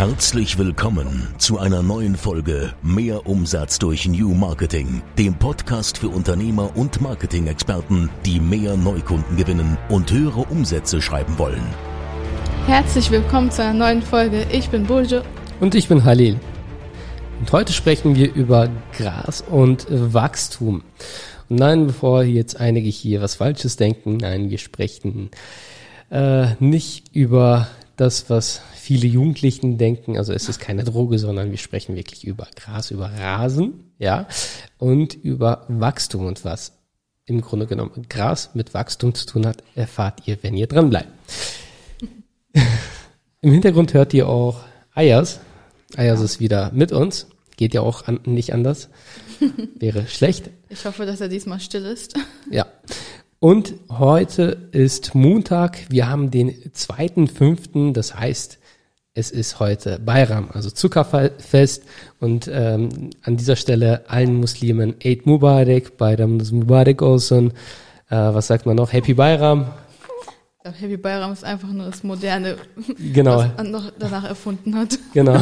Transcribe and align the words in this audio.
Herzlich 0.00 0.56
willkommen 0.56 1.28
zu 1.36 1.58
einer 1.58 1.82
neuen 1.82 2.16
Folge 2.16 2.72
Mehr 2.82 3.26
Umsatz 3.26 3.78
durch 3.78 4.08
New 4.08 4.32
Marketing, 4.32 5.02
dem 5.18 5.34
Podcast 5.34 5.98
für 5.98 6.08
Unternehmer 6.08 6.74
und 6.74 7.02
Marketing-Experten, 7.02 8.08
die 8.24 8.40
mehr 8.40 8.78
Neukunden 8.78 9.36
gewinnen 9.36 9.76
und 9.90 10.10
höhere 10.10 10.40
Umsätze 10.44 11.02
schreiben 11.02 11.36
wollen. 11.36 11.62
Herzlich 12.66 13.10
willkommen 13.10 13.50
zu 13.50 13.62
einer 13.62 13.74
neuen 13.74 14.00
Folge. 14.00 14.46
Ich 14.50 14.70
bin 14.70 14.86
Bulge. 14.86 15.22
Und 15.60 15.74
ich 15.74 15.88
bin 15.88 16.02
Halil. 16.02 16.40
Und 17.38 17.52
heute 17.52 17.74
sprechen 17.74 18.16
wir 18.16 18.32
über 18.32 18.70
Gras 18.96 19.42
und 19.42 19.86
Wachstum. 19.90 20.82
Und 21.50 21.58
nein, 21.58 21.88
bevor 21.88 22.22
jetzt 22.22 22.58
einige 22.58 22.88
hier 22.88 23.20
was 23.20 23.34
Falsches 23.34 23.76
denken, 23.76 24.16
nein, 24.16 24.48
wir 24.48 24.56
sprechen 24.56 25.30
äh, 26.10 26.54
nicht 26.58 27.14
über 27.14 27.68
das, 27.96 28.30
was 28.30 28.62
viele 28.90 29.06
Jugendlichen 29.06 29.78
denken. 29.78 30.18
Also 30.18 30.32
es 30.32 30.48
ist 30.48 30.58
keine 30.58 30.82
Droge, 30.82 31.20
sondern 31.20 31.52
wir 31.52 31.58
sprechen 31.58 31.94
wirklich 31.94 32.26
über 32.26 32.48
Gras, 32.56 32.90
über 32.90 33.06
Rasen, 33.06 33.92
ja, 34.00 34.26
und 34.78 35.14
über 35.14 35.64
Wachstum 35.68 36.26
und 36.26 36.44
was 36.44 36.72
im 37.24 37.40
Grunde 37.40 37.68
genommen 37.68 38.06
Gras 38.08 38.50
mit 38.54 38.74
Wachstum 38.74 39.14
zu 39.14 39.26
tun 39.26 39.46
hat, 39.46 39.62
erfahrt 39.76 40.26
ihr, 40.26 40.38
wenn 40.42 40.56
ihr 40.56 40.66
dran 40.66 40.90
bleibt. 40.90 41.06
Im 43.42 43.52
Hintergrund 43.52 43.94
hört 43.94 44.12
ihr 44.12 44.28
auch 44.28 44.58
Ayas. 44.92 45.38
Ayas 45.94 46.20
ist 46.20 46.40
wieder 46.40 46.72
mit 46.72 46.90
uns. 46.90 47.28
Geht 47.56 47.74
ja 47.74 47.82
auch 47.82 48.08
an, 48.08 48.18
nicht 48.24 48.52
anders. 48.52 48.88
Wäre 49.78 50.08
schlecht. 50.08 50.50
Ich 50.68 50.84
hoffe, 50.84 51.06
dass 51.06 51.20
er 51.20 51.28
diesmal 51.28 51.60
still 51.60 51.84
ist. 51.84 52.18
Ja. 52.50 52.66
Und 53.38 53.72
heute 53.88 54.68
ist 54.72 55.14
Montag. 55.14 55.78
Wir 55.88 56.10
haben 56.10 56.30
den 56.30 56.74
zweiten 56.74 57.26
fünften. 57.26 57.94
Das 57.94 58.14
heißt, 58.14 58.58
es 59.20 59.30
ist 59.30 59.60
heute 59.60 59.98
Bayram, 59.98 60.48
also 60.52 60.70
Zuckerfest. 60.70 61.84
Und 62.18 62.50
ähm, 62.52 63.10
an 63.22 63.36
dieser 63.36 63.54
Stelle 63.54 64.02
allen 64.08 64.40
Muslimen 64.40 64.94
Eid 65.04 65.26
Mubarak, 65.26 65.96
Bayram 65.98 66.38
Mubarak 66.38 67.02
olsun. 67.02 67.52
Äh, 68.08 68.16
was 68.16 68.46
sagt 68.46 68.66
man 68.66 68.76
noch? 68.76 68.92
Happy 68.92 69.14
Bayram. 69.14 69.66
Happy 70.62 70.98
Bayram 70.98 71.32
ist 71.32 71.42
einfach 71.42 71.68
nur 71.68 71.86
das 71.86 72.02
Moderne, 72.02 72.56
Genau. 72.98 73.38
was 73.38 73.56
man 73.56 73.70
noch 73.70 73.90
danach 73.98 74.24
erfunden 74.24 74.74
hat. 74.76 74.98
Genau. 75.14 75.40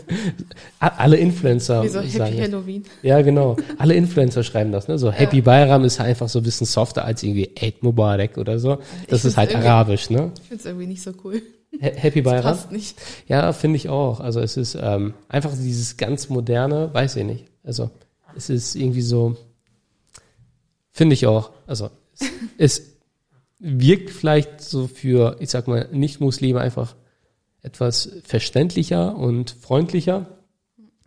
Alle 0.78 1.16
Influencer 1.18 1.82
Wie 1.82 1.88
so 1.88 2.00
Happy 2.00 2.10
sagen 2.10 2.36
das. 2.38 2.46
Halloween. 2.48 2.84
Ja, 3.02 3.20
genau. 3.20 3.56
Alle 3.76 3.94
Influencer 3.94 4.42
schreiben 4.42 4.72
das, 4.72 4.88
ne? 4.88 4.98
So 4.98 5.12
Happy 5.12 5.42
Bayram 5.42 5.84
ist 5.84 6.00
einfach 6.00 6.28
so 6.30 6.38
ein 6.38 6.42
bisschen 6.42 6.66
softer 6.66 7.04
als 7.04 7.22
irgendwie 7.22 7.50
Eid 7.60 7.82
Mubarak 7.82 8.38
oder 8.38 8.58
so. 8.58 8.78
Das 9.08 9.20
Ich 9.20 9.26
ist 9.26 9.36
halt 9.36 9.54
arabisch, 9.54 10.08
ne? 10.08 10.32
Ich 10.40 10.48
finde 10.48 10.60
es 10.60 10.64
irgendwie 10.64 10.86
nicht 10.86 11.02
so 11.02 11.12
cool. 11.22 11.42
Ha- 11.82 11.90
Happy 11.96 12.22
Das 12.22 12.30
Bayram. 12.32 12.42
passt 12.44 12.72
nicht. 12.72 12.96
Ja, 13.28 13.52
finde 13.52 13.76
ich 13.76 13.90
auch. 13.90 14.20
Also 14.20 14.40
es 14.40 14.56
ist 14.56 14.74
ähm, 14.80 15.12
einfach 15.28 15.52
dieses 15.52 15.98
ganz 15.98 16.30
moderne, 16.30 16.88
weiß 16.94 17.16
ich 17.16 17.24
nicht. 17.24 17.44
Also 17.62 17.90
es 18.34 18.48
ist 18.48 18.74
irgendwie 18.74 19.02
so, 19.02 19.36
finde 20.90 21.12
ich 21.12 21.26
auch. 21.26 21.50
Also 21.66 21.90
es, 22.18 22.26
es 22.80 22.82
wirkt 23.60 24.10
vielleicht 24.10 24.62
so 24.62 24.86
für, 24.88 25.36
ich 25.38 25.50
sag 25.50 25.68
mal, 25.68 25.88
Nicht-Muslime 25.92 26.60
einfach 26.60 26.96
etwas 27.62 28.10
verständlicher 28.24 29.14
und 29.16 29.50
freundlicher. 29.50 30.26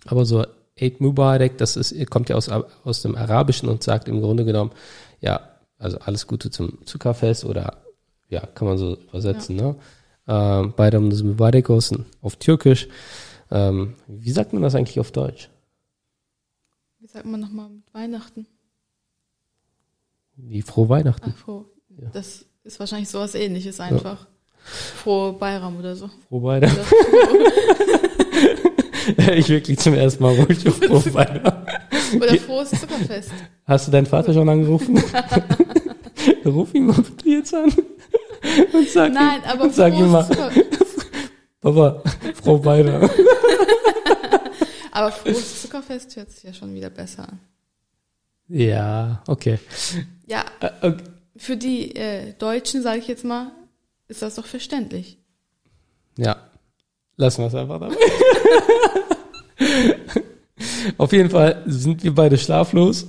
Aber 0.06 0.26
so 0.26 0.46
Eid 0.80 1.02
Mubarak, 1.02 1.58
das 1.58 1.76
ist, 1.76 2.09
kommt 2.09 2.30
ja 2.30 2.36
aus, 2.36 2.50
aus 2.50 3.02
dem 3.02 3.16
Arabischen 3.16 3.70
und 3.70 3.84
sagt 3.84 4.08
im 4.08 4.22
Grunde 4.22 4.46
genommen, 4.46 4.72
ja, 5.20 5.42
also 5.78 5.98
alles 6.00 6.28
Gute 6.28 6.52
zum 6.52 6.86
Zuckerfest 6.86 7.46
oder 7.46 7.84
ja, 8.30 8.46
kann 8.46 8.68
man 8.68 8.78
so 8.78 8.98
übersetzen, 8.98 9.56
ne? 9.56 9.76
Ähm, 10.28 10.74
Bayram 10.76 11.09
des 11.09 11.22
Mubarak 11.22 11.70
außen 11.70 12.06
auf 12.22 12.38
Türkisch. 12.38 12.88
Ähm, 13.52 13.96
wie 14.08 14.31
sagt 14.31 14.54
man 14.54 14.62
das 14.62 14.74
eigentlich 14.74 15.00
auf 15.00 15.12
Deutsch? 15.12 15.50
Wie 17.00 17.08
sagt 17.08 17.26
man 17.26 17.42
nochmal 17.42 17.70
mit 17.70 17.94
Weihnachten? 17.94 18.48
Wie 20.36 20.62
frohe 20.62 20.90
Weihnachten. 20.90 21.34
Ach, 21.36 21.38
froh. 21.38 21.72
Das 22.14 22.46
ist 22.64 22.80
wahrscheinlich 22.80 23.09
sowas 23.09 23.36
ähnliches 23.36 23.80
einfach. 23.80 24.26
Frohe 25.04 25.34
Bayram 25.34 25.78
oder 25.78 25.96
so. 25.96 26.09
Frohe. 26.30 26.58
Oder, 26.58 26.70
ich 29.36 29.50
wirklich 29.50 29.78
zum 29.80 29.94
ersten 29.94 30.24
Mal 30.24 30.36
ruhig 30.36 30.68
auf 30.68 30.78
frohe 30.78 31.14
Weihnachten. 31.14 32.18
oder 32.18 32.36
frohes 32.38 32.72
Zuckerfest. 32.72 33.31
Hast 33.66 33.88
du 33.88 33.92
deinen 33.92 34.06
Vater 34.06 34.34
schon 34.34 34.48
angerufen? 34.48 35.02
Ruf 36.46 36.74
ihn 36.74 36.86
mal 36.86 36.96
bitte 37.02 37.30
jetzt 37.30 37.54
an. 37.54 37.72
Und 38.74 38.90
sag 38.90 39.12
Nein, 39.14 39.40
ihm, 39.42 39.50
aber 39.50 39.64
und 39.64 39.74
sag 39.75 39.94
ihm 39.94 40.12
mal, 40.12 40.24
frohes 40.24 40.38
Zuckerfest. 40.38 41.06
Papa, 41.62 42.02
frohe 42.42 42.66
Weihnachten. 42.66 43.10
Aber 44.96 45.12
frohes 45.12 45.64
Zuckerfest 45.64 46.16
hört 46.18 46.30
sich 46.31 46.44
ja 46.44 46.54
schon 46.54 46.72
wieder 46.75 46.92
besser 46.92 47.28
an. 47.28 47.40
Ja, 48.48 49.24
okay. 49.28 49.58
Ja, 50.28 50.46
Äh, 50.60 50.70
okay. 50.81 51.04
Für 51.35 51.57
die 51.57 51.95
äh, 51.95 52.33
Deutschen, 52.33 52.81
sage 52.81 52.99
ich 52.99 53.07
jetzt 53.07 53.25
mal, 53.25 53.51
ist 54.07 54.21
das 54.21 54.35
doch 54.35 54.45
verständlich. 54.45 55.17
Ja, 56.17 56.38
lassen 57.17 57.41
wir 57.41 57.47
es 57.47 57.55
einfach 57.55 57.79
dabei. 57.79 57.95
Auf 60.97 61.11
jeden 61.11 61.29
Fall 61.29 61.63
sind 61.66 62.03
wir 62.03 62.13
beide 62.13 62.38
schlaflos. 62.38 63.07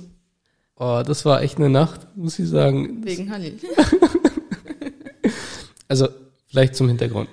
Oh, 0.77 1.03
das 1.05 1.25
war 1.25 1.41
echt 1.41 1.57
eine 1.57 1.69
Nacht, 1.69 2.07
muss 2.15 2.39
ich 2.39 2.49
sagen. 2.49 3.05
Wegen 3.05 3.31
Halil. 3.31 3.59
Also 5.87 6.07
vielleicht 6.47 6.75
zum 6.75 6.87
Hintergrund. 6.87 7.29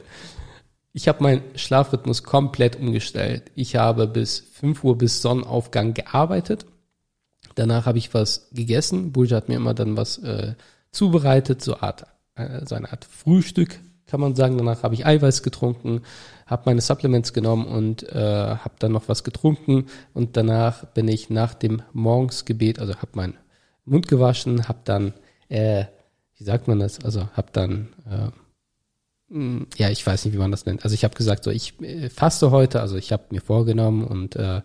Ich 0.93 1.09
habe 1.09 1.23
meinen 1.23 1.43
Schlafrhythmus 1.55 2.23
komplett 2.23 2.77
umgestellt. 2.77 3.45
Ich 3.55 3.77
habe 3.77 4.07
bis 4.07 4.41
5 4.41 4.85
Uhr 4.85 4.99
bis 4.99 5.23
Sonnenaufgang 5.23 5.95
gearbeitet. 5.95 6.67
Danach 7.55 7.87
habe 7.87 7.99
ich 7.99 8.13
was 8.13 8.49
gegessen. 8.53 9.13
Bulja 9.13 9.39
hat 9.39 9.49
mir 9.49 9.57
immer 9.57 9.75
dann 9.75 9.97
was 9.97 10.19
äh, 10.19 10.55
zubereitet, 10.93 11.63
so, 11.63 11.79
Art, 11.79 12.05
äh, 12.35 12.65
so 12.65 12.75
eine 12.75 12.93
Art 12.93 13.05
Frühstück, 13.05 13.81
kann 14.07 14.21
man 14.21 14.35
sagen. 14.35 14.59
Danach 14.59 14.83
habe 14.83 14.95
ich 14.95 15.07
Eiweiß 15.07 15.43
getrunken, 15.43 16.03
habe 16.47 16.63
meine 16.67 16.81
Supplements 16.81 17.33
genommen 17.33 17.67
und 17.67 18.03
äh, 18.05 18.57
habe 18.57 18.75
dann 18.79 18.93
noch 18.93 19.09
was 19.09 19.25
getrunken. 19.25 19.87
Und 20.13 20.37
danach 20.37 20.85
bin 20.87 21.09
ich 21.09 21.31
nach 21.31 21.55
dem 21.55 21.83
Morgensgebet, 21.93 22.79
also 22.79 22.95
habe 22.97 23.13
meinen 23.15 23.35
Mund 23.85 24.07
gewaschen, 24.07 24.69
habe 24.69 24.81
dann, 24.85 25.15
äh, 25.49 25.87
wie 26.37 26.45
sagt 26.45 26.69
man 26.69 26.79
das, 26.79 27.05
also 27.05 27.29
habe 27.35 27.49
dann... 27.53 27.89
Äh, 28.09 28.31
Mm, 29.33 29.63
ja, 29.79 29.89
ich 29.89 30.07
weiß 30.07 30.25
nicht, 30.25 30.35
wie 30.35 30.39
man 30.39 30.51
das 30.51 30.67
nennt. 30.67 30.85
Also 30.85 30.95
ich 30.95 31.05
habe 31.05 31.15
gesagt, 31.15 31.45
so 31.45 31.51
ich 31.51 31.81
äh, 31.81 32.11
faste 32.11 32.51
heute, 32.51 32.81
also 32.81 32.97
ich 32.97 33.13
habe 33.13 33.25
mir 33.31 33.41
vorgenommen 33.41 34.05
und 34.05 34.37
äh, 34.37 34.59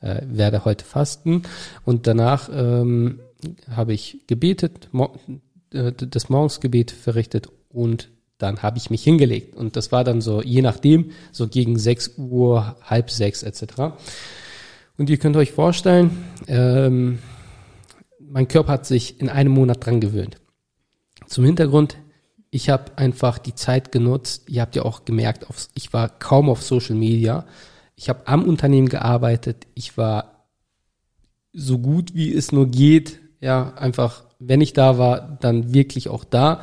äh, 0.00 0.22
werde 0.24 0.64
heute 0.64 0.84
fasten. 0.84 1.42
Und 1.84 2.06
danach 2.06 2.48
ähm, 2.50 3.20
habe 3.70 3.92
ich 3.92 4.26
gebetet, 4.26 4.88
äh, 5.76 5.92
das 5.94 6.28
Morgensgebet 6.28 6.90
verrichtet 6.90 7.48
und 7.68 8.10
dann 8.38 8.62
habe 8.62 8.78
ich 8.78 8.90
mich 8.90 9.02
hingelegt. 9.02 9.54
Und 9.54 9.76
das 9.76 9.92
war 9.92 10.04
dann 10.04 10.20
so, 10.20 10.42
je 10.42 10.62
nachdem, 10.62 11.12
so 11.32 11.48
gegen 11.48 11.78
6 11.78 12.18
Uhr, 12.18 12.76
halb 12.82 13.10
sechs 13.10 13.42
etc. 13.42 13.96
Und 14.98 15.10
ihr 15.10 15.16
könnt 15.16 15.36
euch 15.36 15.52
vorstellen, 15.52 16.24
ähm, 16.46 17.18
mein 18.20 18.48
Körper 18.48 18.72
hat 18.72 18.86
sich 18.86 19.20
in 19.20 19.28
einem 19.28 19.52
Monat 19.52 19.84
dran 19.84 20.00
gewöhnt. 20.00 20.38
Zum 21.26 21.44
Hintergrund, 21.44 21.96
ich 22.50 22.68
habe 22.68 22.96
einfach 22.96 23.38
die 23.38 23.54
Zeit 23.54 23.92
genutzt. 23.92 24.48
Ihr 24.48 24.62
habt 24.62 24.76
ja 24.76 24.82
auch 24.82 25.04
gemerkt, 25.04 25.48
auf, 25.48 25.68
ich 25.74 25.92
war 25.92 26.08
kaum 26.08 26.48
auf 26.48 26.62
Social 26.62 26.96
Media. 26.96 27.46
Ich 27.96 28.08
habe 28.08 28.26
am 28.26 28.44
Unternehmen 28.44 28.88
gearbeitet. 28.88 29.66
Ich 29.74 29.96
war 29.96 30.46
so 31.52 31.78
gut 31.78 32.14
wie 32.14 32.34
es 32.34 32.52
nur 32.52 32.70
geht. 32.70 33.20
Ja, 33.40 33.74
einfach, 33.74 34.24
wenn 34.38 34.60
ich 34.60 34.72
da 34.72 34.98
war, 34.98 35.38
dann 35.40 35.72
wirklich 35.72 36.08
auch 36.08 36.24
da. 36.24 36.62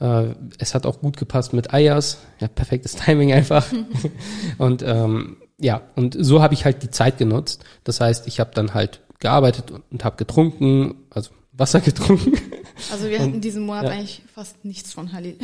Äh, 0.00 0.34
es 0.58 0.74
hat 0.74 0.84
auch 0.86 1.00
gut 1.00 1.16
gepasst 1.16 1.52
mit 1.52 1.72
Ayas. 1.72 2.18
Ja, 2.40 2.48
perfektes 2.48 2.96
Timing 2.96 3.32
einfach. 3.32 3.66
und 4.58 4.82
ähm, 4.82 5.36
ja, 5.58 5.82
und 5.94 6.16
so 6.18 6.42
habe 6.42 6.54
ich 6.54 6.64
halt 6.64 6.82
die 6.82 6.90
Zeit 6.90 7.18
genutzt. 7.18 7.64
Das 7.84 8.00
heißt, 8.00 8.26
ich 8.26 8.40
habe 8.40 8.50
dann 8.54 8.74
halt 8.74 9.00
gearbeitet 9.20 9.70
und, 9.70 9.84
und 9.90 10.04
habe 10.04 10.16
getrunken, 10.16 10.96
also 11.10 11.30
Wasser 11.52 11.80
getrunken. 11.80 12.32
Also 12.90 13.08
wir 13.08 13.20
hatten 13.20 13.40
diesen 13.40 13.64
Monat 13.64 13.84
ja. 13.84 13.90
eigentlich 13.90 14.22
fast 14.34 14.64
nichts 14.64 14.92
von 14.92 15.12
Halil. 15.12 15.38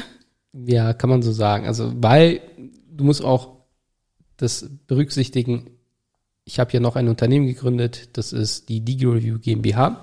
Ja, 0.52 0.92
kann 0.92 1.10
man 1.10 1.22
so 1.22 1.30
sagen. 1.30 1.66
Also, 1.66 1.92
weil 1.96 2.40
du 2.90 3.04
musst 3.04 3.22
auch 3.22 3.58
das 4.36 4.68
berücksichtigen. 4.86 5.70
Ich 6.44 6.58
habe 6.58 6.72
ja 6.72 6.80
noch 6.80 6.96
ein 6.96 7.08
Unternehmen 7.08 7.46
gegründet, 7.46 8.16
das 8.16 8.32
ist 8.32 8.68
die 8.68 8.80
Digi 8.80 9.04
Review 9.04 9.38
GmbH. 9.38 10.02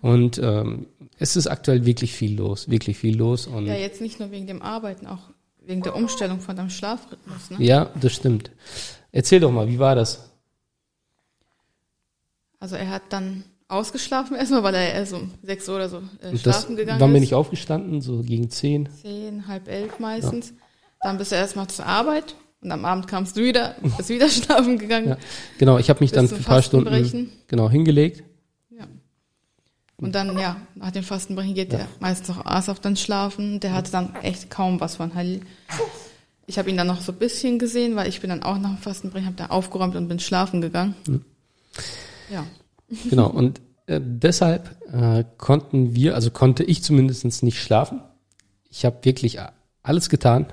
Und 0.00 0.38
ähm, 0.38 0.86
es 1.18 1.36
ist 1.36 1.46
aktuell 1.46 1.84
wirklich 1.84 2.12
viel 2.12 2.36
los, 2.36 2.68
wirklich 2.70 2.98
viel 2.98 3.16
los. 3.16 3.46
Und 3.46 3.66
Ja, 3.66 3.74
ja, 3.74 3.80
jetzt 3.80 4.00
nicht 4.00 4.20
nur 4.20 4.30
wegen 4.30 4.46
dem 4.46 4.62
Arbeiten, 4.62 5.06
auch 5.06 5.30
wegen 5.64 5.82
der 5.82 5.94
Umstellung 5.94 6.40
von 6.40 6.56
deinem 6.56 6.70
Schlafrhythmus. 6.70 7.50
Ne? 7.50 7.56
ja 7.64 7.90
das 8.00 8.14
stimmt. 8.14 8.50
Erzähl 9.12 9.40
doch 9.40 9.50
mal, 9.50 9.68
wie 9.68 9.78
war 9.78 9.94
das? 9.94 10.30
Also 12.60 12.76
er 12.76 12.90
hat 12.90 13.02
dann 13.10 13.44
ausgeschlafen 13.68 14.36
erstmal, 14.38 14.62
weil 14.62 14.74
er 14.74 14.94
erst 14.94 15.12
um 15.12 15.32
6 15.42 15.68
Uhr 15.68 15.76
oder 15.76 15.88
so 15.88 15.96
äh, 15.98 16.28
Und 16.30 16.46
das, 16.46 16.56
schlafen 16.56 16.76
gegangen 16.76 17.00
wann 17.00 17.12
bin 17.12 17.22
ich 17.22 17.34
aufgestanden? 17.34 18.00
So 18.00 18.22
gegen 18.22 18.50
zehn. 18.50 18.88
Zehn, 19.02 19.46
halb 19.46 19.68
elf 19.68 19.98
meistens. 19.98 20.54
Dann 21.00 21.18
bist 21.18 21.32
du 21.32 21.36
erstmal 21.36 21.68
zur 21.68 21.86
Arbeit. 21.86 22.34
Und 22.60 22.72
am 22.72 22.84
Abend 22.84 23.06
kamst 23.06 23.36
du 23.36 23.42
wieder, 23.42 23.76
bist 23.96 24.08
wieder 24.08 24.28
schlafen 24.28 24.78
gegangen. 24.78 25.10
Ja. 25.10 25.16
Genau, 25.58 25.78
ich 25.78 25.90
habe 25.90 26.00
mich 26.00 26.10
dann 26.10 26.26
für 26.26 26.34
ein 26.34 26.42
paar 26.42 26.62
Stunden 26.62 27.30
genau 27.46 27.70
hingelegt. 27.70 28.24
Ja. 30.00 30.06
Und 30.06 30.14
dann, 30.14 30.38
ja, 30.38 30.56
nach 30.74 30.90
dem 30.92 31.02
Fastenbrechen 31.02 31.54
geht 31.54 31.72
der 31.72 31.88
meistens 32.00 32.30
auch 32.30 32.46
Asaf 32.46 32.80
dann 32.80 32.96
schlafen. 32.96 33.60
Der 33.60 33.72
hatte 33.72 33.90
dann 33.90 34.14
echt 34.22 34.50
kaum 34.50 34.80
was 34.80 34.96
von 34.96 35.14
Halil. 35.14 35.40
Ich 36.46 36.58
habe 36.58 36.70
ihn 36.70 36.76
dann 36.76 36.86
noch 36.86 37.00
so 37.00 37.12
ein 37.12 37.18
bisschen 37.18 37.58
gesehen, 37.58 37.96
weil 37.96 38.08
ich 38.08 38.20
bin 38.20 38.30
dann 38.30 38.42
auch 38.42 38.58
nach 38.58 38.70
dem 38.70 38.78
Fastenbrechen, 38.78 39.26
habe 39.26 39.36
da 39.36 39.46
aufgeräumt 39.46 39.96
und 39.96 40.08
bin 40.08 40.20
schlafen 40.20 40.60
gegangen. 40.60 40.94
Ja. 42.30 42.46
Genau, 43.10 43.28
und 43.28 43.60
äh, 43.86 44.00
deshalb 44.02 44.76
äh, 44.92 45.24
konnten 45.36 45.94
wir, 45.94 46.14
also 46.14 46.30
konnte 46.30 46.64
ich 46.64 46.82
zumindest 46.82 47.42
nicht 47.42 47.60
schlafen. 47.60 48.00
Ich 48.70 48.84
habe 48.84 48.98
wirklich 49.02 49.38
alles 49.82 50.08
getan. 50.08 50.46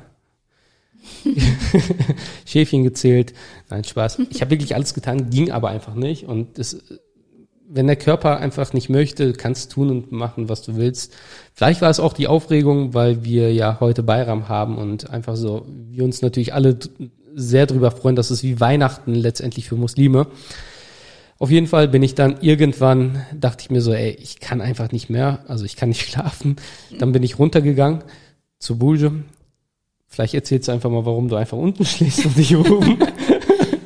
Schäfchen 2.46 2.84
gezählt. 2.84 3.34
Nein, 3.70 3.84
Spaß. 3.84 4.20
Ich 4.30 4.42
habe 4.42 4.52
wirklich 4.52 4.76
alles 4.76 4.94
getan, 4.94 5.30
ging 5.30 5.52
aber 5.52 5.70
einfach 5.70 5.94
nicht. 5.94 6.26
Und 6.26 6.58
das, 6.58 6.78
wenn 7.68 7.88
der 7.88 7.96
Körper 7.96 8.38
einfach 8.38 8.74
nicht 8.74 8.90
möchte, 8.90 9.34
kannst 9.34 9.72
tun 9.72 9.90
und 9.90 10.12
machen, 10.12 10.50
was 10.50 10.62
du 10.62 10.76
willst. 10.76 11.14
Vielleicht 11.54 11.82
war 11.82 11.90
es 11.90 12.00
auch 12.00 12.14
die 12.14 12.28
Aufregung, 12.28 12.94
weil 12.94 13.24
wir 13.24 13.54
ja 13.54 13.80
heute 13.80 14.04
Bayram 14.04 14.50
haben 14.50 14.78
und 14.78 15.10
einfach 15.10 15.36
so, 15.36 15.66
wir 15.68 16.04
uns 16.04 16.22
natürlich 16.22 16.54
alle 16.54 16.78
sehr 17.34 17.66
drüber 17.66 17.92
freuen, 17.92 18.16
dass 18.16 18.30
es 18.30 18.44
wie 18.44 18.60
Weihnachten 18.60 19.14
letztendlich 19.14 19.68
für 19.68 19.76
Muslime. 19.76 20.28
Auf 21.38 21.52
jeden 21.52 21.68
Fall 21.68 21.90
bin 21.90 22.02
ich 22.02 22.16
dann 22.16 22.38
irgendwann, 22.40 23.26
dachte 23.34 23.64
ich 23.64 23.70
mir 23.70 23.82
so, 23.82 23.94
ey, 23.94 24.12
ich 24.12 24.40
kann 24.40 24.62
einfach 24.62 24.92
nicht 24.92 25.10
mehr, 25.10 25.44
also 25.48 25.66
ich 25.66 25.76
kann 25.76 25.90
nicht 25.90 26.02
schlafen. 26.10 26.56
Dann 26.98 27.12
bin 27.12 27.24
ich 27.24 27.40
runtergegangen 27.40 28.04
zu 28.60 28.78
Bulge. 28.78 29.24
Vielleicht 30.08 30.34
erzählst 30.34 30.70
du 30.70 30.72
einfach 30.72 30.90
mal, 30.90 31.06
warum 31.06 31.28
du 31.28 31.36
einfach 31.36 31.58
unten 31.58 31.84
schläfst 31.86 32.26
und 32.26 32.38
nicht 32.38 32.56
oben. 32.56 33.00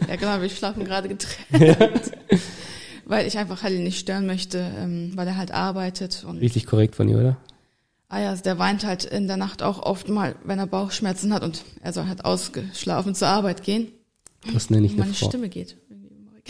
Ja, 0.08 0.16
genau, 0.16 0.42
wir 0.42 0.50
schlafen 0.50 0.84
gerade 0.84 1.08
getrennt. 1.08 2.12
Weil 3.10 3.26
ich 3.26 3.40
einfach 3.40 3.64
Halil 3.64 3.80
nicht 3.80 3.98
stören 3.98 4.28
möchte, 4.28 4.60
ähm, 4.78 5.14
weil 5.16 5.26
er 5.28 5.36
halt 5.36 5.50
arbeitet 5.50 6.24
und 6.28 6.38
Richtig 6.38 6.68
korrekt 6.68 6.96
von 6.96 7.08
dir, 7.08 7.18
oder? 7.18 7.38
Ah 8.08 8.20
ja, 8.20 8.30
also 8.30 8.44
der 8.44 8.60
weint 8.60 8.86
halt 8.86 9.04
in 9.04 9.28
der 9.28 9.36
Nacht 9.36 9.64
auch 9.64 9.82
oft 9.82 10.10
mal, 10.10 10.36
wenn 10.44 10.60
er 10.60 10.68
Bauchschmerzen 10.68 11.34
hat 11.34 11.42
und 11.42 11.64
er 11.82 11.92
soll 11.92 12.06
halt 12.06 12.24
ausgeschlafen 12.24 13.16
zur 13.16 13.28
Arbeit 13.30 13.64
gehen. 13.64 13.88
Das 14.54 14.70
nenne 14.70 14.86
ich 14.86 14.92
eine 14.92 15.02
meine 15.02 15.14
Frau. 15.16 15.28
Stimme 15.28 15.50
geht. 15.50 15.76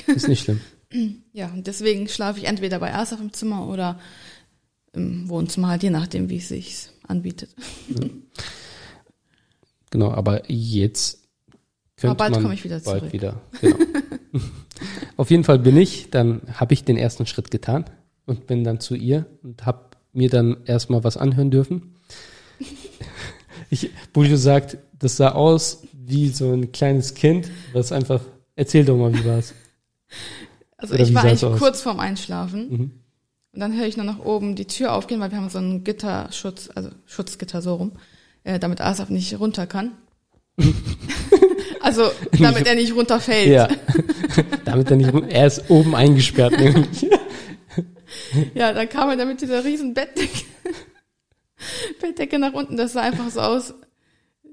Ist 0.06 0.28
nicht 0.28 0.44
schlimm. 0.44 0.60
Ja, 1.34 1.50
und 1.50 1.68
deswegen 1.68 2.08
schlafe 2.08 2.40
ich 2.40 2.46
entweder 2.46 2.80
bei 2.80 2.92
Asaf 2.96 3.20
im 3.22 3.32
Zimmer 3.32 3.68
oder 3.68 4.00
im 4.92 5.30
Wohnzimmer, 5.30 5.68
halt 5.68 5.84
je 5.84 5.92
nachdem, 5.92 6.30
wie 6.32 6.38
es 6.38 6.48
sich 6.48 6.90
anbietet. 7.08 7.52
Genau, 9.92 10.12
aber 10.12 10.50
jetzt 10.52 11.20
könnte 11.96 12.10
Aber 12.10 12.30
bald 12.30 12.42
komme 12.42 12.56
ich 12.56 12.64
wieder 12.64 12.80
bald 12.80 13.02
zurück. 13.02 13.14
wieder. 13.14 13.40
Genau. 13.62 13.78
Auf 15.18 15.30
jeden 15.32 15.44
Fall 15.44 15.60
bin 15.60 15.78
ich, 15.78 16.10
dann 16.12 16.42
habe 16.54 16.74
ich 16.74 16.84
den 16.84 16.98
ersten 16.98 17.26
Schritt 17.26 17.52
getan 17.52 17.86
und 18.26 18.48
bin 18.48 18.64
dann 18.64 18.80
zu 18.80 18.96
ihr 18.96 19.26
und 19.44 19.66
habe 19.66 19.86
mir 20.14 20.30
dann 20.30 20.58
erstmal 20.66 21.04
was 21.04 21.18
anhören 21.18 21.52
dürfen. 21.52 21.96
Ich, 23.72 23.92
Buljo 24.14 24.36
sagt, 24.36 24.80
das 24.98 25.18
sah 25.18 25.34
aus 25.34 25.84
wie 25.94 26.30
so 26.30 26.52
ein 26.54 26.72
kleines 26.72 27.14
Kind, 27.14 27.52
was 27.72 27.92
einfach, 27.92 28.20
erzähl 28.56 28.84
doch 28.84 28.98
mal, 28.98 29.14
wie 29.14 29.24
war's. 29.26 29.54
Also 30.76 30.96
Oder 30.96 31.04
ich 31.04 31.14
war 31.14 31.22
eigentlich 31.24 31.34
es 31.34 31.44
aus? 31.44 31.60
kurz 31.60 31.82
vorm 31.82 32.00
Einschlafen 32.00 32.70
Mhm. 32.70 32.92
und 33.54 33.60
dann 33.60 33.78
höre 33.78 33.86
ich 33.86 33.96
nur 33.96 34.08
nach 34.08 34.18
oben 34.26 34.56
die 34.56 34.66
Tür 34.66 34.94
aufgehen, 34.94 35.20
weil 35.20 35.30
wir 35.30 35.38
haben 35.38 35.50
so 35.50 35.60
einen 35.60 35.84
Gitterschutz, 35.84 36.72
also 36.74 36.90
Schutzgitter 37.06 37.62
so 37.62 37.76
rum, 37.76 37.92
äh, 38.44 38.58
damit 38.58 38.82
Asaf 38.82 39.10
nicht 39.12 39.40
runter 39.40 39.68
kann. 39.68 39.92
also 41.90 42.12
damit 42.40 42.68
er 42.68 42.76
nicht 42.76 42.94
runterfällt. 42.96 43.48
Ja. 43.48 43.68
Damit 44.66 44.92
er 44.92 44.98
nicht, 44.98 45.12
er 45.30 45.48
ist 45.48 45.70
oben 45.70 45.96
eingesperrt 45.96 46.60
nämlich. 46.60 47.08
Ja, 48.54 48.74
dann 48.74 48.88
kam 48.88 49.10
er 49.10 49.18
da 49.18 49.26
mit 49.26 49.42
dieser 49.42 49.64
riesen 49.64 49.94
Bettdecke, 49.94 50.46
Bettdecke 52.02 52.38
nach 52.38 52.54
unten. 52.54 52.78
Das 52.78 52.94
sah 52.94 53.02
einfach 53.02 53.30
so 53.30 53.40
aus 53.40 53.74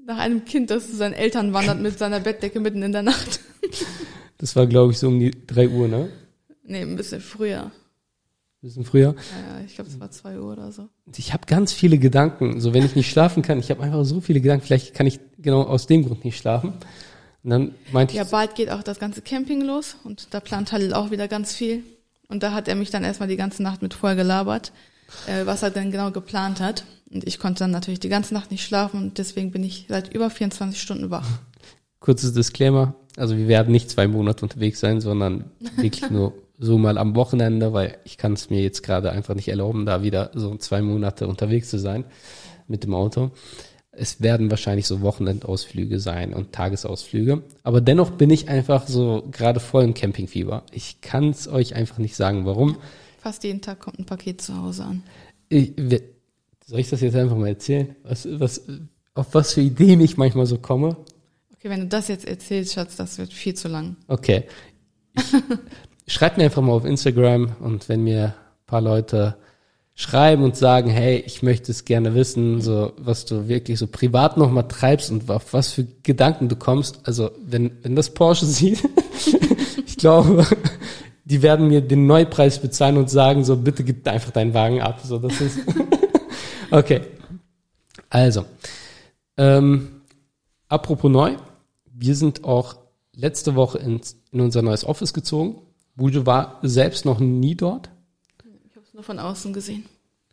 nach 0.05 0.17
einem 0.17 0.45
Kind, 0.45 0.71
das 0.71 0.89
zu 0.89 0.95
seinen 0.95 1.13
Eltern 1.13 1.53
wandert 1.53 1.79
mit 1.79 1.99
seiner 1.99 2.19
Bettdecke 2.19 2.59
mitten 2.59 2.81
in 2.81 2.91
der 2.91 3.03
Nacht. 3.03 3.41
Das 4.37 4.55
war, 4.55 4.65
glaube 4.65 4.93
ich, 4.93 4.99
so 4.99 5.07
um 5.07 5.19
die 5.19 5.31
drei 5.45 5.67
Uhr, 5.67 5.87
ne? 5.87 6.09
Nee, 6.63 6.81
ein 6.81 6.95
bisschen 6.95 7.21
früher. 7.21 7.71
Bisschen 8.61 8.85
früher. 8.85 9.15
Ja, 9.15 9.63
ich 9.65 9.75
glaube, 9.75 9.89
es 9.89 9.99
war 9.99 10.09
zwei 10.11 10.39
Uhr 10.39 10.53
oder 10.53 10.71
so. 10.71 10.89
Und 11.05 11.19
Ich 11.19 11.33
habe 11.33 11.45
ganz 11.45 11.73
viele 11.73 11.97
Gedanken. 11.97 12.59
So, 12.59 12.73
wenn 12.73 12.85
ich 12.85 12.95
nicht 12.95 13.09
schlafen 13.09 13.43
kann, 13.43 13.59
ich 13.59 13.69
habe 13.69 13.83
einfach 13.83 14.03
so 14.05 14.21
viele 14.21 14.41
Gedanken. 14.41 14.65
Vielleicht 14.65 14.93
kann 14.93 15.05
ich 15.05 15.19
genau 15.37 15.63
aus 15.63 15.87
dem 15.87 16.05
Grund 16.05 16.25
nicht 16.25 16.37
schlafen. 16.37 16.73
Und 17.43 17.49
dann 17.49 17.75
meinte 17.91 18.15
Ja, 18.15 18.23
ich, 18.23 18.29
bald 18.29 18.55
geht 18.55 18.69
auch 18.69 18.83
das 18.83 18.99
ganze 18.99 19.21
Camping 19.21 19.61
los 19.61 19.95
und 20.03 20.27
da 20.31 20.39
plant 20.39 20.71
Halil 20.71 20.93
auch 20.93 21.11
wieder 21.11 21.27
ganz 21.27 21.53
viel. 21.53 21.83
Und 22.29 22.43
da 22.43 22.51
hat 22.51 22.67
er 22.67 22.75
mich 22.75 22.89
dann 22.89 23.03
erstmal 23.03 23.29
die 23.29 23.37
ganze 23.37 23.63
Nacht 23.63 23.81
mit 23.81 23.93
voll 23.93 24.15
gelabert, 24.15 24.73
äh, 25.27 25.45
was 25.45 25.63
er 25.63 25.71
denn 25.71 25.91
genau 25.91 26.11
geplant 26.11 26.59
hat. 26.59 26.83
Und 27.09 27.25
ich 27.25 27.39
konnte 27.39 27.59
dann 27.59 27.71
natürlich 27.71 28.01
die 28.01 28.09
ganze 28.09 28.33
Nacht 28.33 28.51
nicht 28.51 28.65
schlafen 28.65 29.01
und 29.01 29.17
deswegen 29.17 29.51
bin 29.51 29.63
ich 29.63 29.85
seit 29.87 30.13
über 30.13 30.29
24 30.29 30.81
Stunden 30.81 31.09
wach. 31.09 31.27
kurzes 31.99 32.33
Disclaimer. 32.33 32.95
Also 33.15 33.37
wir 33.37 33.47
werden 33.47 33.71
nicht 33.71 33.89
zwei 33.89 34.07
Monate 34.07 34.43
unterwegs 34.43 34.79
sein, 34.79 35.01
sondern 35.01 35.45
wirklich 35.77 36.09
nur 36.09 36.33
so 36.59 36.77
mal 36.77 36.97
am 36.97 37.15
Wochenende, 37.15 37.73
weil 37.73 37.97
ich 38.03 38.17
kann 38.17 38.33
es 38.33 38.49
mir 38.49 38.61
jetzt 38.61 38.83
gerade 38.83 39.11
einfach 39.11 39.35
nicht 39.35 39.47
erlauben, 39.47 39.85
da 39.85 40.03
wieder 40.03 40.31
so 40.33 40.55
zwei 40.55 40.81
Monate 40.81 41.27
unterwegs 41.27 41.69
zu 41.69 41.79
sein 41.79 42.03
mit 42.67 42.83
dem 42.83 42.93
Auto. 42.93 43.31
Es 43.99 44.21
werden 44.21 44.51
wahrscheinlich 44.51 44.85
so 44.85 45.01
Wochenendausflüge 45.01 45.99
sein 45.99 46.33
und 46.33 46.53
Tagesausflüge. 46.53 47.41
Aber 47.63 47.81
dennoch 47.81 48.11
bin 48.11 48.29
ich 48.29 48.47
einfach 48.47 48.87
so 48.87 49.27
gerade 49.31 49.59
voll 49.59 49.83
im 49.83 49.93
Campingfieber. 49.93 50.63
Ich 50.71 51.01
kann 51.01 51.29
es 51.29 51.47
euch 51.47 51.75
einfach 51.75 51.97
nicht 51.97 52.15
sagen, 52.15 52.45
warum. 52.45 52.77
Fast 53.19 53.43
jeden 53.43 53.61
Tag 53.61 53.79
kommt 53.79 53.99
ein 53.99 54.05
Paket 54.05 54.41
zu 54.41 54.55
Hause 54.55 54.83
an. 54.83 55.03
Ich, 55.49 55.73
soll 56.65 56.79
ich 56.79 56.89
das 56.89 57.01
jetzt 57.01 57.15
einfach 57.15 57.37
mal 57.37 57.47
erzählen? 57.47 57.95
Was, 58.03 58.27
was, 58.29 58.61
auf 59.15 59.33
was 59.33 59.53
für 59.53 59.61
Ideen 59.61 59.99
ich 59.99 60.17
manchmal 60.17 60.45
so 60.45 60.57
komme? 60.59 60.97
Okay, 61.55 61.69
wenn 61.69 61.79
du 61.79 61.87
das 61.87 62.07
jetzt 62.07 62.27
erzählst, 62.27 62.73
Schatz, 62.73 62.97
das 62.97 63.17
wird 63.17 63.33
viel 63.33 63.55
zu 63.55 63.67
lang. 63.67 63.95
Okay. 64.07 64.43
Schreibt 66.07 66.37
mir 66.37 66.43
einfach 66.43 66.61
mal 66.61 66.73
auf 66.73 66.85
Instagram 66.85 67.55
und 67.59 67.89
wenn 67.89 68.03
mir 68.03 68.25
ein 68.25 68.33
paar 68.67 68.81
Leute 68.81 69.37
schreiben 69.99 70.43
und 70.43 70.55
sagen, 70.55 70.91
hey, 70.91 71.23
ich 71.25 71.41
möchte 71.41 71.71
es 71.71 71.83
gerne 71.83 72.13
wissen, 72.13 72.61
so 72.61 72.93
was 72.97 73.25
du 73.25 73.47
wirklich 73.47 73.79
so 73.79 73.87
privat 73.87 74.37
nochmal 74.37 74.67
treibst 74.67 75.09
und 75.09 75.27
auf 75.31 75.53
was 75.53 75.71
für 75.71 75.87
Gedanken 76.03 76.49
du 76.49 76.55
kommst. 76.55 76.99
Also 77.05 77.31
wenn, 77.43 77.71
wenn 77.81 77.95
das 77.95 78.13
Porsche 78.13 78.45
sieht, 78.45 78.87
ich 79.87 79.97
glaube, 79.97 80.45
die 81.25 81.41
werden 81.41 81.69
mir 81.69 81.81
den 81.81 82.05
Neupreis 82.05 82.59
bezahlen 82.59 82.97
und 82.97 83.09
sagen, 83.09 83.43
so 83.43 83.57
bitte 83.57 83.83
gib 83.83 84.07
einfach 84.07 84.29
deinen 84.29 84.53
Wagen 84.53 84.81
ab. 84.81 84.99
So, 85.03 85.17
das 85.17 85.41
ist 85.41 85.57
okay. 86.71 87.01
Also, 88.07 88.45
ähm, 89.35 90.03
apropos 90.69 91.11
neu, 91.11 91.37
wir 91.91 92.15
sind 92.15 92.43
auch 92.43 92.75
letzte 93.15 93.55
Woche 93.55 93.79
ins, 93.79 94.15
in 94.31 94.41
unser 94.41 94.61
neues 94.61 94.85
Office 94.85 95.15
gezogen. 95.15 95.55
Bujo 95.95 96.27
war 96.27 96.59
selbst 96.61 97.03
noch 97.05 97.19
nie 97.19 97.55
dort. 97.55 97.89
Nur 98.97 99.03
von 99.03 99.19
außen 99.19 99.53
gesehen. 99.53 99.85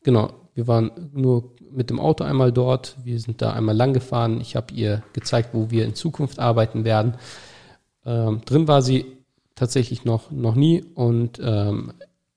Genau, 0.04 0.32
wir 0.54 0.66
waren 0.66 0.90
nur 1.12 1.52
mit 1.70 1.90
dem 1.90 2.00
Auto 2.00 2.24
einmal 2.24 2.50
dort. 2.50 2.96
Wir 3.04 3.20
sind 3.20 3.42
da 3.42 3.52
einmal 3.52 3.76
lang 3.76 3.92
gefahren. 3.92 4.40
Ich 4.40 4.56
habe 4.56 4.72
ihr 4.72 5.02
gezeigt, 5.12 5.50
wo 5.52 5.70
wir 5.70 5.84
in 5.84 5.94
Zukunft 5.94 6.38
arbeiten 6.38 6.82
werden. 6.82 7.16
Ähm, 8.06 8.40
drin 8.46 8.66
war 8.66 8.80
sie 8.80 9.04
tatsächlich 9.54 10.06
noch, 10.06 10.30
noch 10.30 10.54
nie 10.54 10.82
und 10.94 11.38
ähm, 11.44 11.92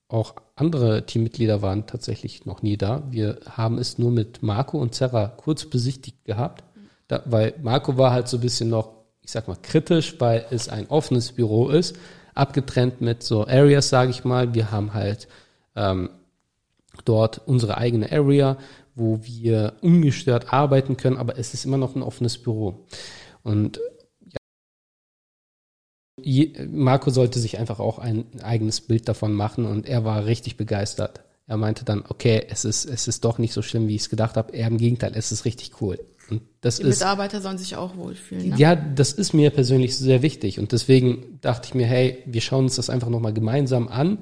auch 0.09 0.33
andere 0.57 1.05
Teammitglieder 1.05 1.61
waren 1.61 1.87
tatsächlich 1.87 2.45
noch 2.45 2.61
nie 2.61 2.75
da. 2.75 3.03
Wir 3.09 3.39
haben 3.49 3.77
es 3.77 3.97
nur 3.97 4.11
mit 4.11 4.43
Marco 4.43 4.77
und 4.79 4.95
Serra 4.95 5.27
kurz 5.29 5.63
besichtigt 5.63 6.25
gehabt, 6.25 6.61
da, 7.07 7.21
weil 7.23 7.53
Marco 7.63 7.97
war 7.97 8.11
halt 8.11 8.27
so 8.27 8.35
ein 8.35 8.41
bisschen 8.41 8.69
noch, 8.69 8.89
ich 9.21 9.31
sag 9.31 9.47
mal, 9.47 9.55
kritisch, 9.61 10.19
weil 10.19 10.45
es 10.51 10.67
ein 10.67 10.87
offenes 10.89 11.31
Büro 11.31 11.69
ist, 11.69 11.95
abgetrennt 12.33 12.99
mit 12.99 13.23
so 13.23 13.47
Areas, 13.47 13.87
sage 13.87 14.11
ich 14.11 14.25
mal. 14.25 14.53
Wir 14.53 14.71
haben 14.71 14.93
halt 14.93 15.29
ähm, 15.77 16.09
dort 17.07 17.41
unsere 17.45 17.77
eigene 17.77 18.11
Area, 18.11 18.57
wo 18.95 19.19
wir 19.23 19.73
ungestört 19.81 20.51
arbeiten 20.51 20.97
können, 20.97 21.17
aber 21.17 21.37
es 21.37 21.53
ist 21.53 21.65
immer 21.65 21.77
noch 21.77 21.95
ein 21.95 22.01
offenes 22.01 22.37
Büro. 22.37 22.85
Und 23.43 23.79
Marco 26.69 27.11
sollte 27.11 27.39
sich 27.39 27.59
einfach 27.59 27.79
auch 27.79 27.99
ein 27.99 28.25
eigenes 28.41 28.81
Bild 28.81 29.07
davon 29.07 29.33
machen 29.33 29.65
und 29.65 29.87
er 29.87 30.03
war 30.03 30.25
richtig 30.25 30.57
begeistert. 30.57 31.21
Er 31.45 31.57
meinte 31.57 31.85
dann, 31.85 32.03
okay, 32.07 32.45
es 32.49 32.65
ist, 32.65 32.85
es 32.85 33.07
ist 33.07 33.23
doch 33.23 33.37
nicht 33.37 33.53
so 33.53 33.61
schlimm, 33.61 33.87
wie 33.87 33.95
ich 33.95 34.01
es 34.01 34.09
gedacht 34.09 34.35
habe. 34.35 34.53
Er 34.53 34.67
im 34.67 34.77
Gegenteil, 34.77 35.13
es 35.15 35.31
ist 35.31 35.45
richtig 35.45 35.79
cool. 35.81 35.99
Und 36.29 36.41
das 36.59 36.77
Die 36.77 36.83
ist, 36.83 36.99
Mitarbeiter 36.99 37.39
sollen 37.39 37.57
sich 37.57 37.77
auch 37.77 37.95
wohlfühlen. 37.95 38.49
Ne? 38.49 38.55
ja, 38.57 38.75
das 38.75 39.13
ist 39.13 39.33
mir 39.33 39.49
persönlich 39.51 39.95
sehr 39.95 40.21
wichtig. 40.21 40.59
Und 40.59 40.73
deswegen 40.73 41.39
dachte 41.39 41.69
ich 41.69 41.73
mir, 41.73 41.85
hey, 41.85 42.21
wir 42.25 42.41
schauen 42.41 42.65
uns 42.65 42.75
das 42.75 42.89
einfach 42.89 43.07
nochmal 43.07 43.31
gemeinsam 43.31 43.87
an. 43.87 44.17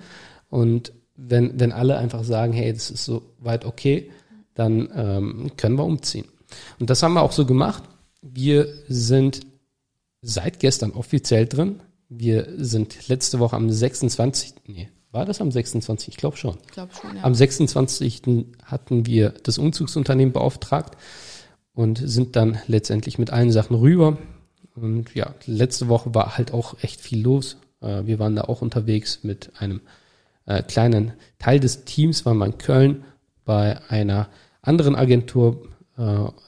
Und 0.50 0.94
wenn, 1.16 1.60
wenn 1.60 1.72
alle 1.72 1.98
einfach 1.98 2.24
sagen, 2.24 2.54
hey, 2.54 2.74
das 2.74 2.92
ist 2.92 3.06
so 3.06 3.24
weit 3.40 3.66
okay, 3.66 4.12
dann 4.54 4.90
ähm, 4.96 5.52
können 5.58 5.78
wir 5.78 5.86
umziehen. 5.86 6.26
Und 6.80 6.90
das 6.90 7.04
haben 7.04 7.14
wir 7.14 7.22
auch 7.22 7.32
so 7.32 7.46
gemacht. 7.46 7.84
Wir 8.22 8.68
sind 8.88 9.42
seit 10.22 10.60
gestern 10.60 10.92
offiziell 10.92 11.46
drin. 11.46 11.82
Wir 12.10 12.48
sind 12.58 13.08
letzte 13.08 13.40
Woche 13.40 13.56
am 13.56 13.70
26. 13.70 14.54
Nee, 14.68 14.90
war 15.12 15.26
das 15.26 15.42
am 15.42 15.52
26? 15.52 16.10
Ich 16.10 16.18
glaube 16.18 16.38
schon. 16.38 16.58
Ich 16.66 16.72
glaube 16.72 16.94
schon, 16.94 17.16
ja. 17.16 17.24
Am 17.24 17.34
26. 17.34 18.22
hatten 18.64 19.06
wir 19.06 19.34
das 19.44 19.58
Umzugsunternehmen 19.58 20.34
beauftragt 20.34 20.98
und 21.74 22.02
sind 22.04 22.36
dann 22.36 22.58
letztendlich 22.68 23.18
mit 23.18 23.32
allen 23.32 23.52
Sachen 23.52 23.76
rüber. 23.76 24.18
Und 24.76 25.16
ja, 25.16 25.34
letzte 25.46 25.88
Woche 25.88 26.14
war 26.14 26.38
halt 26.38 26.54
auch 26.54 26.76
echt 26.82 27.00
viel 27.02 27.22
los. 27.22 27.58
Äh, 27.82 28.06
wir 28.06 28.20
waren 28.20 28.36
da 28.36 28.44
auch 28.44 28.62
unterwegs 28.62 29.20
mit 29.24 29.52
einem 29.60 29.82
äh, 30.46 30.64
kleinen 30.64 31.14
Teil 31.40 31.60
des 31.60 31.86
Teams, 31.86 32.26
waren 32.26 32.38
wir 32.38 32.46
in 32.46 32.58
Köln 32.58 33.04
bei 33.46 33.80
einer 33.90 34.30
anderen 34.62 34.96
Agentur, 34.96 35.68
äh, 35.98 36.02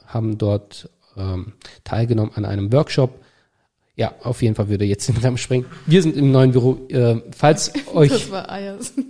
haben 0.06 0.38
dort 0.38 0.90
ähm, 1.16 1.54
teilgenommen 1.84 2.32
an 2.34 2.44
einem 2.44 2.72
Workshop. 2.72 3.20
Ja, 3.96 4.14
auf 4.22 4.42
jeden 4.42 4.54
Fall 4.54 4.68
würde 4.68 4.84
jetzt 4.84 5.08
den 5.08 5.16
Rahmen 5.16 5.38
springen. 5.38 5.66
Wir 5.86 6.02
sind 6.02 6.16
im 6.16 6.30
neuen 6.30 6.52
Büro. 6.52 6.78
Äh, 6.88 7.20
falls 7.36 7.72
euch. 7.92 8.10
Das 8.10 8.30
war 8.30 8.50
Eiers. 8.50 8.92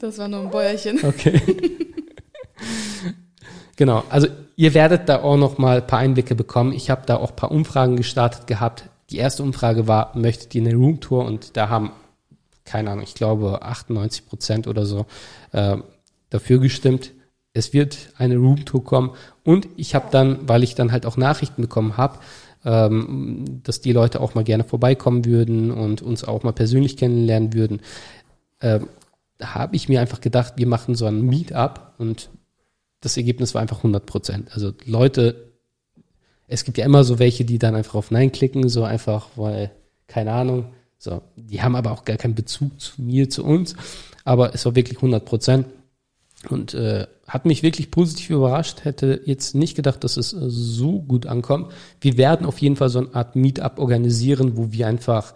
das 0.00 0.18
war 0.18 0.28
nur 0.28 0.42
ein 0.42 0.50
Bäuerchen. 0.50 1.00
Okay. 1.02 1.40
genau, 3.76 4.04
also 4.10 4.28
ihr 4.56 4.74
werdet 4.74 5.08
da 5.08 5.22
auch 5.22 5.36
noch 5.36 5.58
mal 5.58 5.78
ein 5.78 5.86
paar 5.86 5.98
Einblicke 5.98 6.34
bekommen. 6.34 6.72
Ich 6.72 6.90
habe 6.90 7.02
da 7.06 7.16
auch 7.16 7.30
ein 7.30 7.36
paar 7.36 7.50
Umfragen 7.50 7.96
gestartet 7.96 8.46
gehabt. 8.46 8.88
Die 9.10 9.16
erste 9.16 9.42
Umfrage 9.42 9.86
war, 9.86 10.16
möchtet 10.16 10.54
ihr 10.54 10.62
eine 10.62 10.74
Roomtour? 10.74 11.24
Und 11.24 11.56
da 11.56 11.68
haben, 11.68 11.92
keine 12.64 12.90
Ahnung, 12.90 13.04
ich 13.04 13.14
glaube 13.14 13.62
98 13.62 14.26
Prozent 14.26 14.66
oder 14.66 14.86
so 14.86 15.06
äh, 15.52 15.76
dafür 16.30 16.58
gestimmt. 16.58 17.12
Es 17.52 17.72
wird 17.72 18.10
eine 18.16 18.36
Roomtour 18.36 18.82
kommen. 18.82 19.10
Und 19.44 19.68
ich 19.76 19.94
habe 19.94 20.08
dann, 20.10 20.48
weil 20.48 20.62
ich 20.62 20.74
dann 20.74 20.90
halt 20.90 21.06
auch 21.06 21.16
Nachrichten 21.16 21.62
bekommen 21.62 21.96
habe, 21.96 22.18
ähm, 22.64 23.60
dass 23.62 23.80
die 23.80 23.92
Leute 23.92 24.20
auch 24.20 24.34
mal 24.34 24.44
gerne 24.44 24.64
vorbeikommen 24.64 25.24
würden 25.24 25.70
und 25.70 26.02
uns 26.02 26.24
auch 26.24 26.42
mal 26.42 26.52
persönlich 26.52 26.96
kennenlernen 26.96 27.52
würden, 27.52 27.80
ähm, 28.60 28.88
habe 29.42 29.76
ich 29.76 29.88
mir 29.88 30.00
einfach 30.00 30.20
gedacht, 30.20 30.54
wir 30.56 30.66
machen 30.66 30.94
so 30.94 31.06
ein 31.06 31.22
Meetup 31.22 31.94
und 31.98 32.30
das 33.00 33.16
Ergebnis 33.16 33.54
war 33.54 33.60
einfach 33.60 33.78
100 33.78 34.06
Prozent. 34.06 34.48
Also 34.52 34.72
Leute, 34.86 35.52
es 36.46 36.64
gibt 36.64 36.78
ja 36.78 36.84
immer 36.84 37.04
so 37.04 37.18
welche, 37.18 37.44
die 37.44 37.58
dann 37.58 37.74
einfach 37.74 37.94
auf 37.94 38.10
Nein 38.10 38.32
klicken, 38.32 38.68
so 38.68 38.84
einfach, 38.84 39.28
weil, 39.36 39.70
keine 40.06 40.32
Ahnung, 40.32 40.72
so, 40.98 41.22
die 41.36 41.62
haben 41.62 41.76
aber 41.76 41.92
auch 41.92 42.04
gar 42.04 42.16
keinen 42.16 42.34
Bezug 42.34 42.80
zu 42.80 43.02
mir, 43.02 43.28
zu 43.28 43.44
uns, 43.44 43.74
aber 44.24 44.54
es 44.54 44.64
war 44.64 44.74
wirklich 44.74 44.98
100 44.98 45.24
Prozent 45.24 45.66
und 46.50 46.74
äh, 46.74 47.06
hat 47.26 47.46
mich 47.46 47.62
wirklich 47.62 47.90
positiv 47.90 48.30
überrascht, 48.30 48.84
hätte 48.84 49.20
jetzt 49.24 49.54
nicht 49.54 49.74
gedacht, 49.74 50.04
dass 50.04 50.16
es 50.16 50.32
äh, 50.32 50.48
so 50.48 51.00
gut 51.00 51.26
ankommt. 51.26 51.72
Wir 52.00 52.16
werden 52.16 52.46
auf 52.46 52.58
jeden 52.58 52.76
Fall 52.76 52.88
so 52.88 53.00
eine 53.00 53.14
Art 53.14 53.36
Meetup 53.36 53.78
organisieren, 53.78 54.56
wo 54.56 54.72
wir 54.72 54.86
einfach 54.86 55.34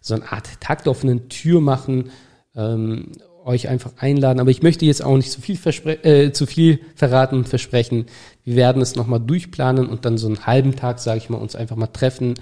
so 0.00 0.14
eine 0.14 0.30
Art 0.30 0.60
Takt 0.60 0.88
eine 0.88 1.28
Tür 1.28 1.60
machen, 1.60 2.10
ähm, 2.54 3.12
euch 3.44 3.68
einfach 3.68 3.92
einladen. 3.98 4.40
Aber 4.40 4.50
ich 4.50 4.62
möchte 4.62 4.86
jetzt 4.86 5.04
auch 5.04 5.16
nicht 5.16 5.30
zu 5.30 5.40
viel, 5.40 5.56
verspre 5.56 6.04
äh, 6.04 6.32
zu 6.32 6.46
viel 6.46 6.80
verraten 6.94 7.36
und 7.36 7.48
versprechen. 7.48 8.06
Wir 8.44 8.56
werden 8.56 8.82
es 8.82 8.96
nochmal 8.96 9.20
durchplanen 9.20 9.88
und 9.88 10.04
dann 10.04 10.18
so 10.18 10.26
einen 10.26 10.46
halben 10.46 10.74
Tag, 10.74 10.98
sage 10.98 11.18
ich 11.18 11.30
mal, 11.30 11.38
uns 11.38 11.54
einfach 11.54 11.76
mal 11.76 11.86
treffen, 11.86 12.34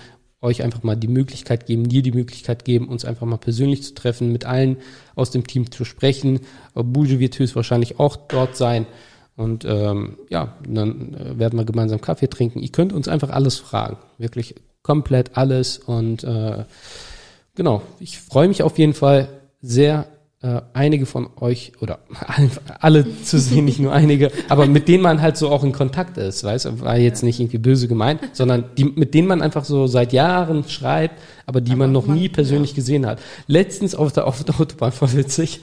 euch 0.45 0.63
einfach 0.63 0.83
mal 0.83 0.95
die 0.95 1.09
Möglichkeit 1.09 1.67
geben, 1.67 1.89
dir 1.89 2.03
die 2.03 2.13
Möglichkeit 2.13 2.65
geben, 2.65 2.89
uns 2.89 3.05
einfach 3.05 3.27
mal 3.27 3.39
persönlich 3.39 3.83
zu 3.83 3.95
treffen, 3.95 4.31
mit 4.31 4.45
allen 4.45 4.77
aus 5.17 5.31
dem 5.31 5.47
Team 5.47 5.71
zu 5.71 5.85
sprechen. 5.85 6.41
Bouge 6.75 7.19
wird 7.19 7.39
höchstwahrscheinlich 7.39 7.99
auch 7.99 8.17
dort 8.17 8.57
sein. 8.57 8.87
Und 9.37 9.65
ähm, 9.65 10.19
ja, 10.29 10.57
dann 10.69 11.15
äh, 11.15 11.39
werden 11.39 11.59
wir 11.59 11.65
gemeinsam 11.65 12.01
Kaffee 12.01 12.29
trinken. 12.29 12.61
Ihr 12.61 12.71
könnt 12.71 12.93
uns 12.93 13.09
einfach 13.09 13.31
alles 13.31 13.59
fragen. 13.59 13.97
Wirklich 14.19 14.55
komplett 14.83 15.37
alles. 15.37 15.79
Und 15.79 16.23
äh, 16.23 16.65
genau, 17.57 17.83
ich 17.99 18.21
freue 18.21 18.47
mich 18.47 18.63
auf 18.63 18.79
jeden 18.79 18.95
Fall 18.95 19.29
sehr 19.61 20.07
äh, 20.45 20.61
einige 20.75 21.07
von 21.07 21.29
euch 21.41 21.73
oder 21.81 22.01
alle 22.81 23.07
zu 23.23 23.39
sehen, 23.39 23.65
nicht 23.65 23.81
nur 23.81 23.95
einige, 23.95 24.31
aber 24.51 24.67
mit 24.67 24.89
denen 24.89 25.03
man 25.03 25.23
halt 25.23 25.39
so 25.39 25.49
auch 25.49 25.65
in 25.65 25.73
Kontakt 25.73 26.19
ist, 26.19 26.45
weißt 26.45 26.67
du, 26.67 26.81
war 26.81 26.99
jetzt 26.99 27.23
nicht 27.23 27.41
irgendwie 27.41 27.57
böse 27.57 27.89
gemeint, 27.89 28.21
sondern 28.35 28.65
die, 28.77 28.85
mit 28.85 29.15
denen 29.15 29.27
man 29.27 29.41
einfach 29.41 29.65
so 29.65 29.87
seit 29.87 30.13
Jahren 30.13 30.69
schreibt, 30.69 31.19
aber 31.47 31.63
die 31.63 31.73
aber 31.73 31.79
man 31.79 31.93
noch 31.93 32.07
man, 32.07 32.19
nie 32.19 32.29
persönlich 32.29 32.73
ja. 32.73 32.77
gesehen 32.77 33.07
hat. 33.07 33.21
Letztens 33.47 33.95
auf 33.95 34.13
der, 34.13 34.27
auf 34.27 34.45
der 34.45 34.61
Autobahn, 34.61 34.93
voll 34.93 35.15
witzig, 35.15 35.61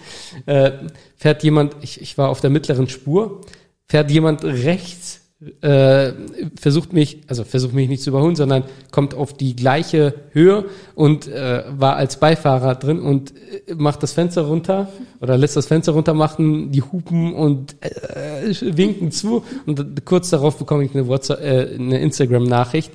äh, 0.47 0.71
fährt 1.15 1.43
jemand, 1.43 1.75
ich, 1.81 2.01
ich 2.01 2.17
war 2.17 2.29
auf 2.29 2.41
der 2.41 2.50
mittleren 2.50 2.89
Spur, 2.89 3.41
fährt 3.88 4.09
jemand 4.09 4.43
rechts 4.43 5.20
äh, 5.62 6.13
versucht 6.60 6.93
mich, 6.93 7.21
also 7.27 7.43
versucht 7.43 7.74
mich 7.74 7.89
nicht 7.89 8.03
zu 8.03 8.12
überholen, 8.12 8.36
sondern 8.36 8.63
kommt 8.91 9.15
auf 9.15 9.33
die 9.33 9.55
gleiche 9.55 10.13
Höhe 10.31 10.65
und 10.93 11.27
äh, 11.27 11.63
war 11.77 11.95
als 11.95 12.19
Beifahrer 12.19 12.75
drin 12.75 13.00
und 13.00 13.33
äh, 13.67 13.74
macht 13.75 14.03
das 14.03 14.13
Fenster 14.13 14.43
runter 14.43 14.89
oder 15.19 15.38
lässt 15.38 15.55
das 15.55 15.65
Fenster 15.65 15.93
runter 15.93 16.13
machen, 16.13 16.71
die 16.71 16.83
hupen 16.83 17.33
und 17.33 17.75
äh, 17.81 18.53
winken 18.77 19.12
zu 19.12 19.43
und 19.65 20.05
kurz 20.05 20.29
darauf 20.29 20.57
bekomme 20.57 20.83
ich 20.83 20.93
eine 20.93 21.07
WhatsApp, 21.07 21.41
äh, 21.41 21.75
eine 21.75 22.00
Instagram-Nachricht 22.00 22.91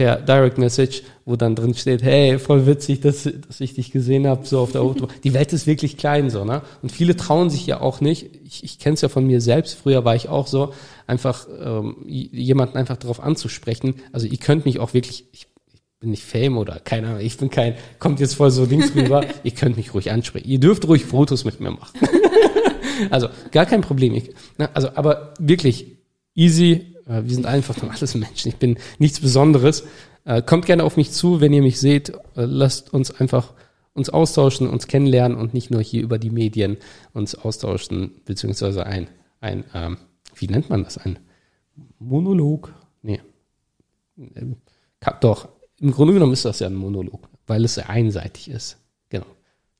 per 0.00 0.16
Direct 0.16 0.56
Message, 0.56 1.02
wo 1.26 1.36
dann 1.36 1.54
drin 1.54 1.74
steht, 1.74 2.02
hey, 2.02 2.38
voll 2.38 2.64
witzig, 2.64 3.02
dass, 3.02 3.24
dass 3.24 3.60
ich 3.60 3.74
dich 3.74 3.90
gesehen 3.90 4.26
habe, 4.26 4.46
so 4.46 4.60
auf 4.60 4.72
der 4.72 4.80
Autobahn. 4.80 5.14
Die 5.24 5.34
Welt 5.34 5.52
ist 5.52 5.66
wirklich 5.66 5.98
klein, 5.98 6.30
so, 6.30 6.42
ne? 6.42 6.62
Und 6.80 6.90
viele 6.90 7.16
trauen 7.16 7.50
sich 7.50 7.66
ja 7.66 7.82
auch 7.82 8.00
nicht. 8.00 8.30
Ich, 8.42 8.64
ich 8.64 8.78
kenne 8.78 8.94
es 8.94 9.02
ja 9.02 9.10
von 9.10 9.26
mir 9.26 9.42
selbst, 9.42 9.74
früher 9.74 10.02
war 10.06 10.16
ich 10.16 10.30
auch 10.30 10.46
so, 10.46 10.72
einfach 11.06 11.46
ähm, 11.62 11.96
jemanden 12.06 12.78
einfach 12.78 12.96
darauf 12.96 13.22
anzusprechen. 13.22 13.96
Also 14.10 14.26
ihr 14.26 14.38
könnt 14.38 14.64
mich 14.64 14.78
auch 14.78 14.94
wirklich, 14.94 15.26
ich, 15.32 15.48
ich 15.70 15.82
bin 15.98 16.12
nicht 16.12 16.24
Fame 16.24 16.56
oder 16.56 16.80
keine 16.80 17.08
Ahnung, 17.08 17.20
ich 17.20 17.36
bin 17.36 17.50
kein, 17.50 17.74
kommt 17.98 18.20
jetzt 18.20 18.36
voll 18.36 18.50
so 18.50 18.64
Dings 18.64 18.94
rüber, 18.94 19.26
ihr 19.42 19.52
könnt 19.52 19.76
mich 19.76 19.92
ruhig 19.92 20.10
ansprechen. 20.10 20.48
Ihr 20.48 20.60
dürft 20.60 20.88
ruhig 20.88 21.04
Fotos 21.04 21.44
mit 21.44 21.60
mir 21.60 21.72
machen. 21.72 22.00
also 23.10 23.28
gar 23.50 23.66
kein 23.66 23.82
Problem. 23.82 24.14
Ich, 24.14 24.30
na, 24.56 24.70
also 24.72 24.88
aber 24.94 25.34
wirklich 25.38 25.98
easy, 26.34 26.89
wir 27.10 27.34
sind 27.34 27.46
einfach 27.46 27.80
nur 27.82 27.90
alles 27.90 28.14
Menschen. 28.14 28.48
Ich 28.48 28.56
bin 28.56 28.78
nichts 28.98 29.20
Besonderes. 29.20 29.84
Äh, 30.24 30.42
kommt 30.42 30.66
gerne 30.66 30.84
auf 30.84 30.96
mich 30.96 31.12
zu, 31.12 31.40
wenn 31.40 31.52
ihr 31.52 31.62
mich 31.62 31.80
seht. 31.80 32.10
Äh, 32.10 32.44
lasst 32.44 32.92
uns 32.92 33.10
einfach 33.10 33.52
uns 33.92 34.10
austauschen, 34.10 34.68
uns 34.68 34.86
kennenlernen 34.86 35.36
und 35.36 35.52
nicht 35.54 35.70
nur 35.70 35.82
hier 35.82 36.02
über 36.02 36.18
die 36.18 36.30
Medien 36.30 36.76
uns 37.12 37.34
austauschen, 37.34 38.12
beziehungsweise 38.24 38.86
ein, 38.86 39.08
ein 39.40 39.64
ähm, 39.74 39.98
wie 40.34 40.46
nennt 40.46 40.70
man 40.70 40.84
das? 40.84 40.98
Ein 40.98 41.18
Monolog? 41.98 42.72
Nee. 43.02 43.20
Doch, 45.20 45.48
im 45.80 45.92
Grunde 45.92 46.14
genommen 46.14 46.32
ist 46.32 46.44
das 46.44 46.60
ja 46.60 46.66
ein 46.66 46.74
Monolog, 46.74 47.28
weil 47.46 47.64
es 47.64 47.74
sehr 47.74 47.90
einseitig 47.90 48.50
ist. 48.50 48.78
Genau. 49.08 49.26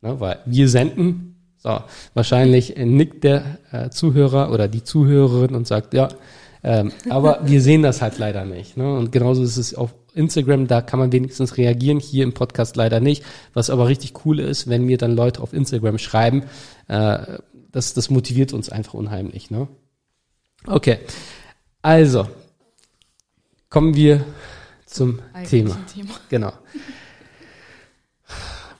Ne, 0.00 0.18
weil 0.18 0.40
wir 0.46 0.68
senden, 0.68 1.36
so, 1.58 1.80
wahrscheinlich 2.14 2.76
nickt 2.76 3.22
der 3.22 3.58
äh, 3.70 3.90
Zuhörer 3.90 4.50
oder 4.50 4.66
die 4.66 4.82
Zuhörerin 4.82 5.54
und 5.54 5.66
sagt, 5.66 5.92
ja, 5.92 6.08
ähm, 6.62 6.92
aber 7.08 7.40
wir 7.44 7.62
sehen 7.62 7.82
das 7.82 8.02
halt 8.02 8.18
leider 8.18 8.44
nicht. 8.44 8.76
Ne? 8.76 8.94
Und 8.96 9.12
genauso 9.12 9.42
ist 9.42 9.56
es 9.56 9.74
auf 9.74 9.94
Instagram, 10.14 10.66
da 10.66 10.82
kann 10.82 10.98
man 10.98 11.12
wenigstens 11.12 11.56
reagieren, 11.56 12.00
hier 12.00 12.24
im 12.24 12.34
Podcast 12.34 12.76
leider 12.76 13.00
nicht. 13.00 13.24
Was 13.54 13.70
aber 13.70 13.88
richtig 13.88 14.24
cool 14.24 14.40
ist, 14.40 14.68
wenn 14.68 14.84
mir 14.84 14.98
dann 14.98 15.14
Leute 15.14 15.40
auf 15.40 15.52
Instagram 15.52 15.98
schreiben, 15.98 16.44
äh, 16.88 17.38
das, 17.72 17.94
das 17.94 18.10
motiviert 18.10 18.52
uns 18.52 18.70
einfach 18.70 18.94
unheimlich. 18.94 19.50
Ne? 19.50 19.68
Okay, 20.66 20.98
also 21.82 22.28
kommen 23.70 23.94
wir 23.94 24.24
zum, 24.86 25.20
Thema. 25.48 25.76
Thema. 25.94 26.10
Genau. 26.28 26.52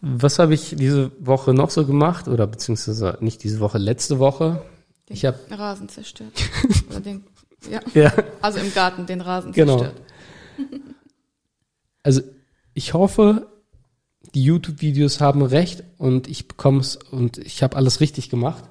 Was 0.03 0.39
habe 0.39 0.55
ich 0.55 0.75
diese 0.77 1.13
Woche 1.21 1.53
noch 1.55 1.71
so 1.71 1.87
gemacht 1.87 2.27
oder 2.27 2.47
beziehungsweise 2.47 3.19
nicht 3.21 3.45
diese 3.45 3.61
Woche, 3.61 3.79
letzte 3.79 4.19
Woche? 4.19 4.63
Den 5.09 5.17
ich 5.17 5.25
habe 5.25 5.39
Rasen 5.51 5.89
zerstört. 5.89 6.33
oder 6.91 7.01
den 7.01 7.25
ja. 7.69 7.81
ja. 7.95 8.13
Also 8.41 8.59
im 8.59 8.73
Garten 8.73 9.07
den 9.07 9.21
Rasen 9.21 9.53
genau. 9.53 9.79
zerstört. 9.79 10.03
Also 12.03 12.23
ich 12.73 12.95
hoffe, 12.95 13.47
die 14.35 14.43
YouTube-Videos 14.43 15.21
haben 15.21 15.43
recht 15.43 15.85
und 15.99 16.29
ich 16.29 16.49
bekomme 16.49 16.81
es 16.81 16.97
und 16.97 17.37
ich 17.37 17.63
habe 17.63 17.77
alles 17.77 18.01
richtig 18.01 18.31
gemacht. 18.31 18.65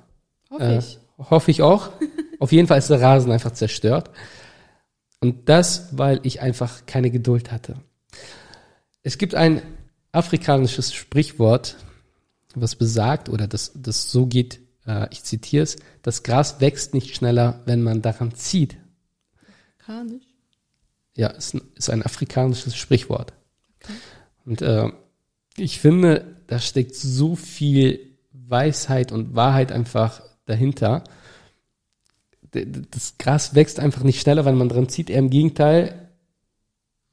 Hoffe 0.50 0.64
äh, 0.64 0.80
ich. 0.80 1.00
Hoffe 1.18 1.52
ich 1.52 1.62
auch. 1.62 1.90
Auf 2.40 2.52
jeden 2.52 2.68
Fall 2.68 2.80
ist 2.80 2.90
der 2.90 3.02
Rasen 3.02 3.32
einfach 3.32 3.52
zerstört. 3.52 4.10
Und 5.20 5.50
das, 5.50 5.98
weil 5.98 6.22
ich 6.24 6.42
einfach 6.42 6.86
keine 6.86 7.12
Geduld 7.12 7.52
hatte. 7.52 7.76
Es 9.04 9.18
gibt 9.18 9.36
ein 9.36 9.62
afrikanisches 10.12 10.94
Sprichwort, 10.94 11.76
was 12.56 12.76
besagt, 12.76 13.30
oder 13.30 13.48
das, 13.48 13.74
das 13.76 14.12
so 14.12 14.26
geht, 14.26 14.60
äh, 14.90 15.08
ich 15.12 15.24
zitiere 15.24 15.64
es, 15.64 15.78
das 16.02 16.24
Gras 16.24 16.60
wächst 16.60 16.94
nicht 16.94 17.16
schneller, 17.16 17.62
wenn 17.66 17.84
man 17.84 18.02
daran 18.02 18.34
zieht. 18.34 18.78
Afrikanisch? 19.78 20.24
Ja, 21.16 21.28
ist, 21.28 21.56
ist 21.76 21.90
ein 21.90 22.04
afrikanisches 22.04 22.76
Sprichwort. 22.76 23.34
Okay. 23.84 23.94
Und 24.46 24.62
äh, 24.62 24.90
ich 25.58 25.80
finde, 25.80 26.38
da 26.48 26.60
steckt 26.60 26.96
so 26.96 27.36
viel 27.36 28.18
Weisheit 28.32 29.12
und 29.12 29.36
Wahrheit 29.36 29.72
einfach 29.72 30.22
dahinter. 30.46 31.04
Das 32.52 33.18
Gras 33.20 33.54
wächst 33.54 33.80
einfach 33.80 34.04
nicht 34.04 34.22
schneller, 34.22 34.46
wenn 34.46 34.58
man 34.58 34.70
dran 34.70 34.90
zieht. 34.90 35.10
Eher 35.10 35.20
im 35.20 35.30
Gegenteil, 35.30 36.10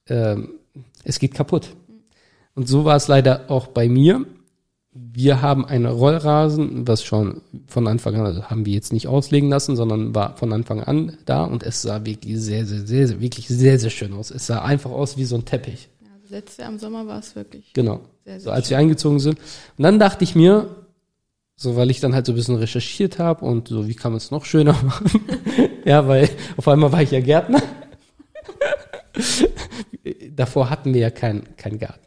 ähm, 0.08 0.54
es 1.04 1.18
geht 1.18 1.34
kaputt. 1.34 1.76
Und 2.54 2.68
so 2.68 2.84
war 2.84 2.96
es 2.96 3.08
leider 3.08 3.50
auch 3.50 3.66
bei 3.66 3.88
mir. 3.88 4.24
Wir 4.98 5.42
haben 5.42 5.66
einen 5.66 5.86
Rollrasen, 5.86 6.88
was 6.88 7.04
schon 7.04 7.42
von 7.66 7.86
Anfang 7.86 8.14
an, 8.14 8.24
also 8.24 8.44
haben 8.44 8.64
wir 8.64 8.72
jetzt 8.72 8.92
nicht 8.92 9.08
auslegen 9.08 9.50
lassen, 9.50 9.76
sondern 9.76 10.14
war 10.14 10.36
von 10.36 10.52
Anfang 10.52 10.82
an 10.82 11.18
da 11.26 11.44
und 11.44 11.62
es 11.62 11.82
sah 11.82 12.06
wirklich 12.06 12.38
sehr, 12.38 12.64
sehr, 12.64 12.80
sehr, 12.80 13.08
sehr 13.08 13.20
wirklich 13.20 13.48
sehr, 13.48 13.78
sehr 13.78 13.90
schön 13.90 14.14
aus. 14.14 14.30
Es 14.30 14.46
sah 14.46 14.62
einfach 14.62 14.90
aus 14.90 15.16
wie 15.16 15.24
so 15.24 15.36
ein 15.36 15.44
Teppich. 15.44 15.88
Ja, 16.00 16.08
also 16.22 16.34
letztes 16.34 16.56
Jahr 16.58 16.70
im 16.70 16.78
Sommer 16.78 17.06
war 17.06 17.18
es 17.18 17.36
wirklich. 17.36 17.72
Genau. 17.74 18.00
Sehr, 18.24 18.34
sehr 18.34 18.40
so 18.40 18.50
als 18.50 18.70
wir 18.70 18.78
eingezogen 18.78 19.18
sind. 19.18 19.38
Und 19.76 19.82
dann 19.82 19.98
dachte 19.98 20.24
ich 20.24 20.34
mir, 20.34 20.68
so 21.56 21.76
weil 21.76 21.90
ich 21.90 22.00
dann 22.00 22.14
halt 22.14 22.26
so 22.26 22.32
ein 22.32 22.36
bisschen 22.36 22.56
recherchiert 22.56 23.18
habe 23.18 23.44
und 23.44 23.68
so, 23.68 23.88
wie 23.88 23.94
kann 23.94 24.12
man 24.12 24.18
es 24.18 24.30
noch 24.30 24.44
schöner 24.44 24.72
machen? 24.82 25.10
ja, 25.84 26.06
weil 26.08 26.28
auf 26.56 26.68
einmal 26.68 26.92
war 26.92 27.02
ich 27.02 27.10
ja 27.10 27.20
Gärtner. 27.20 27.62
Davor 30.36 30.70
hatten 30.70 30.94
wir 30.94 31.00
ja 31.00 31.10
keinen 31.10 31.56
keinen 31.56 31.78
Garten. 31.78 32.05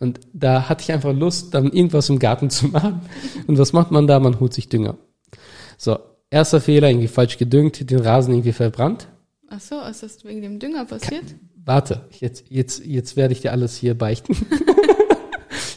Und 0.00 0.20
da 0.32 0.68
hatte 0.68 0.82
ich 0.82 0.92
einfach 0.92 1.12
Lust, 1.12 1.54
dann 1.54 1.72
irgendwas 1.72 2.08
im 2.08 2.18
Garten 2.18 2.50
zu 2.50 2.68
machen. 2.68 3.00
Und 3.46 3.58
was 3.58 3.72
macht 3.72 3.90
man 3.90 4.06
da? 4.06 4.20
Man 4.20 4.38
holt 4.38 4.54
sich 4.54 4.68
Dünger. 4.68 4.96
So, 5.76 5.98
erster 6.30 6.60
Fehler, 6.60 6.88
irgendwie 6.88 7.08
falsch 7.08 7.38
gedüngt, 7.38 7.90
den 7.90 8.00
Rasen 8.00 8.34
irgendwie 8.34 8.52
verbrannt. 8.52 9.08
Ach 9.48 9.60
so, 9.60 9.80
ist 9.80 10.02
das 10.02 10.24
wegen 10.24 10.42
dem 10.42 10.58
Dünger 10.58 10.84
passiert? 10.84 11.24
Warte, 11.64 12.06
jetzt, 12.20 12.44
jetzt, 12.48 12.84
jetzt 12.84 13.16
werde 13.16 13.32
ich 13.32 13.40
dir 13.40 13.52
alles 13.52 13.76
hier 13.76 13.96
beichten. 13.96 14.34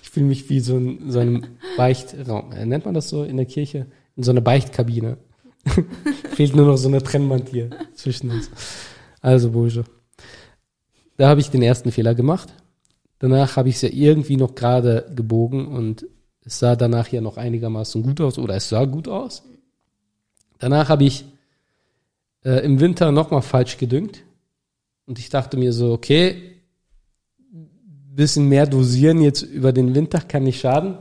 ich 0.04 0.10
fühle 0.10 0.26
mich 0.26 0.50
wie 0.50 0.60
so 0.60 0.78
in 0.78 1.12
so 1.12 1.20
einem 1.20 1.46
Beichtraum. 1.78 2.52
Äh, 2.52 2.66
Nennt 2.66 2.86
man 2.86 2.94
das 2.94 3.10
so 3.10 3.24
in 3.24 3.38
der 3.38 3.46
Kirche? 3.46 3.88
In 4.16 4.24
so 4.24 4.32
einer 4.32 4.42
Beichtkabine. 4.42 5.18
Fehlt 6.36 6.56
nur 6.56 6.66
noch 6.66 6.78
so 6.78 6.88
eine 6.88 7.02
Trennwand 7.02 7.50
hier 7.50 7.70
zwischen 7.94 8.32
uns. 8.32 8.50
Also, 9.22 9.52
Bursche. 9.52 9.86
Da 11.18 11.30
habe 11.30 11.40
ich 11.40 11.50
den 11.50 11.62
ersten 11.62 11.92
Fehler 11.92 12.16
gemacht. 12.16 12.50
Danach 13.22 13.56
habe 13.56 13.70
ich 13.70 13.76
es 13.76 13.84
ja 13.84 13.90
irgendwie 13.90 14.36
noch 14.36 14.56
gerade 14.56 15.06
gebogen 15.16 15.68
und 15.68 16.08
es 16.44 16.58
sah 16.58 16.76
danach 16.76 17.08
ja 17.10 17.22
noch 17.22 17.38
einigermaßen 17.38 18.02
gut 18.02 18.20
aus 18.20 18.40
oder 18.40 18.56
es 18.56 18.68
sah 18.68 18.86
gut 18.86 19.08
aus. 19.08 19.44
Danach 20.58 20.90
habe 20.90 21.04
ich 21.04 21.26
äh, 22.44 22.66
im 22.66 22.80
Winter 22.80 23.12
nochmal 23.12 23.44
falsch 23.44 23.78
gedüngt 23.78 24.24
und 25.06 25.20
ich 25.20 25.30
dachte 25.30 25.56
mir 25.56 25.72
so, 25.72 25.94
okay, 25.94 26.64
bisschen 28.16 28.50
mehr 28.50 28.66
dosieren 28.66 29.22
jetzt 29.22 29.44
über 29.44 29.72
den 29.72 29.94
Winter 29.94 30.22
kann 30.22 30.42
nicht 30.42 30.60
schaden. 30.60 30.98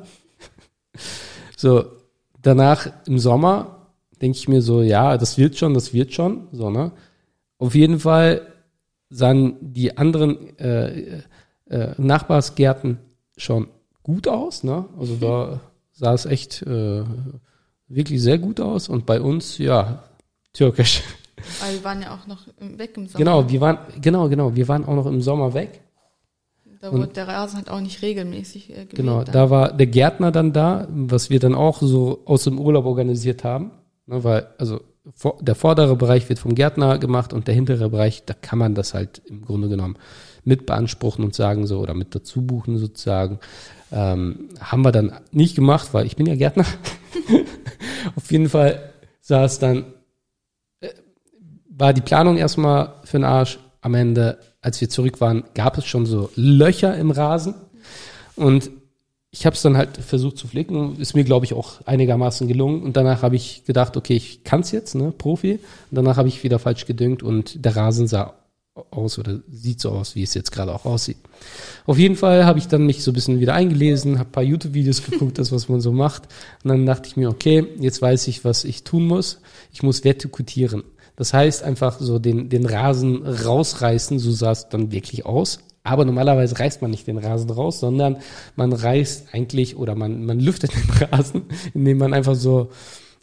so, 1.56 1.86
danach 2.42 2.86
im 3.06 3.18
Sommer 3.18 3.94
denke 4.20 4.36
ich 4.36 4.46
mir 4.46 4.60
so, 4.60 4.82
ja, 4.82 5.16
das 5.16 5.38
wird 5.38 5.56
schon, 5.56 5.72
das 5.72 5.94
wird 5.94 6.12
schon, 6.12 6.48
so, 6.52 6.68
ne? 6.68 6.92
Auf 7.56 7.74
jeden 7.74 7.98
Fall 7.98 8.46
sahen 9.08 9.56
die 9.60 9.96
anderen 9.96 10.58
äh, 10.58 11.22
äh, 11.70 11.94
Nachbarsgärten 11.96 12.98
schon 13.36 13.68
gut 14.02 14.28
aus, 14.28 14.64
ne? 14.64 14.84
Also 14.98 15.16
da 15.16 15.60
sah 15.92 16.14
es 16.14 16.26
echt 16.26 16.62
äh, 16.62 17.04
wirklich 17.88 18.20
sehr 18.22 18.38
gut 18.38 18.60
aus 18.60 18.88
und 18.88 19.06
bei 19.06 19.20
uns, 19.20 19.58
ja, 19.58 20.02
türkisch. 20.52 21.02
Weil 21.60 21.74
wir 21.74 21.84
waren 21.84 22.02
ja 22.02 22.14
auch 22.14 22.26
noch 22.26 22.46
weg 22.58 22.96
im 22.96 23.06
Sommer. 23.06 23.18
Genau, 23.18 23.48
wir 23.48 23.60
waren, 23.60 23.78
genau, 24.00 24.28
genau, 24.28 24.54
wir 24.54 24.68
waren 24.68 24.84
auch 24.84 24.94
noch 24.94 25.06
im 25.06 25.22
Sommer 25.22 25.54
weg. 25.54 25.80
Da 26.80 26.92
wurde 26.92 27.08
der 27.08 27.28
Rasen 27.28 27.58
halt 27.58 27.68
auch 27.68 27.80
nicht 27.80 28.00
regelmäßig 28.00 28.70
äh. 28.70 28.86
Genau, 28.86 29.22
dann. 29.22 29.34
da 29.34 29.50
war 29.50 29.72
der 29.72 29.86
Gärtner 29.86 30.32
dann 30.32 30.52
da, 30.52 30.88
was 30.90 31.28
wir 31.28 31.38
dann 31.38 31.54
auch 31.54 31.82
so 31.82 32.22
aus 32.24 32.44
dem 32.44 32.58
Urlaub 32.58 32.86
organisiert 32.86 33.44
haben. 33.44 33.70
Ne, 34.06 34.24
weil, 34.24 34.46
also 34.58 34.80
vor, 35.14 35.38
der 35.40 35.54
vordere 35.54 35.96
Bereich 35.96 36.28
wird 36.28 36.38
vom 36.38 36.54
Gärtner 36.54 36.98
gemacht 36.98 37.32
und 37.32 37.48
der 37.48 37.54
hintere 37.54 37.90
Bereich, 37.90 38.24
da 38.24 38.34
kann 38.34 38.58
man 38.58 38.74
das 38.74 38.94
halt 38.94 39.20
im 39.26 39.44
Grunde 39.44 39.68
genommen 39.68 39.96
mit 40.50 40.66
beanspruchen 40.66 41.24
und 41.24 41.34
sagen 41.34 41.66
so 41.66 41.78
oder 41.78 41.94
mit 41.94 42.14
dazu 42.14 42.42
buchen 42.42 42.76
sozusagen. 42.76 43.38
Ähm, 43.92 44.50
haben 44.60 44.82
wir 44.82 44.92
dann 44.92 45.12
nicht 45.32 45.54
gemacht, 45.54 45.88
weil 45.92 46.04
ich 46.04 46.16
bin 46.16 46.26
ja 46.26 46.34
Gärtner. 46.34 46.66
Auf 48.16 48.30
jeden 48.30 48.50
Fall 48.50 48.90
es 49.38 49.58
dann, 49.58 49.84
äh, 50.80 50.88
war 51.68 51.92
die 51.92 52.00
Planung 52.00 52.36
erstmal 52.36 52.94
für 53.04 53.18
den 53.18 53.24
Arsch. 53.24 53.58
Am 53.82 53.94
Ende, 53.94 54.38
als 54.60 54.78
wir 54.82 54.90
zurück 54.90 55.22
waren, 55.22 55.44
gab 55.54 55.78
es 55.78 55.86
schon 55.86 56.04
so 56.04 56.30
Löcher 56.34 56.96
im 56.96 57.10
Rasen. 57.10 57.54
Und 58.36 58.70
ich 59.30 59.46
habe 59.46 59.54
es 59.54 59.62
dann 59.62 59.76
halt 59.76 59.96
versucht 59.96 60.36
zu 60.36 60.48
flicken. 60.48 61.00
Ist 61.00 61.14
mir, 61.14 61.24
glaube 61.24 61.46
ich, 61.46 61.54
auch 61.54 61.80
einigermaßen 61.86 62.46
gelungen. 62.46 62.82
Und 62.82 62.96
danach 62.96 63.22
habe 63.22 63.36
ich 63.36 63.64
gedacht, 63.64 63.96
okay, 63.96 64.16
ich 64.16 64.44
kann's 64.44 64.70
jetzt, 64.72 64.94
ne, 64.94 65.12
Profi. 65.16 65.52
Und 65.52 65.60
danach 65.92 66.18
habe 66.18 66.28
ich 66.28 66.42
wieder 66.42 66.58
falsch 66.58 66.84
gedüngt 66.84 67.22
und 67.22 67.64
der 67.64 67.76
Rasen 67.76 68.06
sah 68.06 68.34
aus 68.90 69.18
oder 69.18 69.40
sieht 69.50 69.80
so 69.80 69.90
aus, 69.90 70.14
wie 70.14 70.22
es 70.22 70.34
jetzt 70.34 70.52
gerade 70.52 70.74
auch 70.74 70.84
aussieht. 70.84 71.16
Auf 71.86 71.98
jeden 71.98 72.16
Fall 72.16 72.44
habe 72.44 72.58
ich 72.58 72.68
dann 72.68 72.86
mich 72.86 73.02
so 73.02 73.10
ein 73.10 73.14
bisschen 73.14 73.40
wieder 73.40 73.54
eingelesen, 73.54 74.18
habe 74.18 74.28
ein 74.28 74.32
paar 74.32 74.42
YouTube-Videos 74.42 75.02
geguckt, 75.10 75.38
das, 75.38 75.52
was 75.52 75.68
man 75.68 75.80
so 75.80 75.92
macht. 75.92 76.24
Und 76.62 76.68
dann 76.70 76.86
dachte 76.86 77.08
ich 77.08 77.16
mir, 77.16 77.28
okay, 77.28 77.66
jetzt 77.80 78.00
weiß 78.00 78.28
ich, 78.28 78.44
was 78.44 78.64
ich 78.64 78.84
tun 78.84 79.06
muss. 79.06 79.40
Ich 79.72 79.82
muss 79.82 80.04
vertikutieren. 80.04 80.84
Das 81.16 81.34
heißt 81.34 81.62
einfach 81.62 81.98
so 82.00 82.18
den, 82.18 82.48
den 82.48 82.64
Rasen 82.64 83.26
rausreißen, 83.26 84.18
so 84.18 84.30
sah 84.30 84.52
es 84.52 84.68
dann 84.68 84.92
wirklich 84.92 85.26
aus. 85.26 85.58
Aber 85.82 86.04
normalerweise 86.04 86.58
reißt 86.58 86.80
man 86.82 86.90
nicht 86.90 87.06
den 87.06 87.18
Rasen 87.18 87.50
raus, 87.50 87.80
sondern 87.80 88.18
man 88.54 88.72
reißt 88.72 89.28
eigentlich 89.34 89.76
oder 89.76 89.94
man, 89.94 90.24
man 90.24 90.38
lüftet 90.40 90.72
den 90.74 91.08
Rasen, 91.08 91.42
indem 91.74 91.98
man 91.98 92.14
einfach 92.14 92.34
so 92.36 92.70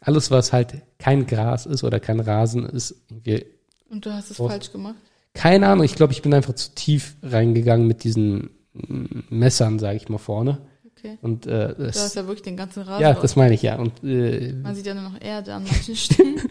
alles, 0.01 0.29
was 0.29 0.53
halt 0.53 0.73
kein 0.99 1.25
Gras 1.25 1.65
ist 1.65 1.83
oder 1.83 1.99
kein 1.99 2.19
Rasen 2.19 2.65
ist, 2.65 2.95
irgendwie 3.09 3.45
Und 3.89 4.05
du 4.05 4.11
hast 4.13 4.29
es 4.31 4.39
Raus- 4.39 4.51
falsch 4.51 4.71
gemacht. 4.71 4.95
Keine 5.37 5.67
Ahnung, 5.67 5.85
ich 5.85 5.93
glaube, 5.93 6.13
ich 6.13 6.23
bin 6.23 6.33
einfach 6.33 6.55
zu 6.55 6.73
tief 6.73 7.15
reingegangen 7.21 7.85
mit 7.85 8.03
diesen 8.03 8.49
mm, 8.73 9.25
Messern, 9.29 9.77
sage 9.77 9.97
ich 9.97 10.09
mal 10.09 10.17
vorne. 10.17 10.57
Okay. 10.97 11.19
Und 11.21 11.45
äh, 11.45 11.75
Du 11.75 11.85
hast 11.85 11.95
das, 11.95 12.15
ja 12.15 12.23
wirklich 12.23 12.41
den 12.41 12.57
ganzen 12.57 12.81
Rasen. 12.81 13.03
ja, 13.03 13.13
das 13.13 13.35
meine 13.35 13.53
ich 13.53 13.61
ja. 13.61 13.77
Und 13.77 14.03
äh, 14.03 14.51
Man 14.53 14.73
sieht 14.73 14.87
ja 14.87 14.95
nur 14.95 15.03
noch 15.03 15.21
Erde 15.21 15.53
an 15.53 15.63
manchen 15.63 15.95
Stellen. 15.95 16.41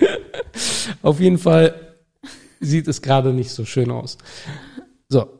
auf 1.02 1.18
jeden 1.18 1.38
Fall 1.38 1.96
sieht 2.60 2.86
es 2.86 3.02
gerade 3.02 3.32
nicht 3.32 3.50
so 3.50 3.64
schön 3.64 3.90
aus. 3.90 4.18
So, 5.08 5.30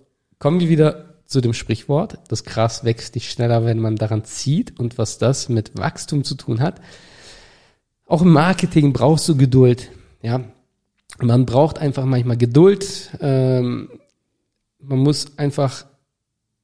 kommen 0.41 0.59
wir 0.59 0.69
wieder 0.69 1.15
zu 1.27 1.41
dem 1.41 1.55
Sprichwort. 1.55 2.19
Das 2.27 2.43
Gras 2.43 2.83
wächst 2.83 3.15
nicht 3.15 3.31
schneller, 3.31 3.65
wenn 3.65 3.79
man 3.79 3.95
daran 3.95 4.25
zieht. 4.25 4.77
Und 4.81 4.99
was 4.99 5.19
das 5.19 5.49
mit 5.49 5.79
Wachstum 5.79 6.25
zu 6.25 6.35
tun 6.35 6.59
hat. 6.61 6.81
Auch 8.07 8.23
im 8.23 8.33
Marketing 8.33 8.93
brauchst 8.93 9.29
du 9.29 9.37
Geduld. 9.37 9.89
Ja, 10.21 10.41
man 11.21 11.47
braucht 11.47 11.79
einfach 11.79 12.05
manchmal 12.05 12.37
Geduld. 12.37 13.11
Ähm, 13.21 13.91
man 14.79 14.99
muss 14.99 15.39
einfach, 15.39 15.87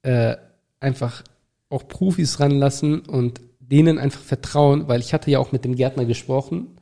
äh, 0.03 0.37
einfach 0.81 1.23
auch 1.69 1.89
Profis 1.89 2.41
ranlassen 2.41 3.01
und 3.01 3.41
denen 3.61 3.99
einfach 3.99 4.21
vertrauen, 4.21 4.89
weil 4.89 5.01
ich 5.01 5.15
hatte 5.15 5.31
ja 5.31 5.39
auch 5.39 5.53
mit 5.53 5.65
dem 5.65 5.75
Gärtner 5.75 6.05
gesprochen 6.05 6.77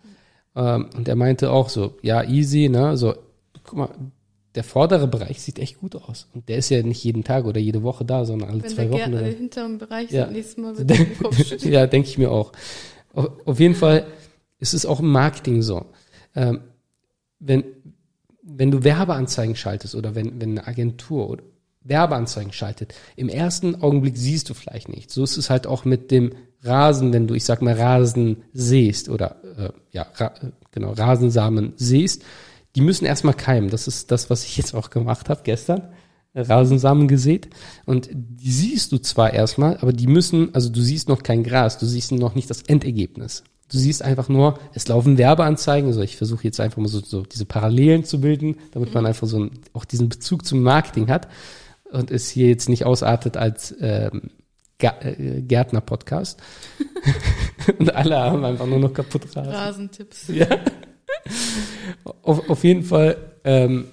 ähm, 0.56 0.90
und 0.96 1.06
er 1.08 1.16
meinte 1.16 1.50
auch 1.52 1.68
so, 1.68 1.96
ja, 2.02 2.24
easy, 2.24 2.68
ne, 2.68 2.96
so, 2.96 3.14
guck 3.62 3.78
mal, 3.78 3.90
der 4.56 4.64
vordere 4.64 5.06
Bereich 5.06 5.40
sieht 5.40 5.60
echt 5.60 5.78
gut 5.78 5.94
aus. 5.94 6.26
Und 6.34 6.48
der 6.48 6.56
ist 6.56 6.70
ja 6.70 6.82
nicht 6.82 7.04
jeden 7.04 7.22
Tag 7.22 7.44
oder 7.44 7.60
jede 7.60 7.84
Woche 7.84 8.04
da, 8.04 8.24
sondern 8.24 8.50
alle 8.50 8.62
Wenn 8.64 8.70
zwei 8.70 8.86
der 8.86 8.92
Wochen. 8.92 9.14
Oder 9.14 9.22
den 9.22 9.36
hinteren 9.36 9.78
Bereich 9.78 10.10
Ja. 10.10 10.26
nächstes 10.26 10.56
Mal 10.56 10.76
wird 10.78 10.90
den 10.90 11.18
Kopf 11.18 11.64
ja, 11.64 11.86
denke 11.86 12.08
ich 12.08 12.18
mir 12.18 12.32
auch. 12.32 12.50
Auf, 13.12 13.28
auf 13.44 13.60
jeden 13.60 13.76
Fall 13.76 14.06
ist 14.58 14.74
es 14.74 14.84
auch 14.86 14.98
im 14.98 15.12
Marketing 15.12 15.62
so. 15.62 15.86
Ähm, 16.34 16.60
wenn, 17.40 17.64
wenn 18.42 18.70
du 18.70 18.84
Werbeanzeigen 18.84 19.56
schaltest 19.56 19.94
oder 19.94 20.14
wenn, 20.14 20.40
wenn 20.40 20.50
eine 20.50 20.66
Agentur 20.66 21.28
oder 21.28 21.42
Werbeanzeigen 21.82 22.52
schaltet, 22.52 22.94
im 23.16 23.28
ersten 23.28 23.82
Augenblick 23.82 24.16
siehst 24.16 24.50
du 24.50 24.54
vielleicht 24.54 24.88
nicht. 24.88 25.10
So 25.10 25.24
ist 25.24 25.38
es 25.38 25.50
halt 25.50 25.66
auch 25.66 25.84
mit 25.84 26.10
dem 26.10 26.32
Rasen, 26.62 27.12
wenn 27.12 27.26
du, 27.26 27.34
ich 27.34 27.44
sag 27.44 27.62
mal, 27.62 27.74
Rasen 27.74 28.42
sähst 28.52 29.08
oder 29.08 29.36
äh, 29.56 29.70
ja, 29.90 30.06
ra, 30.14 30.32
genau, 30.72 30.92
Rasensamen 30.92 31.72
sähst, 31.76 32.22
die 32.76 32.82
müssen 32.82 33.06
erstmal 33.06 33.34
keimen. 33.34 33.70
Das 33.70 33.88
ist 33.88 34.10
das, 34.10 34.28
was 34.28 34.44
ich 34.44 34.56
jetzt 34.58 34.74
auch 34.74 34.90
gemacht 34.90 35.28
habe 35.30 35.40
gestern. 35.42 35.88
Rasensamen 36.34 37.08
gesät 37.08 37.48
und 37.86 38.08
die 38.12 38.52
siehst 38.52 38.92
du 38.92 38.98
zwar 38.98 39.32
erstmal, 39.32 39.78
aber 39.78 39.92
die 39.92 40.06
müssen, 40.06 40.54
also 40.54 40.68
du 40.68 40.80
siehst 40.80 41.08
noch 41.08 41.24
kein 41.24 41.42
Gras, 41.42 41.78
du 41.78 41.86
siehst 41.86 42.12
noch 42.12 42.36
nicht 42.36 42.48
das 42.48 42.62
Endergebnis. 42.62 43.42
Du 43.70 43.78
siehst 43.78 44.02
einfach 44.02 44.28
nur, 44.28 44.58
es 44.74 44.88
laufen 44.88 45.16
Werbeanzeigen, 45.16 45.88
also 45.88 46.02
ich 46.02 46.16
versuche 46.16 46.44
jetzt 46.44 46.60
einfach 46.60 46.78
mal 46.78 46.88
so, 46.88 47.00
so 47.00 47.22
diese 47.22 47.44
Parallelen 47.44 48.04
zu 48.04 48.20
bilden, 48.20 48.56
damit 48.72 48.92
man 48.92 49.06
einfach 49.06 49.26
so 49.26 49.36
einen, 49.36 49.60
auch 49.72 49.84
diesen 49.84 50.08
Bezug 50.08 50.44
zum 50.44 50.62
Marketing 50.62 51.08
hat 51.08 51.28
und 51.92 52.10
es 52.10 52.28
hier 52.28 52.48
jetzt 52.48 52.68
nicht 52.68 52.84
ausartet 52.84 53.36
als 53.36 53.74
ähm, 53.80 54.30
äh, 54.78 55.42
Gärtner-Podcast. 55.42 56.40
und 57.78 57.94
alle 57.94 58.18
haben 58.18 58.44
einfach 58.44 58.66
nur 58.66 58.78
noch 58.78 58.92
kaputt 58.92 59.24
Rasen. 59.36 59.52
Rasentipps. 59.52 60.28
Ja. 60.28 60.46
Auf, 62.22 62.48
auf 62.48 62.64
jeden 62.64 62.82
Fall 62.82 63.16
ähm, 63.44 63.86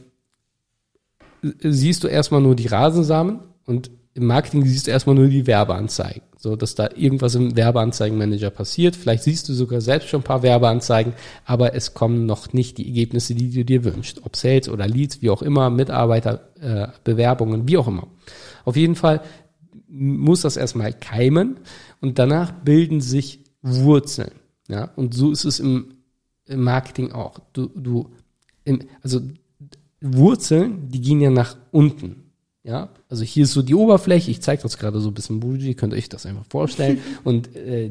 siehst 1.60 2.04
du 2.04 2.08
erstmal 2.08 2.42
nur 2.42 2.56
die 2.56 2.68
Rasensamen 2.68 3.40
und 3.66 3.92
im 4.14 4.26
Marketing 4.26 4.66
siehst 4.66 4.88
du 4.88 4.92
erstmal 4.92 5.16
nur 5.16 5.28
die 5.28 5.46
Werbeanzeigen. 5.46 6.27
So, 6.40 6.56
dass 6.56 6.76
da 6.76 6.90
irgendwas 6.96 7.34
im 7.34 7.56
Werbeanzeigenmanager 7.56 8.52
passiert. 8.52 8.96
Vielleicht 8.96 9.24
siehst 9.24 9.50
du 9.50 9.54
sogar 9.54 9.82
selbst 9.82 10.10
schon 10.10 10.22
ein 10.22 10.24
paar 10.26 10.44
Werbeanzeigen, 10.44 11.14
aber 11.46 11.74
es 11.74 11.96
kommen 11.96 12.28
noch 12.28 12.54
nicht 12.54 12.78
die 12.78 12.88
Ergebnisse, 12.88 13.34
die 13.34 13.50
du 13.50 13.66
dir 13.66 13.84
wünschst. 13.84 14.24
Ob 14.24 14.36
Sales 14.36 14.70
oder 14.70 14.88
Leads, 14.88 15.22
wie 15.24 15.32
auch 15.32 15.42
immer, 15.42 15.72
Mitarbeiter, 15.72 16.50
äh, 16.62 16.88
Bewerbungen, 17.04 17.68
wie 17.68 17.78
auch 17.78 17.88
immer. 17.88 18.08
Auf 18.66 18.76
jeden 18.76 18.96
Fall 18.96 19.22
muss 19.88 20.42
das 20.42 20.58
erstmal 20.58 20.94
keimen 20.94 21.58
und 22.02 22.20
danach 22.20 22.52
bilden 22.52 23.02
sich 23.02 23.40
Wurzeln. 23.62 24.32
Ja, 24.68 24.92
und 24.96 25.14
so 25.14 25.32
ist 25.32 25.46
es 25.46 25.60
im, 25.60 25.96
im 26.46 26.62
Marketing 26.64 27.14
auch. 27.14 27.40
Du, 27.54 27.68
du, 27.74 28.12
im, 28.64 28.82
also 29.02 29.22
Wurzeln, 30.02 30.90
die 30.90 31.02
gehen 31.02 31.22
ja 31.22 31.30
nach 31.30 31.58
unten. 31.72 32.27
Ja, 32.68 32.90
also 33.08 33.24
hier 33.24 33.46
ist 33.46 33.54
so 33.54 33.62
die 33.62 33.76
Oberfläche. 33.76 34.30
Ich 34.30 34.42
zeige 34.42 34.62
das 34.62 34.78
gerade 34.78 35.00
so 35.00 35.10
ein 35.10 35.14
bisschen 35.14 35.40
Bougie, 35.40 35.74
könnt 35.74 35.94
ihr 35.94 35.98
euch 35.98 36.10
das 36.10 36.26
einfach 36.26 36.46
vorstellen. 36.50 37.00
und 37.24 37.56
äh, 37.56 37.90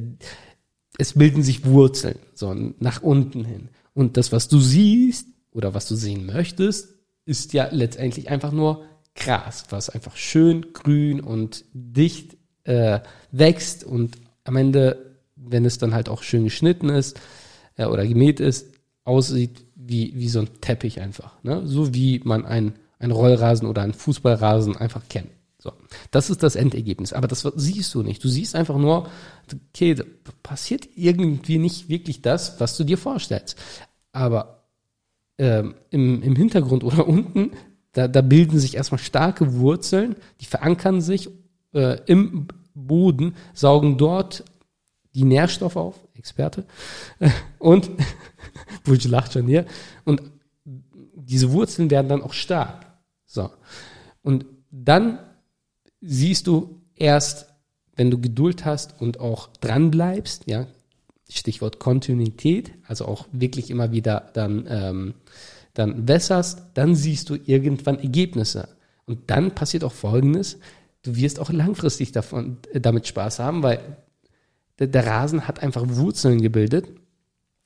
es 0.99 1.15
bilden 1.15 1.43
sich 1.43 1.65
Wurzeln, 1.65 2.19
so 2.35 2.55
nach 2.79 3.03
unten 3.03 3.45
hin. 3.45 3.71
Und 3.95 4.19
das, 4.19 4.33
was 4.33 4.49
du 4.49 4.61
siehst 4.61 5.29
oder 5.51 5.73
was 5.73 5.89
du 5.89 5.95
sehen 5.95 6.27
möchtest, 6.27 6.91
ist 7.25 7.55
ja 7.55 7.69
letztendlich 7.71 8.29
einfach 8.29 8.53
nur 8.53 8.85
Gras, 9.15 9.65
was 9.71 9.89
einfach 9.89 10.15
schön 10.15 10.75
grün 10.75 11.21
und 11.21 11.65
dicht 11.73 12.37
äh, 12.65 13.01
wächst 13.31 13.83
und 13.83 14.17
am 14.45 14.57
Ende, 14.57 15.17
wenn 15.37 15.65
es 15.65 15.79
dann 15.79 15.95
halt 15.95 16.11
auch 16.11 16.23
schön 16.23 16.45
geschnitten 16.45 16.91
ist 16.91 17.19
äh, 17.77 17.87
oder 17.87 18.07
gemäht 18.07 18.41
ist, 18.41 18.67
aussieht 19.05 19.65
wie, 19.75 20.13
wie 20.17 20.29
so 20.29 20.41
ein 20.41 20.61
Teppich 20.61 21.01
einfach. 21.01 21.43
Ne? 21.43 21.67
So 21.67 21.95
wie 21.95 22.21
man 22.25 22.45
ein, 22.45 22.75
ein 22.99 23.11
Rollrasen 23.11 23.69
oder 23.69 23.83
ein 23.83 23.93
Fußballrasen 23.93 24.77
einfach 24.77 25.03
kennt. 25.09 25.31
So, 25.59 25.73
das 26.11 26.31
ist 26.31 26.43
das 26.43 26.57
Endergebnis. 26.57 27.13
Aber 27.13 27.29
das 27.29 27.47
siehst 27.57 27.95
du 27.95 28.03
nicht. 28.03 28.23
Du 28.23 28.29
siehst 28.29 28.55
einfach 28.55 28.77
nur, 28.77 29.09
okay, 29.75 29.95
da 29.95 30.05
passiert 30.43 30.89
irgendwie 30.95 31.59
nicht 31.59 31.89
wirklich 31.89 32.23
das, 32.23 32.61
was 32.61 32.77
du 32.77 32.85
dir 32.85 32.99
vorstellst. 32.99 33.57
Aber 34.13 34.65
ähm, 35.39 35.75
im, 35.91 36.23
im 36.23 36.37
Hintergrund 36.37 36.85
oder 36.85 37.07
unten 37.09 37.53
da, 37.97 38.09
da 38.09 38.21
bilden 38.21 38.59
sich 38.59 38.77
erstmal 38.77 38.99
starke 38.99 39.55
Wurzeln, 39.55 40.17
die 40.43 40.45
verankern 40.45 41.01
sich 41.01 41.31
äh, 41.73 41.99
im 42.05 42.47
Boden, 42.75 43.35
saugen 43.55 43.97
dort 43.97 44.45
die 45.15 45.25
Nährstoffe 45.25 45.77
auf, 45.77 45.95
Experte, 46.13 46.67
und, 47.59 47.89
Bulch 48.85 49.09
lacht 49.09 49.33
schon 49.33 49.47
hier, 49.47 49.65
und 50.05 50.21
diese 51.15 51.53
Wurzeln 51.53 51.91
werden 51.91 52.09
dann 52.09 52.23
auch 52.23 52.35
stark. 52.35 52.86
So. 53.37 53.51
Und 54.23 54.47
dann 54.73 55.21
siehst 56.01 56.49
du 56.49 56.81
erst, 56.97 57.47
wenn 57.95 58.11
du 58.11 58.21
Geduld 58.21 58.65
hast 58.65 59.01
und 59.01 59.21
auch 59.21 59.49
dran 59.61 59.93
bleibst, 59.93 60.45
ja, 60.47 60.67
Stichwort 61.29 61.79
Kontinuität, 61.79 62.73
also 62.87 63.07
auch 63.07 63.27
wirklich 63.33 63.71
immer 63.71 63.93
wieder 63.93 64.31
dann 64.35 64.67
ähm, 64.69 65.15
dann 65.75 66.09
wässerst, 66.09 66.63
dann 66.75 66.95
siehst 66.95 67.31
du 67.31 67.37
irgendwann 67.45 67.99
Ergebnisse. 67.99 68.69
Und 69.05 69.31
dann 69.31 69.55
passiert 69.55 69.85
auch 69.85 69.93
Folgendes, 69.93 70.59
du 71.03 71.17
wirst 71.17 71.39
auch 71.39 71.51
langfristig 71.51 72.13
davon, 72.13 72.59
äh, 72.73 72.81
damit 72.81 73.07
Spaß 73.07 73.39
haben, 73.39 73.63
weil 73.63 73.81
der, 74.79 74.89
der 74.89 75.07
Rasen 75.07 75.47
hat 75.47 75.63
einfach 75.63 75.85
Wurzeln 75.87 76.41
gebildet, 76.41 76.87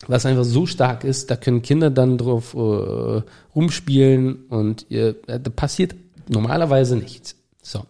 was 0.07 0.27
einfach 0.27 0.45
so 0.45 0.67
stark 0.67 1.05
ist, 1.05 1.31
da 1.31 1.37
können 1.37 1.63
Kinder 1.63 1.91
dann 1.91 2.19
drauf 2.19 2.55
äh, 2.55 3.23
rumspielen 3.55 4.47
und 4.47 4.91
äh, 4.91 5.15
da 5.27 5.51
passiert 5.51 5.95
normalerweise 6.29 6.97
nichts. 6.97 7.37
So. 7.63 7.85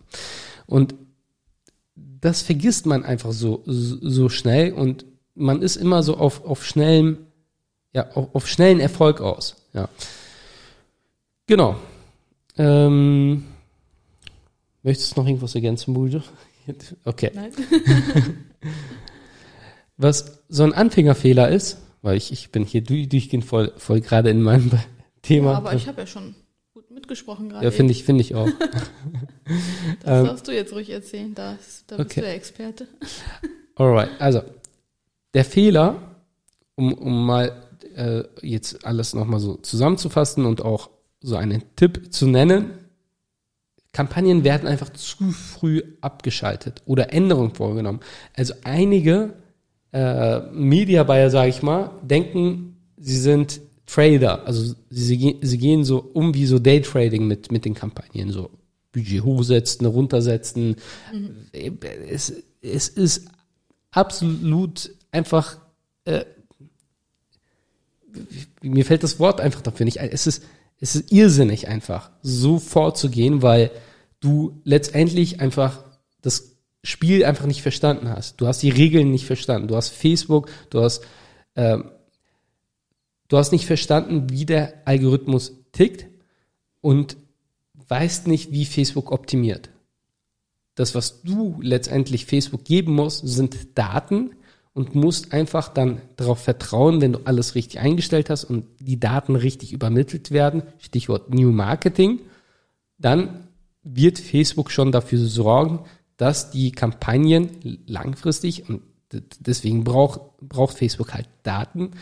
Und 0.67 0.95
das 1.95 2.43
vergisst 2.43 2.87
man 2.87 3.05
einfach 3.05 3.33
so, 3.33 3.63
so 3.67 4.29
schnell 4.29 4.73
und 4.73 5.05
man 5.35 5.63
ist 5.63 5.77
immer 5.77 6.03
so 6.03 6.17
auf, 6.17 6.45
auf 6.45 6.67
schnellem, 6.67 7.19
ja, 7.95 8.11
auf, 8.13 8.35
auf 8.35 8.49
schnellen 8.49 8.81
Erfolg 8.81 9.21
aus. 9.21 9.57
Ja. 9.73 9.89
Genau. 11.47 11.77
Ähm, 12.59 13.45
möchtest 14.83 15.17
du 15.17 15.21
noch 15.21 15.29
irgendwas 15.29 15.55
ergänzen, 15.55 15.95
Buljo? 15.95 16.23
Okay. 17.05 17.33
Was 19.97 20.43
so 20.49 20.63
ein 20.63 20.73
Anfängerfehler 20.73 21.49
ist, 21.49 21.79
weil 22.03 22.17
ich, 22.17 22.33
ich 22.33 22.51
bin 22.51 22.65
hier 22.65 22.83
durchgehend 22.83 23.45
voll, 23.45 23.73
voll 23.77 24.01
gerade 24.01 24.31
in 24.31 24.43
meinem 24.43 24.71
Thema. 25.23 25.53
Ja, 25.53 25.57
aber 25.59 25.75
ich 25.75 25.87
habe 25.87 26.01
ja 26.01 26.07
schon 26.07 26.35
gut 26.73 26.91
mitgesprochen 26.91 27.49
gerade. 27.49 27.65
Ja, 27.65 27.71
finde 27.71 27.93
ich, 27.93 28.05
finde 28.05 28.23
ich 28.23 28.35
auch. 28.35 28.49
das 30.05 30.27
darfst 30.27 30.49
du 30.49 30.53
jetzt 30.53 30.73
ruhig 30.73 30.91
erzählen, 30.91 31.35
da, 31.35 31.59
da 31.87 31.97
bist 31.97 32.11
okay. 32.11 32.21
du 32.21 32.27
der 32.27 32.35
Experte. 32.35 32.89
Alright, 33.75 34.11
also 34.19 34.43
der 35.35 35.45
Fehler, 35.45 36.17
um, 36.75 36.93
um 36.95 37.27
mal 37.27 37.71
äh, 37.95 38.25
jetzt 38.43 38.85
alles 38.85 39.15
nochmal 39.15 39.41
so 39.41 39.57
zusammenzufassen 39.57 40.45
und 40.45 40.63
auch 40.63 40.91
so 41.21 41.37
einen 41.37 41.63
Tipp 41.77 42.13
zu 42.13 42.27
nennen. 42.27 42.73
Kampagnen 43.93 44.45
werden 44.45 44.69
einfach 44.69 44.91
zu 44.91 45.33
früh 45.33 45.83
abgeschaltet 46.01 46.83
oder 46.87 47.13
Änderungen 47.13 47.55
vorgenommen. 47.55 48.01
Also 48.35 48.55
einige 48.63 49.35
äh, 49.93 50.41
Media 50.53 51.03
Buyer, 51.03 51.31
sage 51.31 51.51
ich 51.51 51.63
mal, 51.63 51.91
denken, 52.03 52.77
sie 52.97 53.19
sind 53.19 53.61
Trader. 53.87 54.47
Also 54.47 54.75
sie, 54.89 55.39
sie 55.41 55.59
gehen 55.59 55.85
so 55.85 55.99
um 55.99 56.35
wie 56.35 56.47
so 56.47 56.59
Daytrading 56.59 57.27
mit, 57.27 57.51
mit 57.51 57.65
den 57.65 57.75
Kampagnen. 57.75 58.31
So 58.31 58.51
Budget 58.93 59.25
hochsetzen, 59.25 59.87
runtersetzen. 59.87 60.77
Mhm. 61.13 61.79
Es, 62.09 62.33
es 62.61 62.89
ist 62.89 63.29
absolut 63.91 64.91
einfach 65.11 65.59
äh, 66.05 66.25
mir 68.63 68.85
fällt 68.85 69.03
das 69.03 69.19
Wort 69.19 69.41
einfach 69.41 69.61
dafür 69.61 69.85
nicht 69.85 70.01
ein. 70.01 70.11
Es 70.11 70.27
ist, 70.27 70.43
es 70.81 70.97
ist 70.97 71.13
irrsinnig 71.13 71.69
einfach, 71.69 72.11
so 72.23 72.59
vorzugehen, 72.59 73.43
weil 73.43 73.71
du 74.21 74.61
letztendlich 74.65 75.41
einfach 75.41 75.85
das 76.23 76.57
Spiel 76.83 77.25
einfach 77.25 77.47
nicht 77.47 77.63
verstanden 77.63 78.09
hast. 78.09 78.41
Du 78.41 78.47
hast 78.47 78.63
die 78.63 78.71
Regeln 78.71 79.11
nicht 79.11 79.27
verstanden. 79.27 79.69
Du 79.69 79.77
hast 79.77 79.91
Facebook, 79.91 80.51
du 80.71 80.83
hast, 80.83 81.05
ähm, 81.57 81.91
du 83.29 83.37
hast 83.37 83.53
nicht 83.53 83.67
verstanden, 83.67 84.31
wie 84.31 84.47
der 84.47 84.75
Algorithmus 84.87 85.53
tickt 85.73 86.07
und 86.81 87.17
weißt 87.89 88.27
nicht, 88.27 88.53
wie 88.53 88.65
Facebook 88.65 89.13
optimiert. 89.13 89.71
Das, 90.75 90.95
was 90.95 91.23
du 91.23 91.59
letztendlich 91.61 92.25
Facebook 92.27 92.65
geben 92.65 92.95
musst, 92.95 93.27
sind 93.27 93.77
Daten, 93.77 94.31
und 94.73 94.95
musst 94.95 95.33
einfach 95.33 95.69
dann 95.69 96.01
darauf 96.17 96.39
vertrauen, 96.39 97.01
wenn 97.01 97.13
du 97.13 97.21
alles 97.25 97.55
richtig 97.55 97.81
eingestellt 97.81 98.31
hast 98.31 98.45
und 98.45 98.65
die 98.79 99.01
Daten 99.01 99.37
richtig 99.37 99.73
übermittelt 99.73 100.31
werden, 100.31 100.63
Stichwort 100.79 101.33
New 101.35 101.51
Marketing, 101.51 102.21
dann 102.99 103.49
wird 103.83 104.19
Facebook 104.19 104.71
schon 104.71 104.93
dafür 104.93 105.19
sorgen, 105.19 105.81
dass 106.21 106.51
die 106.51 106.73
Kampagnen 106.73 107.79
langfristig 107.87 108.69
und 108.69 108.83
deswegen 109.41 109.85
braucht, 109.85 110.21
braucht 110.41 110.79
Facebook 110.79 111.15
halt 111.15 111.29
Daten, 111.43 111.93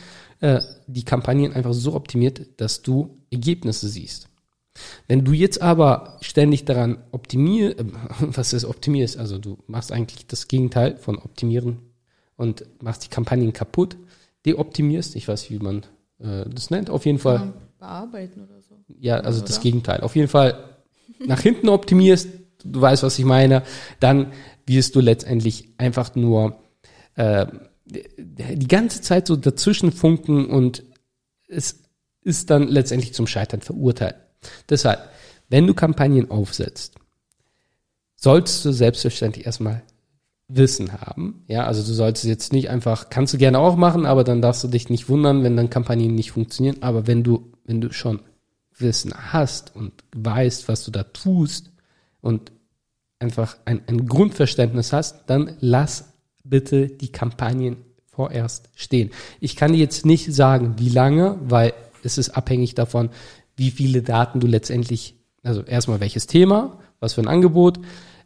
äh, 0.40 0.61
die 0.87 1.04
Kampagnen 1.04 1.52
einfach 1.52 1.72
so 1.72 1.94
optimiert, 1.94 2.61
dass 2.61 2.83
du 2.83 3.18
Ergebnisse 3.31 3.88
siehst. 3.88 4.28
Wenn 5.07 5.24
du 5.24 5.33
jetzt 5.33 5.62
aber 5.62 6.18
ständig 6.20 6.64
daran 6.64 6.98
optimierst, 7.12 7.78
äh, 7.81 7.85
was 8.20 8.52
ist 8.52 8.64
optimierst, 8.64 9.16
also 9.16 9.38
du 9.38 9.59
machst 9.66 9.92
eigentlich 9.92 10.26
das 10.26 10.48
Gegenteil 10.48 10.96
von 10.96 11.18
optimieren, 11.18 11.78
und 12.38 12.64
machst 12.83 13.04
die 13.04 13.09
Kampagnen 13.09 13.52
kaputt, 13.52 13.96
deoptimierst, 14.46 15.16
ich 15.16 15.28
weiß, 15.28 15.50
wie 15.50 15.59
man 15.59 15.83
äh, 16.20 16.48
das 16.48 16.70
nennt, 16.70 16.88
auf 16.88 17.04
jeden 17.04 17.18
Fall. 17.18 17.52
Bearbeiten 17.78 18.44
oder 18.44 18.62
so. 18.62 18.76
Ja, 18.98 19.16
also 19.16 19.40
oder? 19.40 19.48
das 19.48 19.61
Gegenteil. 19.61 20.00
Auf 20.00 20.16
jeden 20.16 20.28
Fall 20.28 20.78
nach 21.26 21.40
hinten 21.40 21.68
optimierst, 21.68 22.28
du 22.64 22.81
weißt, 22.81 23.03
was 23.03 23.18
ich 23.18 23.25
meine, 23.25 23.62
dann 24.01 24.33
wirst 24.66 24.94
du 24.97 25.01
letztendlich 25.01 25.68
einfach 25.79 26.14
nur 26.14 26.61
äh, 27.14 27.47
die 27.87 28.68
ganze 28.68 29.01
Zeit 29.01 29.27
so 29.27 29.37
dazwischen 29.37 29.92
funken 29.92 30.47
und 30.47 30.83
es 31.49 31.81
ist 32.23 32.51
dann 32.51 32.68
letztendlich 32.68 33.14
zum 33.14 33.27
Scheitern 33.27 33.62
verurteilt. 33.62 34.16
Deshalb, 34.68 35.09
wenn 35.49 35.66
du 35.66 35.75
Kampagnen 35.75 36.31
aufsetzt, 36.31 36.97
solltest 38.16 38.64
du 38.64 38.73
selbstverständlich 38.73 39.47
erstmal 39.47 39.83
Wissen 40.49 40.92
haben. 40.92 41.44
Ja, 41.47 41.66
also 41.66 41.87
du 41.87 41.92
solltest 41.92 42.25
jetzt 42.25 42.53
nicht 42.53 42.71
einfach, 42.71 43.11
kannst 43.11 43.35
du 43.35 43.38
gerne 43.38 43.59
auch 43.59 43.77
machen, 43.77 44.07
aber 44.07 44.25
dann 44.25 44.42
darfst 44.42 44.64
du 44.64 44.68
dich 44.68 44.88
nicht 44.88 45.09
wundern, 45.09 45.42
wenn 45.42 45.57
dann 45.57 45.71
Kampagnen 45.71 46.14
nicht 46.14 46.33
funktionieren. 46.33 46.83
Aber 46.83 47.07
wenn 47.07 47.23
du, 47.23 47.53
wenn 47.64 47.81
du 47.81 47.92
schon 47.92 48.21
Wissen 48.77 49.12
hast 49.33 49.75
und 49.75 49.92
weißt, 50.14 50.68
was 50.68 50.85
du 50.85 50.90
da 50.90 51.03
tust 51.05 51.71
und 52.20 52.52
einfach 53.18 53.57
ein, 53.64 53.83
ein 53.87 54.07
Grundverständnis 54.07 54.92
hast, 54.92 55.24
dann 55.26 55.57
lass 55.61 56.12
bitte 56.44 56.88
die 56.88 57.12
Kampagnen 57.12 57.78
vorerst 58.07 58.68
stehen. 58.74 59.11
Ich 59.40 59.57
kann 59.57 59.72
dir 59.72 59.78
jetzt 59.78 60.07
nicht 60.07 60.33
sagen, 60.33 60.74
wie 60.78 60.88
lange, 60.88 61.38
weil 61.42 61.72
es 62.02 62.18
ist 62.18 62.31
abhängig 62.31 62.74
davon, 62.74 63.11
wie 63.57 63.70
viele 63.70 64.02
Daten 64.02 64.40
du 64.40 64.46
letztendlich, 64.46 65.14
also 65.42 65.62
erstmal 65.62 66.00
welches 66.00 66.26
Thema, 66.26 66.78
was 67.00 67.14
für 67.14 67.20
ein 67.20 67.28
Angebot, 67.28 67.81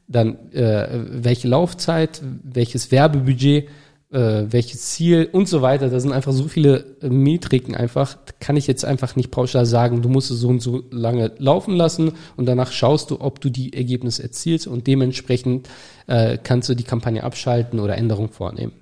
dann 0.09 0.53
äh, 0.53 0.89
welche 1.11 1.49
Laufzeit, 1.49 2.23
welches 2.43 2.91
Werbebudget, 2.91 3.69
äh, 4.13 4.45
welches 4.53 4.83
Ziel 4.91 5.29
und 5.33 5.49
so 5.49 5.63
weiter. 5.63 5.89
Da 5.89 5.99
sind 5.99 6.13
einfach 6.13 6.33
so 6.33 6.45
viele 6.45 6.97
äh, 7.01 7.09
Metriken 7.09 7.75
einfach. 7.75 8.19
Kann 8.41 8.57
ich 8.57 8.67
jetzt 8.67 8.85
einfach 8.85 9.17
nicht 9.17 9.31
pauschal 9.31 9.67
sagen, 9.67 10.03
du 10.03 10.09
musst 10.09 10.31
es 10.31 10.39
so 10.39 10.49
und 10.49 10.61
so 10.61 10.85
lange 10.91 11.33
laufen 11.39 11.75
lassen 11.75 12.13
und 12.37 12.47
danach 12.47 12.73
schaust 12.73 13.11
du, 13.11 13.21
ob 13.21 13.41
du 13.41 13.51
die 13.51 13.73
Ergebnisse 13.73 14.23
erzielst 14.23 14.67
und 14.67 14.87
dementsprechend 14.87 15.69
äh, 16.07 16.39
kannst 16.43 16.69
du 16.69 16.75
die 16.75 16.85
Kampagne 16.85 17.25
abschalten 17.25 17.81
oder 17.81 17.97
Änderungen 17.97 18.29
vornehmen. 18.29 18.73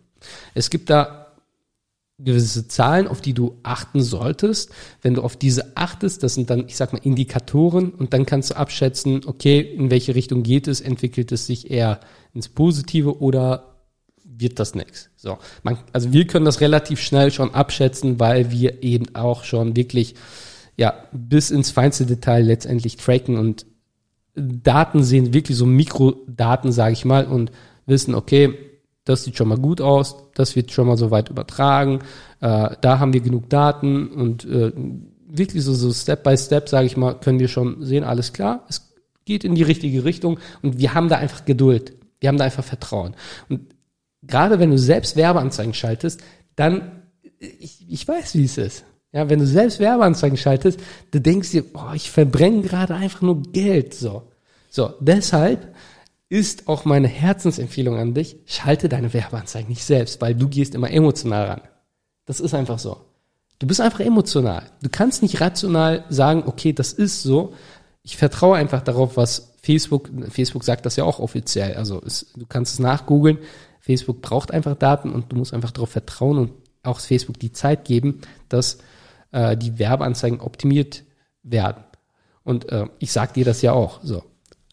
Es 0.54 0.68
gibt 0.68 0.90
da 0.90 1.20
gewisse 2.18 2.68
Zahlen, 2.68 3.08
auf 3.08 3.20
die 3.20 3.32
du 3.32 3.58
achten 3.62 4.02
solltest. 4.02 4.70
Wenn 5.00 5.14
du 5.14 5.22
auf 5.22 5.36
diese 5.36 5.76
achtest, 5.76 6.22
das 6.22 6.34
sind 6.34 6.50
dann, 6.50 6.66
ich 6.66 6.76
sag 6.76 6.92
mal, 6.92 7.00
Indikatoren 7.02 7.90
und 7.90 8.12
dann 8.12 8.26
kannst 8.26 8.50
du 8.50 8.56
abschätzen, 8.56 9.22
okay, 9.26 9.60
in 9.60 9.90
welche 9.90 10.14
Richtung 10.14 10.42
geht 10.42 10.68
es, 10.68 10.80
entwickelt 10.80 11.32
es 11.32 11.46
sich 11.46 11.70
eher 11.70 12.00
ins 12.34 12.48
Positive 12.48 13.20
oder 13.20 13.79
wird 14.40 14.58
das 14.58 14.74
nichts. 14.74 15.10
So, 15.16 15.38
man, 15.62 15.78
also 15.92 16.12
wir 16.12 16.26
können 16.26 16.44
das 16.44 16.60
relativ 16.60 17.00
schnell 17.00 17.30
schon 17.30 17.54
abschätzen, 17.54 18.20
weil 18.20 18.50
wir 18.50 18.82
eben 18.82 19.14
auch 19.14 19.44
schon 19.44 19.76
wirklich 19.76 20.14
ja 20.76 20.94
bis 21.12 21.50
ins 21.50 21.70
feinste 21.70 22.06
Detail 22.06 22.42
letztendlich 22.42 22.96
tracken 22.96 23.36
und 23.36 23.66
Daten 24.34 25.02
sehen, 25.02 25.34
wirklich 25.34 25.56
so 25.56 25.66
Mikrodaten, 25.66 26.72
sage 26.72 26.92
ich 26.92 27.04
mal, 27.04 27.26
und 27.26 27.50
wissen, 27.86 28.14
okay, 28.14 28.54
das 29.04 29.24
sieht 29.24 29.36
schon 29.36 29.48
mal 29.48 29.58
gut 29.58 29.80
aus, 29.80 30.16
das 30.34 30.56
wird 30.56 30.70
schon 30.70 30.86
mal 30.86 30.96
so 30.96 31.10
weit 31.10 31.30
übertragen, 31.30 32.00
äh, 32.40 32.70
da 32.80 32.98
haben 32.98 33.12
wir 33.12 33.20
genug 33.20 33.50
Daten 33.50 34.08
und 34.08 34.44
äh, 34.44 34.72
wirklich 35.26 35.64
so, 35.64 35.74
so 35.74 35.92
Step 35.92 36.22
by 36.22 36.36
Step, 36.36 36.68
sage 36.68 36.86
ich 36.86 36.96
mal, 36.96 37.14
können 37.14 37.40
wir 37.40 37.48
schon 37.48 37.82
sehen, 37.82 38.04
alles 38.04 38.32
klar, 38.32 38.64
es 38.68 38.92
geht 39.24 39.44
in 39.44 39.54
die 39.54 39.62
richtige 39.62 40.04
Richtung 40.04 40.38
und 40.62 40.78
wir 40.78 40.94
haben 40.94 41.08
da 41.08 41.16
einfach 41.16 41.44
Geduld, 41.44 41.94
wir 42.20 42.28
haben 42.28 42.38
da 42.38 42.44
einfach 42.44 42.64
Vertrauen. 42.64 43.14
Und 43.48 43.60
gerade 44.22 44.58
wenn 44.58 44.70
du 44.70 44.78
selbst 44.78 45.16
Werbeanzeigen 45.16 45.74
schaltest, 45.74 46.20
dann, 46.56 47.02
ich, 47.38 47.86
ich 47.88 48.06
weiß, 48.06 48.34
wie 48.34 48.44
es 48.44 48.58
ist. 48.58 48.84
Ja, 49.12 49.28
wenn 49.28 49.40
du 49.40 49.46
selbst 49.46 49.80
Werbeanzeigen 49.80 50.36
schaltest, 50.36 50.80
du 51.10 51.20
denkst 51.20 51.50
dir, 51.50 51.64
oh, 51.74 51.92
ich 51.94 52.10
verbrenne 52.10 52.62
gerade 52.62 52.94
einfach 52.94 53.22
nur 53.22 53.42
Geld, 53.42 53.94
so. 53.94 54.30
So, 54.68 54.94
deshalb 55.00 55.74
ist 56.28 56.68
auch 56.68 56.84
meine 56.84 57.08
Herzensempfehlung 57.08 57.98
an 57.98 58.14
dich, 58.14 58.36
schalte 58.46 58.88
deine 58.88 59.12
Werbeanzeigen 59.12 59.68
nicht 59.68 59.84
selbst, 59.84 60.20
weil 60.20 60.34
du 60.36 60.48
gehst 60.48 60.76
immer 60.76 60.90
emotional 60.90 61.46
ran. 61.46 61.60
Das 62.24 62.38
ist 62.38 62.54
einfach 62.54 62.78
so. 62.78 62.98
Du 63.58 63.66
bist 63.66 63.80
einfach 63.80 64.00
emotional. 64.00 64.62
Du 64.80 64.88
kannst 64.88 65.22
nicht 65.22 65.40
rational 65.40 66.04
sagen, 66.08 66.44
okay, 66.46 66.72
das 66.72 66.92
ist 66.92 67.22
so. 67.22 67.52
Ich 68.02 68.16
vertraue 68.16 68.56
einfach 68.56 68.80
darauf, 68.82 69.16
was 69.16 69.54
Facebook, 69.60 70.08
Facebook 70.30 70.64
sagt 70.64 70.86
das 70.86 70.96
ja 70.96 71.04
auch 71.04 71.18
offiziell. 71.18 71.74
Also 71.74 72.00
es, 72.06 72.32
du 72.36 72.46
kannst 72.46 72.74
es 72.74 72.78
nachgoogeln. 72.78 73.38
Facebook 73.80 74.22
braucht 74.22 74.52
einfach 74.52 74.76
Daten 74.76 75.10
und 75.12 75.32
du 75.32 75.36
musst 75.36 75.52
einfach 75.52 75.70
darauf 75.70 75.90
vertrauen 75.90 76.38
und 76.38 76.52
auch 76.82 77.00
Facebook 77.00 77.38
die 77.38 77.52
Zeit 77.52 77.84
geben, 77.84 78.20
dass 78.48 78.78
äh, 79.32 79.56
die 79.56 79.78
Werbeanzeigen 79.78 80.40
optimiert 80.40 81.04
werden. 81.42 81.84
Und 82.44 82.70
äh, 82.70 82.86
ich 82.98 83.12
sag 83.12 83.34
dir 83.34 83.44
das 83.44 83.62
ja 83.62 83.72
auch. 83.72 84.00
So, 84.02 84.22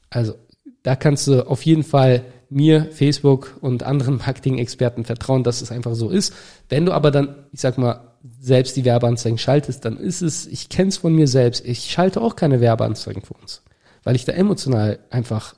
also 0.09 0.35
da 0.83 0.95
kannst 0.95 1.27
du 1.27 1.47
auf 1.47 1.63
jeden 1.63 1.83
Fall 1.83 2.23
mir, 2.49 2.85
Facebook 2.91 3.57
und 3.61 3.83
anderen 3.83 4.17
Marketing-Experten 4.25 5.05
vertrauen, 5.05 5.43
dass 5.43 5.61
es 5.61 5.71
einfach 5.71 5.95
so 5.95 6.09
ist. 6.09 6.33
Wenn 6.69 6.85
du 6.85 6.93
aber 6.93 7.11
dann, 7.11 7.47
ich 7.51 7.61
sag 7.61 7.77
mal, 7.77 8.13
selbst 8.39 8.75
die 8.75 8.85
Werbeanzeigen 8.85 9.37
schaltest, 9.37 9.85
dann 9.85 9.97
ist 9.97 10.21
es, 10.21 10.47
ich 10.47 10.69
kenne 10.69 10.89
es 10.89 10.97
von 10.97 11.13
mir 11.13 11.27
selbst, 11.27 11.65
ich 11.65 11.91
schalte 11.91 12.21
auch 12.21 12.35
keine 12.35 12.61
Werbeanzeigen 12.61 13.21
für 13.21 13.35
uns, 13.35 13.63
weil 14.03 14.15
ich 14.15 14.25
da 14.25 14.33
emotional 14.33 14.99
einfach 15.09 15.55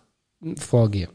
vorgehe. 0.57 1.09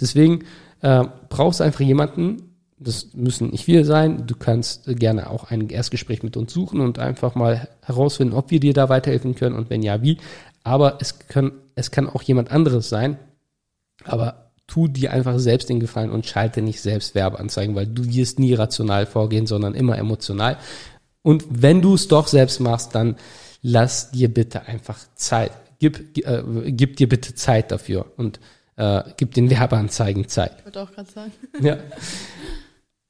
Deswegen 0.00 0.44
äh, 0.84 1.04
brauchst 1.30 1.62
einfach 1.62 1.80
jemanden, 1.80 2.54
das 2.78 3.14
müssen 3.14 3.50
nicht 3.50 3.66
wir 3.66 3.86
sein, 3.86 4.26
du 4.26 4.36
kannst 4.36 4.84
gerne 4.98 5.30
auch 5.30 5.50
ein 5.50 5.70
Erstgespräch 5.70 6.22
mit 6.22 6.36
uns 6.36 6.52
suchen 6.52 6.80
und 6.80 6.98
einfach 6.98 7.34
mal 7.34 7.68
herausfinden, 7.80 8.34
ob 8.34 8.50
wir 8.50 8.60
dir 8.60 8.74
da 8.74 8.90
weiterhelfen 8.90 9.34
können 9.34 9.56
und 9.56 9.70
wenn 9.70 9.82
ja, 9.82 10.02
wie. 10.02 10.18
Aber 10.62 10.98
es 11.00 11.18
kann, 11.20 11.52
es 11.74 11.90
kann 11.90 12.06
auch 12.06 12.20
jemand 12.20 12.50
anderes 12.50 12.90
sein, 12.90 13.16
aber 14.04 14.50
tu 14.66 14.86
dir 14.86 15.12
einfach 15.12 15.38
selbst 15.38 15.70
den 15.70 15.80
Gefallen 15.80 16.10
und 16.10 16.26
schalte 16.26 16.60
nicht 16.60 16.82
selbst 16.82 17.14
Werbeanzeigen, 17.14 17.74
weil 17.74 17.86
du 17.86 18.04
wirst 18.04 18.38
nie 18.38 18.52
rational 18.52 19.06
vorgehen, 19.06 19.46
sondern 19.46 19.74
immer 19.74 19.96
emotional. 19.96 20.58
Und 21.22 21.46
wenn 21.48 21.80
du 21.80 21.94
es 21.94 22.08
doch 22.08 22.26
selbst 22.26 22.60
machst, 22.60 22.94
dann 22.94 23.16
lass 23.62 24.10
dir 24.10 24.32
bitte 24.32 24.66
einfach 24.66 24.98
Zeit. 25.14 25.52
Gib, 25.78 26.18
äh, 26.18 26.42
gib 26.72 26.98
dir 26.98 27.08
bitte 27.08 27.34
Zeit 27.34 27.72
dafür 27.72 28.12
und 28.18 28.38
äh, 28.76 29.02
gib 29.16 29.34
den 29.34 29.50
Werbeanzeigen 29.50 30.28
Zeit. 30.28 30.54
Ich 30.58 30.64
wollte 30.64 30.82
auch 30.82 30.92
gerade 30.92 31.10
sagen. 31.10 31.32
Ja. 31.60 31.78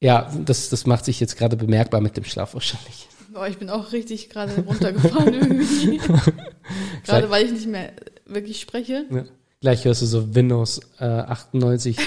Ja, 0.01 0.31
das, 0.45 0.69
das 0.69 0.85
macht 0.85 1.07
sich 1.07 1.19
jetzt 1.19 1.39
gerade 1.39 1.57
bemerkbar 1.57 2.03
mit 2.03 2.17
dem 2.17 2.25
Schlaf 2.25 2.53
wahrscheinlich. 2.53 3.09
Boah, 3.33 3.49
ich 3.49 3.57
bin 3.57 3.71
auch 3.71 3.93
richtig 3.93 4.29
gerade 4.29 4.53
runtergefahren 4.61 5.33
irgendwie. 5.35 5.99
gerade 7.05 7.31
weil 7.31 7.47
ich 7.47 7.53
nicht 7.53 7.67
mehr 7.67 7.93
wirklich 8.27 8.61
spreche. 8.61 9.07
Ja. 9.11 9.25
Gleich 9.61 9.87
hörst 9.87 10.03
du 10.03 10.07
so 10.07 10.35
Windows 10.35 10.81
äh, 11.01 11.05
98. 11.05 11.99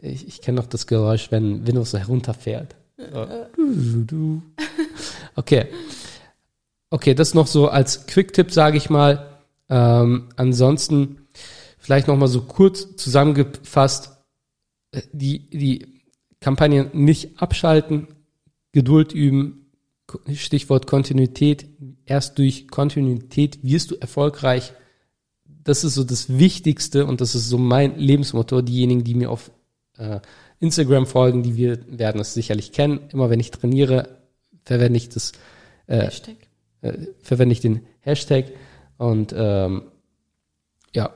ich 0.00 0.26
ich 0.26 0.40
kenne 0.42 0.56
noch 0.56 0.66
das 0.66 0.88
Geräusch, 0.88 1.30
wenn 1.30 1.64
Windows 1.64 1.92
herunterfährt. 1.92 2.74
So. 2.98 4.42
Okay. 5.36 5.66
Okay, 6.90 7.14
das 7.14 7.34
noch 7.34 7.46
so 7.46 7.68
als 7.68 8.06
Quick-Tipp, 8.06 8.50
sage 8.50 8.76
ich 8.76 8.90
mal. 8.90 9.38
Ähm, 9.70 10.28
ansonsten 10.36 11.21
vielleicht 11.82 12.08
noch 12.08 12.16
mal 12.16 12.28
so 12.28 12.40
kurz 12.42 12.96
zusammengefasst, 12.96 14.16
äh, 14.92 15.02
die, 15.12 15.50
die 15.50 16.02
Kampagne 16.40 16.90
nicht 16.94 17.42
abschalten, 17.42 18.08
Geduld 18.72 19.12
üben, 19.12 19.70
Stichwort 20.34 20.86
Kontinuität. 20.86 21.66
Erst 22.06 22.38
durch 22.38 22.68
Kontinuität 22.68 23.62
wirst 23.62 23.90
du 23.90 23.96
erfolgreich 23.96 24.72
das 25.64 25.84
ist 25.84 25.94
so 25.94 26.04
das 26.04 26.38
Wichtigste 26.38 27.06
und 27.06 27.20
das 27.20 27.34
ist 27.34 27.48
so 27.48 27.58
mein 27.58 27.98
Lebensmotto. 27.98 28.62
Diejenigen, 28.62 29.04
die 29.04 29.14
mir 29.14 29.30
auf 29.30 29.50
äh, 29.96 30.20
Instagram 30.60 31.06
folgen, 31.06 31.42
die 31.42 31.56
wir 31.56 31.78
werden 31.86 32.20
es 32.20 32.34
sicherlich 32.34 32.72
kennen. 32.72 33.00
Immer 33.12 33.30
wenn 33.30 33.40
ich 33.40 33.50
trainiere, 33.50 34.18
verwende 34.64 34.96
ich 34.96 35.08
das 35.08 35.32
äh, 35.86 35.98
Hashtag. 35.98 36.36
Äh, 36.80 37.06
verwende 37.22 37.52
ich 37.52 37.60
den 37.60 37.80
Hashtag 38.00 38.46
und 38.98 39.34
ähm, 39.36 39.84
ja, 40.94 41.12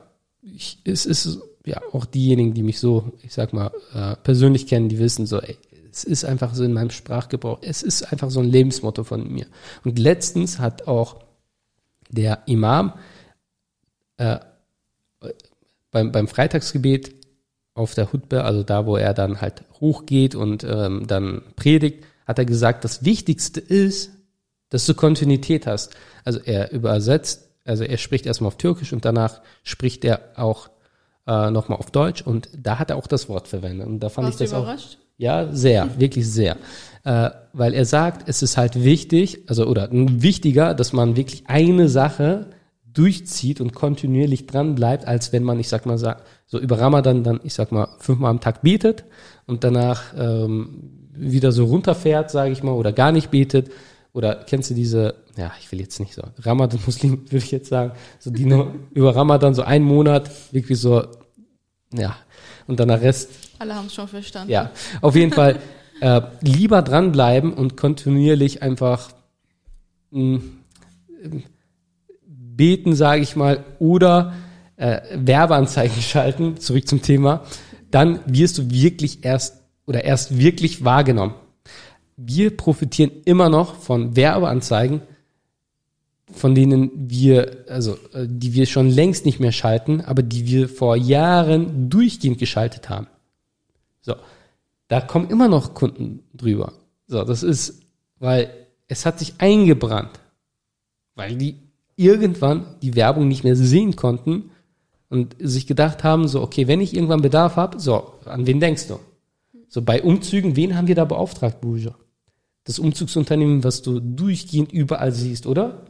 ich, 0.55 0.79
es 0.83 1.05
ist 1.05 1.39
ja 1.65 1.81
auch 1.91 2.05
diejenigen, 2.05 2.53
die 2.53 2.63
mich 2.63 2.79
so, 2.79 3.11
ich 3.23 3.33
sag 3.33 3.53
mal, 3.53 3.71
äh, 3.93 4.15
persönlich 4.23 4.67
kennen, 4.67 4.89
die 4.89 4.99
wissen 4.99 5.25
so, 5.25 5.39
ey, 5.39 5.57
es 5.91 6.03
ist 6.03 6.25
einfach 6.25 6.53
so 6.53 6.63
in 6.63 6.73
meinem 6.73 6.91
Sprachgebrauch, 6.91 7.59
es 7.61 7.81
ist 7.81 8.11
einfach 8.11 8.29
so 8.29 8.39
ein 8.39 8.49
Lebensmotto 8.49 9.03
von 9.03 9.31
mir. 9.31 9.47
Und 9.83 9.99
letztens 9.99 10.59
hat 10.59 10.87
auch 10.87 11.23
der 12.09 12.43
Imam 12.45 12.93
äh, 14.17 14.39
beim, 15.91 16.11
beim 16.11 16.27
Freitagsgebet 16.27 17.15
auf 17.73 17.93
der 17.93 18.11
Hutbe, 18.11 18.43
also 18.43 18.63
da, 18.63 18.85
wo 18.85 18.97
er 18.97 19.13
dann 19.13 19.41
halt 19.41 19.63
hochgeht 19.79 20.35
und 20.35 20.63
ähm, 20.63 21.05
dann 21.07 21.41
predigt, 21.55 22.05
hat 22.25 22.39
er 22.39 22.45
gesagt, 22.45 22.83
das 22.83 23.03
Wichtigste 23.05 23.59
ist, 23.59 24.11
dass 24.69 24.85
du 24.85 24.93
Kontinuität 24.93 25.65
hast. 25.67 25.95
Also 26.23 26.39
er 26.39 26.71
übersetzt, 26.71 27.46
also 27.67 27.83
er 27.83 27.97
spricht 27.97 28.25
erstmal 28.25 28.49
auf 28.49 28.57
Türkisch 28.57 28.93
und 28.93 29.05
danach 29.05 29.41
spricht 29.63 30.05
er 30.05 30.21
auch 30.35 30.69
äh, 31.27 31.51
nochmal 31.51 31.77
auf 31.77 31.91
Deutsch 31.91 32.21
und 32.21 32.49
da 32.57 32.79
hat 32.79 32.89
er 32.89 32.97
auch 32.97 33.07
das 33.07 33.29
Wort 33.29 33.47
verwendet. 33.47 33.87
Und 33.87 33.99
da 33.99 34.09
fand 34.09 34.27
Warst 34.27 34.41
ich 34.41 34.49
das 34.49 34.59
überrascht? 34.59 34.97
auch. 34.99 35.07
Ja, 35.19 35.51
sehr, 35.51 35.99
wirklich 35.99 36.29
sehr. 36.29 36.57
Äh, 37.03 37.31
weil 37.51 37.73
er 37.73 37.85
sagt, 37.85 38.29
es 38.29 38.43
ist 38.43 38.55
halt 38.55 38.83
wichtig, 38.83 39.39
also 39.47 39.65
oder 39.65 39.89
wichtiger, 39.91 40.75
dass 40.75 40.93
man 40.93 41.15
wirklich 41.15 41.43
eine 41.47 41.89
Sache 41.89 42.47
durchzieht 42.85 43.59
und 43.61 43.73
kontinuierlich 43.73 44.45
dran 44.45 44.75
bleibt, 44.75 45.07
als 45.07 45.33
wenn 45.33 45.43
man, 45.43 45.59
ich 45.59 45.69
sag 45.69 45.85
mal, 45.85 45.97
so 45.97 46.59
über 46.59 46.79
Ramadan 46.79 47.23
dann, 47.23 47.39
ich 47.43 47.53
sag 47.53 47.71
mal, 47.71 47.89
fünfmal 47.99 48.31
am 48.31 48.39
Tag 48.39 48.61
betet 48.61 49.05
und 49.45 49.63
danach 49.63 50.13
ähm, 50.17 51.09
wieder 51.13 51.51
so 51.51 51.65
runterfährt, 51.65 52.31
sage 52.31 52.51
ich 52.51 52.63
mal, 52.63 52.71
oder 52.71 52.91
gar 52.93 53.11
nicht 53.11 53.31
betet. 53.31 53.71
Oder 54.17 54.33
kennst 54.33 54.71
du 54.71 54.73
diese, 54.73 55.13
ja, 55.37 55.51
ich 55.61 55.71
will 55.71 55.79
jetzt 55.79 55.99
nicht 55.99 56.15
so, 56.15 56.23
Ramadan-Muslim 56.39 57.25
würde 57.31 57.45
ich 57.45 57.51
jetzt 57.51 57.69
sagen, 57.69 57.91
so 58.17 58.31
die 58.31 58.45
nur 58.45 58.73
über 58.95 59.15
Ramadan 59.15 59.53
so 59.53 59.61
einen 59.61 59.85
Monat 59.85 60.31
wirklich 60.51 60.79
so, 60.79 61.05
ja, 61.93 62.15
und 62.65 62.79
dann 62.79 62.87
der 62.87 62.99
Rest. 62.99 63.29
Alle 63.59 63.75
haben 63.75 63.85
es 63.85 63.93
schon 63.93 64.07
verstanden. 64.07 64.51
Ja, 64.51 64.71
auf 65.01 65.15
jeden 65.15 65.31
Fall 65.31 65.59
äh, 66.01 66.21
lieber 66.41 66.81
dranbleiben 66.81 67.53
und 67.53 67.77
kontinuierlich 67.77 68.63
einfach 68.63 69.11
mh, 70.09 70.41
beten, 72.25 72.95
sage 72.95 73.21
ich 73.21 73.35
mal, 73.35 73.63
oder 73.77 74.33
äh, 74.77 75.01
Werbeanzeigen 75.13 76.01
schalten, 76.01 76.57
zurück 76.57 76.87
zum 76.87 77.03
Thema, 77.03 77.43
dann 77.91 78.21
wirst 78.25 78.57
du 78.57 78.71
wirklich 78.71 79.23
erst 79.23 79.61
oder 79.85 80.05
erst 80.05 80.39
wirklich 80.39 80.83
wahrgenommen. 80.83 81.35
Wir 82.17 82.55
profitieren 82.55 83.11
immer 83.25 83.49
noch 83.49 83.75
von 83.75 84.15
Werbeanzeigen 84.15 85.01
von 86.31 86.55
denen 86.55 86.91
wir, 87.09 87.65
also 87.69 87.93
äh, 88.13 88.27
die 88.27 88.53
wir 88.53 88.65
schon 88.65 88.89
längst 88.89 89.25
nicht 89.25 89.39
mehr 89.39 89.51
schalten, 89.51 90.01
aber 90.01 90.23
die 90.23 90.45
wir 90.45 90.67
vor 90.67 90.95
Jahren 90.95 91.89
durchgehend 91.89 92.37
geschaltet 92.37 92.89
haben. 92.89 93.07
So, 94.01 94.15
da 94.87 95.01
kommen 95.01 95.29
immer 95.29 95.47
noch 95.47 95.73
Kunden 95.73 96.23
drüber. 96.33 96.73
So, 97.07 97.23
das 97.23 97.43
ist, 97.43 97.81
weil 98.19 98.49
es 98.87 99.05
hat 99.05 99.19
sich 99.19 99.35
eingebrannt, 99.37 100.19
weil 101.15 101.35
die 101.35 101.55
irgendwann 101.95 102.75
die 102.81 102.95
Werbung 102.95 103.27
nicht 103.27 103.43
mehr 103.43 103.55
sehen 103.55 103.95
konnten 103.95 104.51
und 105.09 105.35
sich 105.39 105.65
gedacht 105.65 106.03
haben, 106.03 106.27
so, 106.27 106.41
okay, 106.41 106.67
wenn 106.67 106.81
ich 106.81 106.93
irgendwann 106.93 107.21
Bedarf 107.21 107.55
habe, 107.55 107.79
so, 107.79 108.13
an 108.25 108.45
wen 108.45 108.59
denkst 108.59 108.87
du? 108.87 108.99
So, 109.69 109.81
bei 109.81 110.03
Umzügen, 110.03 110.55
wen 110.55 110.75
haben 110.75 110.87
wir 110.87 110.95
da 110.95 111.05
beauftragt, 111.05 111.61
Bouge? 111.61 111.95
Das 112.67 112.79
Umzugsunternehmen, 112.79 113.63
was 113.63 113.81
du 113.81 114.01
durchgehend 114.01 114.73
überall 114.73 115.13
siehst, 115.13 115.47
oder? 115.47 115.85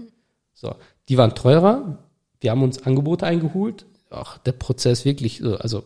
So, 0.54 0.76
die 1.10 1.18
waren 1.18 1.34
teurer, 1.34 1.98
wir 2.40 2.52
haben 2.52 2.62
uns 2.62 2.84
Angebote 2.84 3.26
eingeholt. 3.26 3.88
Ach, 4.12 4.38
der 4.38 4.52
Prozess 4.52 5.04
wirklich, 5.04 5.44
also 5.44 5.84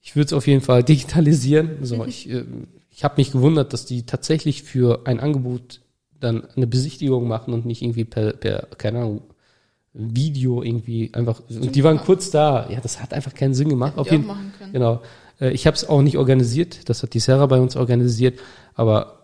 ich 0.00 0.14
würde 0.14 0.26
es 0.26 0.32
auf 0.32 0.46
jeden 0.46 0.60
Fall 0.60 0.84
digitalisieren. 0.84 1.84
So, 1.84 2.04
ich, 2.06 2.30
äh, 2.30 2.44
ich 2.88 3.02
habe 3.02 3.14
mich 3.16 3.32
gewundert, 3.32 3.72
dass 3.72 3.84
die 3.84 4.06
tatsächlich 4.06 4.62
für 4.62 5.06
ein 5.06 5.18
Angebot 5.18 5.80
dann 6.20 6.46
eine 6.54 6.68
Besichtigung 6.68 7.26
machen 7.26 7.52
und 7.52 7.66
nicht 7.66 7.82
irgendwie 7.82 8.04
per, 8.04 8.34
per 8.34 8.68
keine 8.78 8.98
Ahnung, 9.00 9.22
Video 9.92 10.62
irgendwie 10.62 11.12
einfach. 11.14 11.42
und 11.48 11.74
die 11.74 11.82
waren 11.82 11.98
kurz 11.98 12.30
da. 12.30 12.70
Ja, 12.70 12.80
das 12.80 13.02
hat 13.02 13.12
einfach 13.12 13.34
keinen 13.34 13.54
Sinn 13.54 13.70
gemacht. 13.70 13.92
Hätten 13.92 14.00
auf 14.00 14.10
jeden 14.12 14.24
auch 14.24 14.34
machen 14.34 14.52
können. 14.56 14.72
Genau. 14.72 15.02
Äh, 15.40 15.50
Ich 15.50 15.66
habe 15.66 15.74
es 15.74 15.88
auch 15.88 16.02
nicht 16.02 16.16
organisiert. 16.16 16.88
Das 16.88 17.02
hat 17.02 17.14
die 17.14 17.18
Sarah 17.18 17.46
bei 17.46 17.58
uns 17.58 17.74
organisiert. 17.74 18.38
Aber 18.74 19.17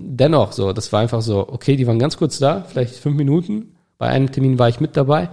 dennoch 0.00 0.52
so, 0.52 0.72
das 0.72 0.92
war 0.92 1.00
einfach 1.00 1.22
so, 1.22 1.48
okay, 1.48 1.76
die 1.76 1.86
waren 1.86 1.98
ganz 1.98 2.16
kurz 2.16 2.38
da, 2.38 2.62
vielleicht 2.64 2.94
fünf 2.96 3.16
Minuten. 3.16 3.74
Bei 3.98 4.08
einem 4.08 4.32
Termin 4.32 4.58
war 4.58 4.68
ich 4.68 4.80
mit 4.80 4.96
dabei. 4.96 5.28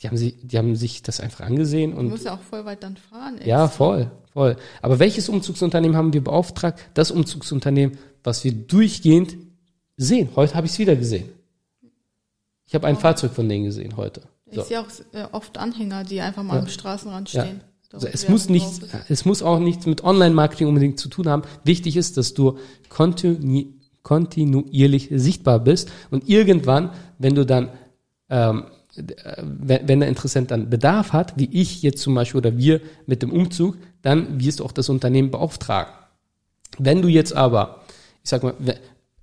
Die 0.00 0.08
haben, 0.08 0.16
sie, 0.16 0.32
die 0.42 0.58
haben 0.58 0.74
sich 0.76 1.02
das 1.02 1.20
einfach 1.20 1.44
angesehen 1.46 1.92
Du 1.92 1.98
und 1.98 2.08
musst 2.08 2.24
ja 2.24 2.34
auch 2.34 2.40
voll 2.40 2.64
weit 2.64 2.82
dann 2.82 2.96
fahren. 2.96 3.36
ja, 3.44 3.64
extra. 3.64 3.68
voll, 3.76 4.10
voll. 4.32 4.56
Aber 4.82 4.98
welches 4.98 5.28
Umzugsunternehmen 5.28 5.96
haben 5.96 6.12
wir 6.12 6.22
beauftragt? 6.24 6.78
Das 6.94 7.10
Umzugsunternehmen, 7.10 7.96
was 8.24 8.42
wir 8.44 8.52
durchgehend 8.52 9.36
sehen. 9.96 10.28
Heute 10.34 10.54
habe 10.54 10.66
ich 10.66 10.72
es 10.72 10.78
wieder 10.78 10.96
gesehen. 10.96 11.28
Ich 12.66 12.74
habe 12.74 12.86
ein 12.86 12.96
Fahrzeug 12.96 13.32
von 13.32 13.48
denen 13.48 13.64
gesehen 13.64 13.96
heute. 13.96 14.22
Ich 14.46 14.56
So. 14.56 14.62
sehe 14.62 14.80
auch 14.80 14.86
äh, 15.12 15.24
oft 15.32 15.56
Anhänger, 15.58 16.04
die 16.04 16.20
einfach 16.20 16.42
mal 16.42 16.54
Ja. 16.56 16.60
am 16.62 16.68
Straßenrand 16.68 17.32
Ja. 17.32 17.44
stehen. 17.44 17.60
Da 17.90 17.98
Also 17.98 18.08
es 18.08 18.28
muss 18.28 18.48
nichts, 18.48 18.80
es 19.08 19.24
muss 19.24 19.42
auch 19.42 19.58
nichts 19.58 19.84
mit 19.86 20.02
Online-Marketing 20.02 20.66
unbedingt 20.66 20.98
zu 20.98 21.08
tun 21.10 21.28
haben. 21.28 21.42
Wichtig 21.64 21.96
ist, 21.96 22.16
dass 22.16 22.32
du 22.34 22.58
kontinu 22.88 23.66
kontinuierlich 24.02 25.08
sichtbar 25.12 25.60
bist 25.60 25.90
und 26.10 26.28
irgendwann, 26.28 26.90
wenn 27.18 27.34
du 27.34 27.46
dann, 27.46 27.68
ähm, 28.30 28.64
äh, 28.96 29.42
wenn, 29.42 30.00
der 30.00 30.08
Interessent 30.08 30.50
dann 30.50 30.70
Bedarf 30.70 31.12
hat, 31.12 31.38
wie 31.38 31.48
ich 31.52 31.82
jetzt 31.82 32.02
zum 32.02 32.14
Beispiel 32.14 32.38
oder 32.38 32.56
wir 32.56 32.80
mit 33.06 33.22
dem 33.22 33.32
Umzug, 33.32 33.76
dann 34.02 34.40
wirst 34.40 34.60
du 34.60 34.64
auch 34.64 34.72
das 34.72 34.88
Unternehmen 34.88 35.30
beauftragen. 35.30 35.92
Wenn 36.78 37.02
du 37.02 37.08
jetzt 37.08 37.34
aber, 37.34 37.82
ich 38.22 38.30
sag 38.30 38.42
mal, 38.42 38.54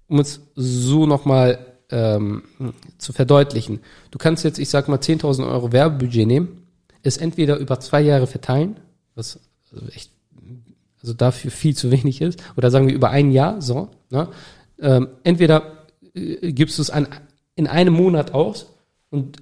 um 0.07 0.19
es 0.19 0.41
so 0.55 1.05
nochmal 1.05 1.65
ähm, 1.91 2.43
zu 2.97 3.13
verdeutlichen, 3.13 3.79
du 4.11 4.17
kannst 4.17 4.43
jetzt, 4.43 4.59
ich 4.59 4.69
sag 4.69 4.87
mal, 4.87 4.99
10.000 4.99 5.47
Euro 5.47 5.71
Werbebudget 5.71 6.27
nehmen, 6.27 6.67
es 7.03 7.17
entweder 7.17 7.57
über 7.57 7.79
zwei 7.79 8.01
Jahre 8.01 8.27
verteilen, 8.27 8.77
was 9.15 9.39
also 9.71 9.87
echt, 9.87 10.11
also 11.01 11.13
dafür 11.13 11.51
viel 11.51 11.75
zu 11.75 11.91
wenig 11.91 12.21
ist, 12.21 12.41
oder 12.57 12.71
sagen 12.71 12.87
wir 12.87 12.95
über 12.95 13.09
ein 13.09 13.31
Jahr, 13.31 13.61
so, 13.61 13.89
ne? 14.09 14.29
Ähm, 14.81 15.09
entweder 15.23 15.87
äh, 16.13 16.51
gibst 16.51 16.77
du 16.77 16.81
es 16.81 16.89
an, 16.89 17.07
in 17.55 17.67
einem 17.67 17.93
Monat 17.93 18.33
aus 18.33 18.67
und 19.09 19.37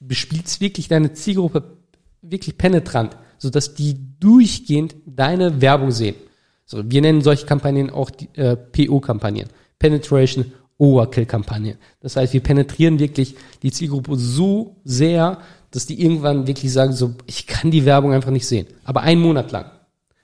bespielst 0.00 0.60
wirklich 0.60 0.88
deine 0.88 1.12
Zielgruppe 1.12 1.76
wirklich 2.22 2.58
penetrant, 2.58 3.16
sodass 3.38 3.74
die 3.74 3.96
durchgehend 4.20 4.94
deine 5.06 5.60
Werbung 5.60 5.90
sehen. 5.90 6.16
So, 6.64 6.90
wir 6.90 7.00
nennen 7.00 7.22
solche 7.22 7.46
Kampagnen 7.46 7.90
auch 7.90 8.10
die, 8.10 8.28
äh, 8.34 8.56
PO-Kampagnen. 8.56 9.48
Penetration 9.78 10.52
Overkill-Kampagnen. 10.78 11.76
Das 12.00 12.16
heißt, 12.16 12.32
wir 12.32 12.40
penetrieren 12.40 12.98
wirklich 12.98 13.36
die 13.62 13.70
Zielgruppe 13.70 14.16
so 14.16 14.76
sehr, 14.84 15.38
dass 15.70 15.86
die 15.86 16.02
irgendwann 16.02 16.46
wirklich 16.46 16.72
sagen, 16.72 16.92
so, 16.92 17.14
ich 17.26 17.46
kann 17.46 17.70
die 17.70 17.84
Werbung 17.84 18.12
einfach 18.12 18.30
nicht 18.30 18.46
sehen. 18.46 18.66
Aber 18.84 19.02
einen 19.02 19.20
Monat 19.20 19.52
lang. 19.52 19.70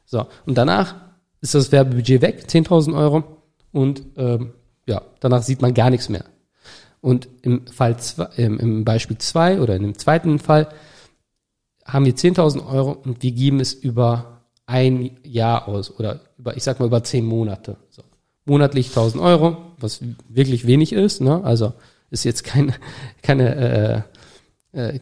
So, 0.05 0.27
und 0.47 0.57
danach 0.57 0.97
ist 1.41 1.55
das 1.55 1.71
Werbebudget 1.71 2.23
weg, 2.23 2.45
10.000 2.49 2.97
Euro, 2.97 3.38
und 3.73 4.03
ähm, 4.17 4.53
ja, 4.87 5.03
danach 5.21 5.43
sieht 5.43 5.63
man 5.63 5.75
gar 5.75 5.91
nichts 5.91 6.09
mehr. 6.09 6.25
Und 7.01 7.29
im 7.43 7.67
Fall 7.67 7.99
zwei, 7.99 8.25
im, 8.37 8.59
im 8.59 8.85
Beispiel 8.85 9.19
zwei 9.19 9.61
oder 9.61 9.77
in 9.77 9.83
dem 9.83 9.99
zweiten 9.99 10.39
Fall 10.39 10.69
haben 11.85 12.05
wir 12.05 12.15
10.000 12.15 12.67
Euro 12.67 12.93
und 12.93 13.23
wir 13.23 13.33
geben 13.33 13.61
es 13.61 13.73
über 13.73 14.43
ein 14.67 15.19
Jahr 15.25 15.69
aus 15.69 15.99
oder 15.99 16.21
über, 16.39 16.57
ich 16.57 16.63
sag 16.63 16.79
mal, 16.81 16.87
über 16.87 17.03
zehn 17.03 17.25
Monate. 17.25 17.77
So. 17.89 18.03
Monatlich 18.45 18.89
1.000 18.89 19.23
Euro, 19.23 19.57
was 19.79 20.01
wirklich 20.29 20.67
wenig 20.67 20.93
ist, 20.93 21.21
ne? 21.21 21.43
Also 21.45 21.73
ist 22.11 22.25
jetzt 22.25 22.45
keine, 22.45 22.75
keine, 23.23 24.05
äh, 24.73 24.93
äh, 24.93 25.01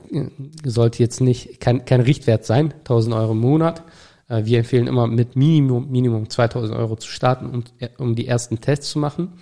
sollte 0.65 1.03
jetzt 1.03 1.21
nicht, 1.21 1.61
kein, 1.61 1.85
kein 1.85 2.01
Richtwert 2.01 2.45
sein, 2.45 2.73
1.000 2.85 3.17
Euro 3.17 3.33
im 3.33 3.39
Monat. 3.39 3.83
Äh, 4.29 4.45
wir 4.45 4.59
empfehlen 4.59 4.87
immer 4.87 5.07
mit 5.07 5.37
Minimum, 5.37 5.91
Minimum 5.91 6.25
2.000 6.25 6.77
Euro 6.77 6.97
zu 6.97 7.09
starten, 7.09 7.47
um, 7.47 7.65
um 7.99 8.15
die 8.15 8.27
ersten 8.27 8.61
Tests 8.61 8.91
zu 8.91 8.99
machen. 8.99 9.35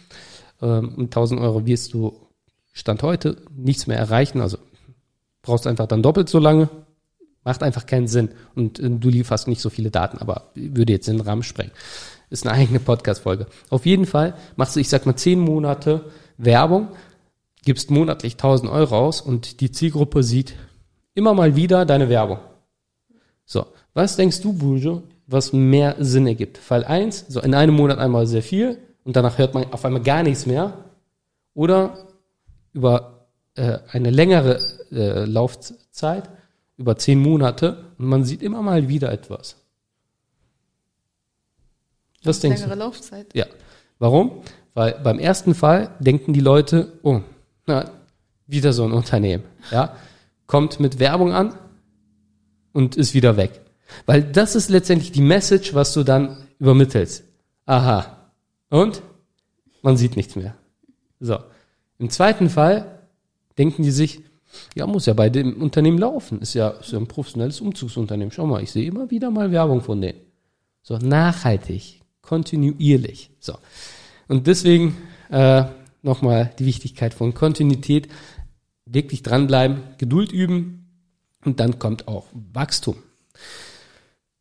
Ähm, 0.60 0.94
und 0.96 1.14
1.000 1.14 1.40
Euro 1.40 1.66
wirst 1.66 1.94
du 1.94 2.20
Stand 2.72 3.04
heute 3.04 3.36
nichts 3.54 3.86
mehr 3.86 3.98
erreichen, 3.98 4.40
also 4.40 4.58
brauchst 5.42 5.66
einfach 5.68 5.86
dann 5.86 6.02
doppelt 6.02 6.28
so 6.28 6.40
lange, 6.40 6.68
macht 7.44 7.62
einfach 7.62 7.86
keinen 7.86 8.08
Sinn 8.08 8.30
und 8.56 8.80
äh, 8.80 8.90
du 8.90 9.08
lieferst 9.08 9.46
nicht 9.46 9.60
so 9.60 9.70
viele 9.70 9.92
Daten, 9.92 10.18
aber 10.18 10.50
würde 10.54 10.92
jetzt 10.92 11.06
den 11.06 11.20
Rahmen 11.20 11.44
sprengen. 11.44 11.72
Ist 12.30 12.46
eine 12.46 12.56
eigene 12.56 12.80
Podcast-Folge. 12.80 13.46
Auf 13.70 13.86
jeden 13.86 14.06
Fall 14.06 14.34
machst 14.56 14.74
du, 14.74 14.80
ich 14.80 14.88
sag 14.88 15.06
mal, 15.06 15.14
zehn 15.14 15.38
Monate 15.38 16.10
Werbung, 16.36 16.88
gibst 17.64 17.92
monatlich 17.92 18.34
1000 18.34 18.70
Euro 18.70 18.98
aus 18.98 19.20
und 19.20 19.60
die 19.60 19.70
Zielgruppe 19.70 20.24
sieht 20.24 20.54
immer 21.14 21.32
mal 21.32 21.54
wieder 21.54 21.84
deine 21.84 22.08
Werbung. 22.08 22.38
So, 23.44 23.66
was 23.94 24.16
denkst 24.16 24.40
du, 24.42 24.52
Bujo, 24.52 25.02
was 25.26 25.52
mehr 25.52 25.96
Sinn 26.00 26.26
ergibt? 26.26 26.58
Fall 26.58 26.84
eins, 26.84 27.24
so 27.28 27.40
in 27.40 27.54
einem 27.54 27.74
Monat 27.74 27.98
einmal 27.98 28.26
sehr 28.26 28.42
viel 28.42 28.78
und 29.04 29.16
danach 29.16 29.38
hört 29.38 29.54
man 29.54 29.72
auf 29.72 29.84
einmal 29.84 30.02
gar 30.02 30.22
nichts 30.22 30.46
mehr. 30.46 30.84
Oder 31.54 32.08
über 32.72 33.28
äh, 33.54 33.78
eine 33.92 34.10
längere 34.10 34.60
äh, 34.90 35.24
Laufzeit, 35.24 36.28
über 36.76 36.96
zehn 36.96 37.20
Monate, 37.20 37.84
und 37.98 38.06
man 38.06 38.24
sieht 38.24 38.42
immer 38.42 38.62
mal 38.62 38.88
wieder 38.88 39.12
etwas. 39.12 39.56
Was 42.24 42.40
denkst 42.40 42.62
du? 42.62 42.68
Längere 42.68 42.78
Laufzeit. 42.78 43.34
Ja. 43.34 43.46
Warum? 43.98 44.42
Weil 44.74 44.98
beim 45.04 45.20
ersten 45.20 45.54
Fall 45.54 45.90
denken 46.00 46.32
die 46.32 46.40
Leute, 46.40 46.92
oh, 47.02 47.20
na, 47.66 47.90
wieder 48.46 48.72
so 48.72 48.84
ein 48.84 48.92
Unternehmen, 48.92 49.44
ja, 49.70 49.96
kommt 50.46 50.80
mit 50.80 50.98
Werbung 50.98 51.32
an 51.32 51.54
und 52.72 52.96
ist 52.96 53.14
wieder 53.14 53.36
weg. 53.36 53.60
Weil 54.06 54.22
das 54.22 54.54
ist 54.54 54.70
letztendlich 54.70 55.12
die 55.12 55.22
Message, 55.22 55.74
was 55.74 55.92
du 55.92 56.02
dann 56.02 56.36
übermittelst. 56.58 57.24
Aha. 57.66 58.30
Und? 58.70 59.02
Man 59.82 59.96
sieht 59.96 60.16
nichts 60.16 60.36
mehr. 60.36 60.54
So. 61.20 61.38
Im 61.98 62.10
zweiten 62.10 62.50
Fall 62.50 63.00
denken 63.58 63.82
die 63.82 63.90
sich, 63.90 64.22
ja, 64.74 64.86
muss 64.86 65.06
ja 65.06 65.14
bei 65.14 65.30
dem 65.30 65.60
Unternehmen 65.60 65.98
laufen. 65.98 66.40
Ist 66.40 66.54
ja, 66.54 66.68
ist 66.68 66.92
ja 66.92 66.98
ein 66.98 67.06
professionelles 67.06 67.60
Umzugsunternehmen. 67.60 68.32
Schau 68.32 68.46
mal, 68.46 68.62
ich 68.62 68.72
sehe 68.72 68.86
immer 68.86 69.10
wieder 69.10 69.30
mal 69.30 69.50
Werbung 69.50 69.80
von 69.80 70.00
denen. 70.00 70.20
So, 70.82 70.98
nachhaltig, 70.98 72.02
kontinuierlich. 72.22 73.30
So. 73.40 73.54
Und 74.28 74.46
deswegen 74.46 74.96
äh, 75.30 75.64
nochmal 76.02 76.52
die 76.58 76.66
Wichtigkeit 76.66 77.14
von 77.14 77.34
Kontinuität. 77.34 78.08
Wirklich 78.86 79.22
dranbleiben, 79.22 79.78
Geduld 79.96 80.30
üben 80.30 80.90
und 81.44 81.58
dann 81.58 81.78
kommt 81.78 82.06
auch 82.06 82.26
Wachstum. 82.52 82.96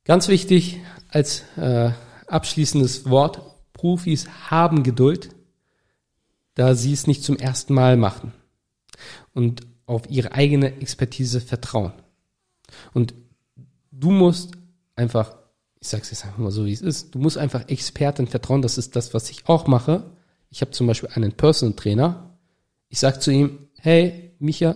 Ganz 0.05 0.27
wichtig 0.27 0.81
als 1.09 1.43
äh, 1.55 1.91
abschließendes 2.27 3.09
Wort, 3.09 3.41
Profis 3.71 4.27
haben 4.49 4.83
Geduld, 4.83 5.29
da 6.55 6.75
sie 6.75 6.93
es 6.93 7.07
nicht 7.07 7.23
zum 7.23 7.37
ersten 7.37 7.73
Mal 7.73 7.97
machen 7.97 8.33
und 9.33 9.61
auf 9.85 10.09
ihre 10.09 10.33
eigene 10.33 10.75
Expertise 10.81 11.41
vertrauen. 11.41 11.93
Und 12.93 13.13
du 13.91 14.11
musst 14.11 14.51
einfach, 14.95 15.35
ich 15.79 15.87
sag's 15.87 16.11
jetzt 16.11 16.25
einfach 16.25 16.37
mal 16.37 16.51
so, 16.51 16.65
wie 16.65 16.73
es 16.73 16.81
ist, 16.81 17.15
du 17.15 17.19
musst 17.19 17.37
einfach 17.37 17.67
Experten 17.69 18.27
vertrauen. 18.27 18.61
Das 18.61 18.77
ist 18.77 18.95
das, 18.95 19.13
was 19.13 19.29
ich 19.29 19.47
auch 19.47 19.67
mache. 19.67 20.11
Ich 20.49 20.61
habe 20.61 20.71
zum 20.71 20.87
Beispiel 20.87 21.09
einen 21.13 21.33
Personal 21.33 21.75
Trainer. 21.75 22.37
Ich 22.89 22.99
sag 22.99 23.21
zu 23.21 23.31
ihm, 23.31 23.67
hey, 23.79 24.35
Micha, 24.39 24.75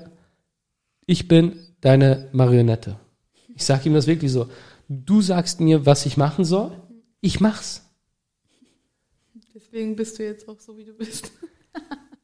ich 1.06 1.28
bin 1.28 1.60
deine 1.82 2.30
Marionette. 2.32 3.00
Ich 3.56 3.66
sag 3.66 3.86
ihm 3.86 3.94
das 3.94 4.08
wirklich 4.08 4.32
so. 4.32 4.50
Du 4.90 5.22
sagst 5.22 5.60
mir, 5.60 5.86
was 5.86 6.06
ich 6.06 6.18
machen 6.18 6.46
soll. 6.46 6.72
Ich 7.22 7.40
mach's. 7.40 7.84
Deswegen 9.54 9.96
bist 9.96 10.20
du 10.20 10.24
jetzt 10.24 10.48
auch 10.48 10.60
so, 10.60 10.78
wie 10.78 10.86
du 10.86 10.94
bist. 10.94 11.32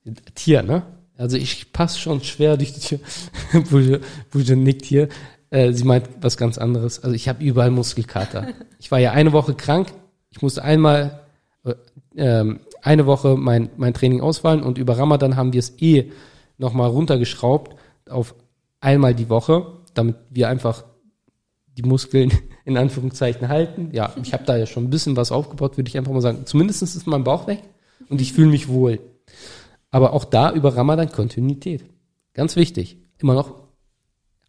Tier, 0.36 0.64
ne? 0.64 0.84
Also 1.18 1.38
ich 1.38 1.72
passe 1.72 2.00
schon 2.00 2.24
schwer 2.24 2.58
durch 2.58 2.74
die 2.74 2.80
Tür. 2.80 3.00
Buja, 3.70 4.00
Buja 4.32 4.56
nickt 4.56 4.86
hier. 4.86 5.10
Äh, 5.50 5.74
sie 5.74 5.84
meint 5.84 6.10
was 6.22 6.38
ganz 6.38 6.58
anderes. 6.58 7.04
Also 7.04 7.16
ich 7.16 7.28
habe 7.28 7.44
überall 7.44 7.72
Muskelkater. 7.72 8.48
Ich 8.80 8.92
war 8.92 9.00
ja 9.00 9.12
eine 9.12 9.32
Woche 9.32 9.54
krank. 9.54 9.94
Ich 10.30 10.42
musste 10.42 10.62
einmal 10.62 11.22
äh, 11.64 11.76
ähm, 12.18 12.60
eine 12.82 13.06
Woche 13.06 13.38
mein, 13.38 13.70
mein 13.78 13.94
Training 13.94 14.20
ausfallen 14.20 14.62
und 14.62 14.78
über 14.78 14.98
Ramadan 14.98 15.38
haben 15.38 15.54
wir 15.54 15.60
es 15.60 15.80
eh 15.80 16.12
nochmal 16.58 16.90
runtergeschraubt 16.90 17.78
auf 18.10 18.36
einmal 18.82 19.16
die 19.16 19.30
Woche, 19.30 19.78
damit 19.94 20.18
wir 20.30 20.50
einfach 20.50 20.84
die 21.78 21.84
Muskeln 21.84 22.32
in 22.66 22.78
Anführungszeichen 22.78 23.48
halten. 23.48 23.90
Ja, 23.92 24.14
ich 24.22 24.34
habe 24.34 24.44
da 24.46 24.58
ja 24.58 24.66
schon 24.66 24.86
ein 24.86 24.90
bisschen 24.90 25.16
was 25.16 25.32
aufgebaut, 25.32 25.78
würde 25.78 25.90
ich 25.90 25.98
einfach 25.98 26.12
mal 26.12 26.22
sagen. 26.22 26.46
Zumindest 26.46 26.82
ist 26.82 27.08
mein 27.08 27.24
Bauch 27.24 27.48
weg 27.48 27.62
und 28.10 28.22
ich 28.22 28.34
fühle 28.34 28.50
mich 28.50 28.68
wohl. 28.68 29.00
Aber 29.92 30.14
auch 30.14 30.26
da 30.26 30.52
über 30.52 30.76
Ramadan 30.76 31.12
Kontinuität. 31.12 31.86
Ganz 32.34 32.56
wichtig. 32.56 32.98
Immer 33.20 33.36
noch. 33.36 33.56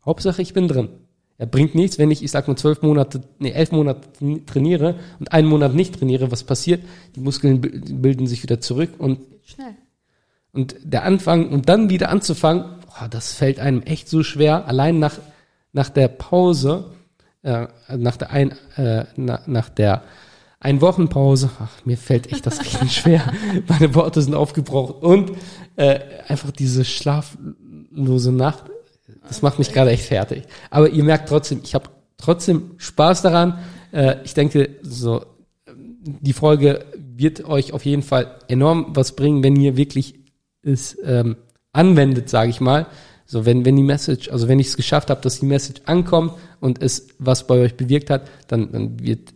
Hauptsache, 0.05 0.43
ich 0.43 0.55
bin 0.55 0.69
drin. 0.69 0.89
Er 1.37 1.47
bringt 1.47 1.75
nichts, 1.75 1.99
wenn 1.99 2.11
ich, 2.11 2.23
ich 2.23 2.31
sag 2.31 2.47
mal, 2.47 2.57
zwölf 2.57 2.83
Monate, 2.83 3.23
nee, 3.39 3.51
elf 3.51 3.73
Monate 3.73 4.09
trainiere 4.47 4.95
und 5.19 5.33
einen 5.33 5.49
Monat 5.49 5.75
nicht 5.75 5.99
trainiere. 5.99 6.31
Was 6.31 6.45
passiert? 6.45 6.85
Die 7.17 7.21
Muskeln 7.21 7.61
bilden 7.61 8.27
sich 8.27 8.43
wieder 8.43 8.61
zurück 8.61 8.91
und 8.99 9.19
Schnell. 9.45 9.75
und 10.53 10.77
der 10.85 11.05
Anfang 11.05 11.49
und 11.51 11.69
dann 11.69 11.91
wieder 11.91 12.09
anzufangen, 12.11 12.65
oh, 12.89 13.07
das 13.11 13.33
fällt 13.33 13.59
einem 13.59 13.83
echt 13.83 14.09
so 14.09 14.23
schwer. 14.23 14.69
Allein 14.69 15.01
nach 15.01 15.19
nach 15.75 15.91
der 15.91 16.09
Pause, 16.09 16.93
äh, 17.45 17.69
nach 17.97 18.17
der 18.17 18.31
ein, 18.31 18.53
äh, 18.77 19.05
na, 19.17 19.41
nach 19.47 19.69
der 19.69 20.03
ein 20.61 20.81
Wochenpause, 20.81 21.51
ach, 21.61 21.85
mir 21.85 21.99
fällt 21.99 22.33
echt 22.33 22.47
das 22.47 22.61
richtig 22.61 22.93
schwer. 22.97 23.33
Meine 23.69 23.95
Worte 23.95 24.23
sind 24.23 24.35
aufgebraucht 24.35 25.03
und 25.03 25.33
äh, 25.77 26.01
einfach 26.27 26.51
diese 26.51 26.85
schlaflose 26.85 28.33
Nacht, 28.33 28.65
das 29.29 29.43
macht 29.43 29.59
mich 29.59 29.73
gerade 29.73 29.91
echt 29.91 30.05
fertig. 30.05 30.45
Aber 30.71 30.89
ihr 30.89 31.05
merkt 31.05 31.29
trotzdem, 31.29 31.61
ich 31.63 31.75
habe 31.75 31.91
trotzdem 32.17 32.73
Spaß 32.79 33.23
daran. 33.23 33.59
Äh, 33.93 34.17
ich 34.25 34.35
denke, 34.35 34.77
so 34.83 35.25
die 36.05 36.33
Folge 36.33 36.85
wird 36.97 37.45
euch 37.45 37.73
auf 37.73 37.85
jeden 37.85 38.03
Fall 38.03 38.39
enorm 38.49 38.89
was 38.91 39.17
bringen, 39.17 39.43
wenn 39.43 39.57
ihr 39.57 39.77
wirklich 39.77 40.15
es 40.63 40.97
ähm, 41.05 41.37
anwendet, 41.73 42.29
sage 42.29 42.51
ich 42.51 42.61
mal. 42.61 42.87
So, 43.27 43.47
wenn, 43.47 43.65
wenn 43.65 43.77
die 43.77 43.83
Message, 43.83 44.31
also 44.31 44.49
wenn 44.49 44.59
ich 44.59 44.69
es 44.69 44.77
geschafft 44.77 45.11
habe, 45.11 45.21
dass 45.21 45.41
die 45.41 45.47
Message 45.47 45.83
ankommt 45.87 46.33
und 46.61 46.83
es 46.83 47.09
was 47.19 47.47
bei 47.47 47.59
euch 47.59 47.75
bewirkt 47.77 48.11
hat, 48.11 48.29
dann, 48.49 48.71
dann 48.71 49.01
wird 49.01 49.33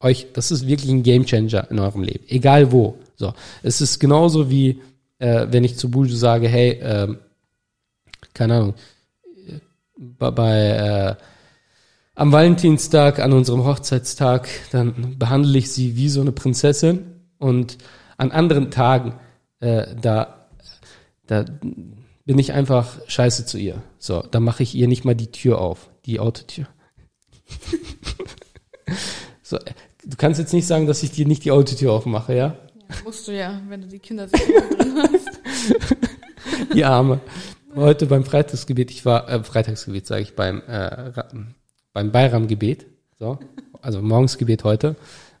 euch, 0.00 0.26
das 0.32 0.50
ist 0.50 0.66
wirklich 0.66 0.90
ein 0.90 1.02
Gamechanger 1.02 1.70
in 1.70 1.78
eurem 1.78 2.02
Leben. 2.02 2.24
Egal 2.28 2.72
wo. 2.72 2.98
So. 3.16 3.32
Es 3.62 3.80
ist 3.80 3.98
genauso 3.98 4.50
wie, 4.50 4.80
äh, 5.18 5.46
wenn 5.50 5.64
ich 5.64 5.76
zu 5.76 5.90
Buju 5.90 6.14
sage, 6.14 6.48
hey, 6.48 6.78
ähm, 6.82 7.18
keine 8.34 8.54
Ahnung, 8.54 8.74
bei, 9.96 10.30
bei 10.30 10.58
äh, 10.58 11.14
am 12.14 12.32
Valentinstag, 12.32 13.20
an 13.20 13.32
unserem 13.32 13.64
Hochzeitstag, 13.64 14.48
dann 14.72 15.18
behandle 15.18 15.58
ich 15.58 15.70
sie 15.70 15.96
wie 15.96 16.08
so 16.08 16.20
eine 16.20 16.32
Prinzessin 16.32 17.06
und 17.38 17.78
an 18.16 18.32
anderen 18.32 18.70
Tagen, 18.70 19.14
äh, 19.60 19.86
da, 20.00 20.46
da 21.26 21.44
bin 22.28 22.38
ich 22.38 22.52
einfach 22.52 22.98
scheiße 23.06 23.46
zu 23.46 23.56
ihr. 23.56 23.82
So, 23.98 24.20
da 24.20 24.38
mache 24.38 24.62
ich 24.62 24.74
ihr 24.74 24.86
nicht 24.86 25.02
mal 25.06 25.14
die 25.14 25.32
Tür 25.32 25.62
auf, 25.62 25.88
die 26.04 26.20
Autotür. 26.20 26.66
so, 29.42 29.56
du 30.04 30.16
kannst 30.18 30.38
jetzt 30.38 30.52
nicht 30.52 30.66
sagen, 30.66 30.86
dass 30.86 31.02
ich 31.02 31.10
dir 31.10 31.26
nicht 31.26 31.46
die 31.46 31.52
Autotür 31.52 31.90
aufmache, 31.90 32.36
ja? 32.36 32.56
Ja, 32.74 32.96
musst 33.02 33.26
du 33.28 33.32
ja, 33.32 33.62
wenn 33.68 33.80
du 33.80 33.88
die 33.88 33.98
Kinder 33.98 34.26
drin 34.26 35.02
hast. 35.10 35.40
Die 36.74 36.84
Arme. 36.84 37.20
Heute 37.74 38.04
beim 38.04 38.24
Freitagsgebet, 38.24 38.90
ich 38.90 39.06
war, 39.06 39.26
äh, 39.30 39.42
Freitagsgebet 39.42 40.06
sage 40.06 40.20
ich, 40.20 40.36
beim, 40.36 40.60
äh, 40.68 41.12
beim 41.94 42.12
Bayram-Gebet, 42.12 42.86
so, 43.18 43.38
also 43.80 44.02
Morgensgebet 44.02 44.64
heute, 44.64 44.96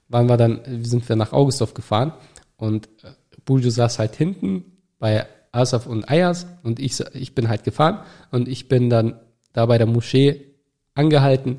waren 0.08 0.26
wir 0.26 0.38
dann, 0.38 0.62
sind 0.84 1.06
wir 1.06 1.16
nach 1.16 1.34
Augustdorf 1.34 1.74
gefahren 1.74 2.14
und 2.56 2.88
äh, 3.02 3.10
Buljo 3.44 3.68
saß 3.68 3.98
halt 3.98 4.16
hinten 4.16 4.64
bei 4.98 5.26
Asaf 5.52 5.86
und 5.86 6.08
Ayas 6.08 6.46
und 6.62 6.78
ich, 6.78 7.00
ich 7.14 7.34
bin 7.34 7.48
halt 7.48 7.64
gefahren 7.64 8.00
und 8.30 8.48
ich 8.48 8.68
bin 8.68 8.90
dann 8.90 9.18
da 9.52 9.66
bei 9.66 9.78
der 9.78 9.86
Moschee 9.86 10.46
angehalten, 10.94 11.58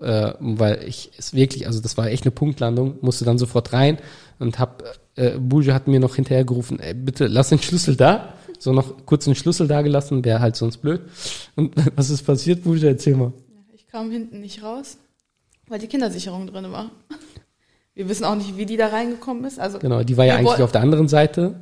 äh, 0.00 0.32
weil 0.40 0.82
ich 0.86 1.12
es 1.16 1.34
wirklich, 1.34 1.66
also 1.66 1.80
das 1.80 1.96
war 1.96 2.08
echt 2.08 2.24
eine 2.24 2.32
Punktlandung, 2.32 2.98
musste 3.00 3.24
dann 3.24 3.38
sofort 3.38 3.72
rein 3.72 3.98
und 4.38 4.58
hab, 4.58 4.82
äh, 5.16 5.38
Buljo 5.38 5.72
hat 5.74 5.88
mir 5.88 6.00
noch 6.00 6.16
hinterher 6.16 6.44
gerufen, 6.44 6.80
ey, 6.80 6.94
bitte 6.94 7.26
lass 7.26 7.50
den 7.50 7.60
Schlüssel 7.60 7.96
da, 7.96 8.34
so 8.58 8.72
noch 8.72 9.06
kurz 9.06 9.24
den 9.24 9.34
Schlüssel 9.34 9.68
da 9.68 9.82
gelassen, 9.82 10.24
wäre 10.24 10.40
halt 10.40 10.56
sonst 10.56 10.78
blöd. 10.78 11.02
Und 11.56 11.74
was 11.96 12.10
ist 12.10 12.24
passiert, 12.24 12.64
Buljo, 12.64 12.86
erzähl 12.86 13.16
mal. 13.16 13.32
Ich 13.72 13.86
kam 13.86 14.10
hinten 14.10 14.40
nicht 14.40 14.62
raus, 14.62 14.98
weil 15.68 15.78
die 15.78 15.88
Kindersicherung 15.88 16.46
drin 16.46 16.70
war. 16.72 16.90
Wir 17.94 18.08
wissen 18.08 18.24
auch 18.24 18.34
nicht, 18.34 18.56
wie 18.56 18.64
die 18.64 18.76
da 18.76 18.88
reingekommen 18.88 19.44
ist. 19.44 19.60
Also 19.60 19.78
Genau, 19.78 20.02
die 20.02 20.16
war 20.16 20.24
ja 20.24 20.36
eigentlich 20.36 20.62
auf 20.62 20.72
der 20.72 20.80
anderen 20.80 21.08
Seite. 21.08 21.60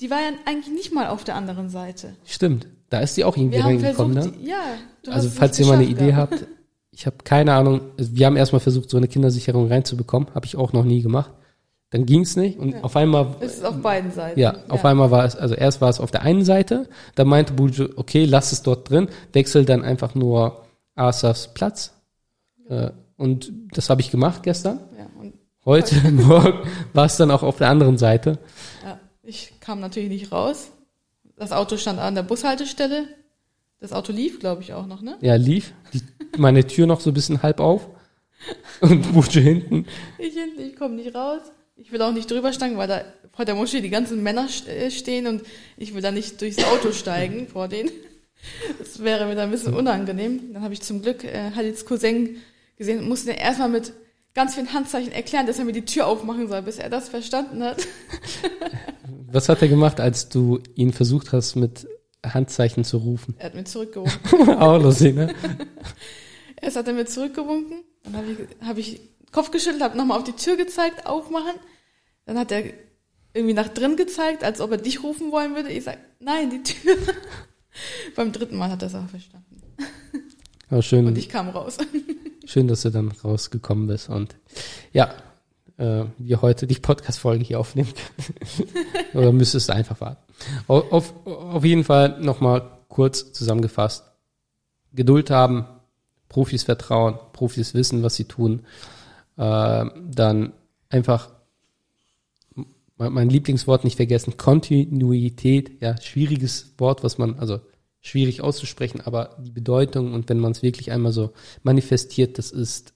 Die 0.00 0.10
war 0.10 0.18
ja 0.18 0.30
eigentlich 0.46 0.72
nicht 0.74 0.92
mal 0.94 1.08
auf 1.08 1.24
der 1.24 1.34
anderen 1.36 1.68
Seite. 1.68 2.14
Stimmt, 2.24 2.66
da 2.88 3.00
ist 3.00 3.16
die 3.16 3.24
auch 3.24 3.36
irgendwie 3.36 3.58
Wir 3.58 3.64
reingekommen, 3.64 4.14
versucht, 4.14 4.34
ne? 4.34 4.40
die, 4.42 4.48
ja. 4.48 4.56
Du 5.04 5.10
Also 5.10 5.26
hast 5.28 5.32
es 5.34 5.38
falls 5.38 5.58
ihr 5.58 5.66
mal 5.66 5.74
eine 5.74 5.84
Idee 5.84 6.06
gehabt. 6.06 6.32
habt, 6.32 6.46
ich 6.92 7.06
habe 7.06 7.16
keine 7.24 7.52
Ahnung. 7.54 7.80
Wir 7.96 8.26
haben 8.26 8.36
erstmal 8.36 8.60
versucht, 8.60 8.90
so 8.90 8.96
eine 8.96 9.08
Kindersicherung 9.08 9.68
reinzubekommen, 9.68 10.28
habe 10.34 10.46
ich 10.46 10.56
auch 10.56 10.72
noch 10.72 10.84
nie 10.84 11.02
gemacht. 11.02 11.30
Dann 11.90 12.06
ging's 12.06 12.36
nicht 12.36 12.58
und 12.58 12.72
Ja. 12.72 12.80
auf 12.82 12.94
einmal, 12.96 13.34
Es 13.40 13.54
ist 13.54 13.64
auf 13.64 13.76
beiden 13.82 14.12
Seiten. 14.12 14.38
ja, 14.38 14.54
auf 14.68 14.84
einmal 14.84 15.10
war 15.10 15.24
es, 15.24 15.34
also 15.36 15.54
erst 15.54 15.80
war 15.80 15.88
es 15.88 15.98
auf 15.98 16.10
der 16.12 16.22
einen 16.22 16.44
Seite, 16.44 16.88
da 17.16 17.24
meinte 17.24 17.52
Buju, 17.52 17.88
okay, 17.96 18.24
lass 18.26 18.52
es 18.52 18.62
dort 18.62 18.88
drin, 18.88 19.08
wechsel 19.32 19.64
dann 19.64 19.82
einfach 19.82 20.14
nur 20.14 20.64
Asafs 20.94 21.52
Platz. 21.52 21.92
Äh, 22.68 22.90
und 23.16 23.52
das 23.72 23.90
habe 23.90 24.00
ich 24.02 24.10
gemacht 24.10 24.42
gestern. 24.44 24.80
Ja, 24.98 25.06
und 25.20 25.34
Heute 25.64 25.94
Morgen 26.12 26.60
war 26.94 27.04
es 27.06 27.16
dann 27.16 27.30
auch 27.30 27.42
auf 27.42 27.58
der 27.58 27.68
anderen 27.68 27.98
Seite. 27.98 28.38
ja, 28.84 28.98
ich 29.22 29.59
kam 29.70 29.78
natürlich 29.78 30.08
nicht 30.08 30.32
raus. 30.32 30.72
Das 31.36 31.52
Auto 31.52 31.76
stand 31.76 32.00
an 32.00 32.16
der 32.16 32.24
Bushaltestelle. 32.24 33.06
Das 33.78 33.92
Auto 33.92 34.12
lief, 34.12 34.40
glaube 34.40 34.62
ich, 34.62 34.72
auch 34.72 34.86
noch, 34.86 35.00
ne? 35.00 35.16
Ja, 35.20 35.36
lief, 35.36 35.72
die, 35.92 36.02
meine 36.36 36.66
Tür 36.66 36.88
noch 36.88 36.98
so 37.00 37.10
ein 37.10 37.14
bisschen 37.14 37.44
halb 37.44 37.60
auf 37.60 37.86
und 38.80 39.02
Buju 39.14 39.40
hinten. 39.40 39.86
Ich 40.18 40.34
hinten, 40.34 40.60
ich 40.60 40.74
komme 40.74 40.96
nicht 40.96 41.14
raus. 41.14 41.42
Ich 41.76 41.92
will 41.92 42.02
auch 42.02 42.12
nicht 42.12 42.28
drüber 42.28 42.52
steigen, 42.52 42.78
weil 42.78 42.88
da 42.88 43.04
vor 43.32 43.44
der 43.44 43.54
Moschee 43.54 43.80
die 43.80 43.90
ganzen 43.90 44.24
Männer 44.24 44.48
äh, 44.66 44.90
stehen 44.90 45.28
und 45.28 45.42
ich 45.76 45.94
will 45.94 46.02
da 46.02 46.10
nicht 46.10 46.40
durchs 46.40 46.64
Auto 46.64 46.90
steigen 46.90 47.46
vor 47.52 47.68
denen. 47.68 47.92
Das 48.80 49.04
wäre 49.04 49.26
mir 49.26 49.36
dann 49.36 49.50
ein 49.50 49.52
bisschen 49.52 49.74
unangenehm. 49.74 50.52
Dann 50.52 50.64
habe 50.64 50.74
ich 50.74 50.82
zum 50.82 51.00
Glück 51.00 51.22
äh, 51.22 51.52
Halils 51.54 51.86
Cousin 51.86 52.38
gesehen 52.76 52.98
und 52.98 53.08
musste 53.08 53.30
erstmal 53.30 53.68
mit 53.68 53.92
ganz 54.34 54.54
vielen 54.54 54.72
Handzeichen 54.72 55.12
erklären, 55.12 55.46
dass 55.46 55.60
er 55.60 55.64
mir 55.64 55.72
die 55.72 55.84
Tür 55.84 56.08
aufmachen 56.08 56.48
soll, 56.48 56.62
bis 56.62 56.78
er 56.78 56.90
das 56.90 57.08
verstanden 57.08 57.62
hat. 57.62 57.86
Was 59.32 59.48
hat 59.48 59.62
er 59.62 59.68
gemacht, 59.68 60.00
als 60.00 60.28
du 60.28 60.60
ihn 60.74 60.92
versucht 60.92 61.32
hast, 61.32 61.56
mit 61.56 61.86
Handzeichen 62.24 62.84
zu 62.84 62.98
rufen? 62.98 63.34
Er 63.38 63.46
hat 63.46 63.54
mir 63.54 63.64
zurückgewunken. 63.64 64.48
Auch 64.58 64.80
lustig, 64.82 65.14
ne? 65.14 65.34
Erst 66.60 66.76
hat 66.76 66.88
er 66.88 66.94
mir 66.94 67.06
zurückgewunken, 67.06 67.82
dann 68.04 68.16
habe 68.16 68.26
ich, 68.32 68.66
hab 68.66 68.78
ich 68.78 69.00
Kopf 69.32 69.50
geschüttelt, 69.50 69.82
habe 69.82 69.96
nochmal 69.96 70.18
auf 70.18 70.24
die 70.24 70.32
Tür 70.32 70.56
gezeigt, 70.56 71.06
aufmachen. 71.06 71.54
Dann 72.26 72.38
hat 72.38 72.52
er 72.52 72.64
irgendwie 73.32 73.54
nach 73.54 73.68
drin 73.68 73.96
gezeigt, 73.96 74.44
als 74.44 74.60
ob 74.60 74.72
er 74.72 74.76
dich 74.76 75.02
rufen 75.02 75.32
wollen 75.32 75.54
würde. 75.54 75.70
Ich 75.70 75.84
sag, 75.84 75.98
nein, 76.18 76.50
die 76.50 76.62
Tür. 76.62 76.96
Beim 78.16 78.32
dritten 78.32 78.56
Mal 78.56 78.70
hat 78.70 78.82
er 78.82 78.88
es 78.88 78.94
auch 78.94 79.08
verstanden. 79.08 79.62
Aber 80.68 80.76
Und 80.76 80.84
schön, 80.84 81.16
ich 81.16 81.28
kam 81.28 81.48
raus. 81.48 81.78
schön, 82.44 82.68
dass 82.68 82.82
du 82.82 82.90
dann 82.90 83.10
rausgekommen 83.10 83.86
bist. 83.86 84.08
Und 84.08 84.36
ja, 84.92 85.14
äh, 85.80 86.04
wir 86.18 86.42
heute 86.42 86.66
die 86.66 86.78
Podcast-Folge 86.78 87.44
hier 87.44 87.58
aufnehmen 87.58 87.92
können. 89.12 89.14
Oder 89.14 89.32
müsstest 89.32 89.68
du 89.68 89.74
einfach 89.74 90.00
warten. 90.00 90.22
Auf, 90.68 91.14
auf, 91.26 91.64
jeden 91.64 91.84
Fall 91.84 92.20
nochmal 92.20 92.70
kurz 92.88 93.32
zusammengefasst. 93.32 94.04
Geduld 94.92 95.30
haben, 95.30 95.66
Profis 96.28 96.62
vertrauen, 96.62 97.18
Profis 97.32 97.74
wissen, 97.74 98.02
was 98.02 98.14
sie 98.16 98.24
tun. 98.24 98.60
Äh, 99.36 99.86
dann 100.10 100.52
einfach 100.88 101.30
mein 102.96 103.12
mein 103.12 103.30
Lieblingswort 103.30 103.84
nicht 103.84 103.96
vergessen, 103.96 104.36
Kontinuität, 104.36 105.80
ja, 105.80 106.00
schwieriges 106.00 106.74
Wort, 106.76 107.02
was 107.02 107.16
man, 107.16 107.38
also 107.38 107.60
schwierig 108.02 108.42
auszusprechen, 108.42 109.00
aber 109.00 109.36
die 109.40 109.50
Bedeutung 109.50 110.12
und 110.12 110.28
wenn 110.28 110.38
man 110.38 110.52
es 110.52 110.62
wirklich 110.62 110.92
einmal 110.92 111.12
so 111.12 111.32
manifestiert, 111.62 112.38
das 112.38 112.50
ist, 112.50 112.92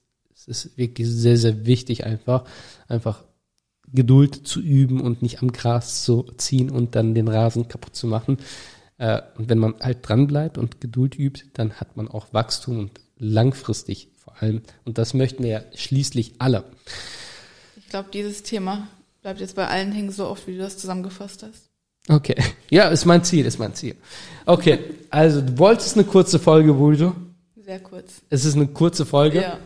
es 0.47 0.65
ist 0.65 0.77
wirklich 0.77 1.07
sehr, 1.07 1.37
sehr 1.37 1.65
wichtig 1.65 2.05
einfach, 2.05 2.45
einfach 2.87 3.23
Geduld 3.91 4.47
zu 4.47 4.61
üben 4.61 5.01
und 5.01 5.21
nicht 5.21 5.41
am 5.41 5.51
Gras 5.51 6.03
zu 6.03 6.23
ziehen 6.37 6.69
und 6.69 6.95
dann 6.95 7.13
den 7.13 7.27
Rasen 7.27 7.67
kaputt 7.67 7.95
zu 7.95 8.07
machen. 8.07 8.37
Äh, 8.97 9.21
und 9.37 9.49
wenn 9.49 9.59
man 9.59 9.75
halt 9.79 10.07
dran 10.07 10.27
bleibt 10.27 10.57
und 10.57 10.81
Geduld 10.81 11.17
übt, 11.17 11.45
dann 11.53 11.73
hat 11.73 11.97
man 11.97 12.07
auch 12.07 12.33
Wachstum 12.33 12.79
und 12.79 12.91
langfristig 13.17 14.09
vor 14.17 14.41
allem. 14.41 14.61
Und 14.83 14.97
das 14.97 15.13
möchten 15.13 15.43
wir 15.43 15.49
ja 15.49 15.61
schließlich 15.75 16.33
alle. 16.39 16.63
Ich 17.77 17.89
glaube, 17.89 18.09
dieses 18.11 18.43
Thema 18.43 18.87
bleibt 19.21 19.39
jetzt 19.39 19.55
bei 19.55 19.67
allen 19.67 19.91
hängen 19.91 20.11
so 20.11 20.27
oft, 20.27 20.47
wie 20.47 20.53
du 20.53 20.59
das 20.59 20.77
zusammengefasst 20.77 21.43
hast. 21.43 21.69
Okay. 22.07 22.35
Ja, 22.69 22.89
ist 22.89 23.05
mein 23.05 23.23
Ziel, 23.23 23.45
ist 23.45 23.57
mein 23.57 23.73
Ziel. 23.73 23.95
Okay, 24.45 24.79
also 25.09 25.41
du 25.41 25.57
wolltest 25.57 25.95
eine 25.95 26.05
kurze 26.05 26.37
Folge, 26.37 26.73
Buljo. 26.73 27.15
Sehr 27.63 27.79
kurz. 27.79 28.21
Es 28.29 28.45
ist 28.45 28.55
eine 28.55 28.67
kurze 28.67 29.05
Folge. 29.05 29.41
Ja. 29.41 29.59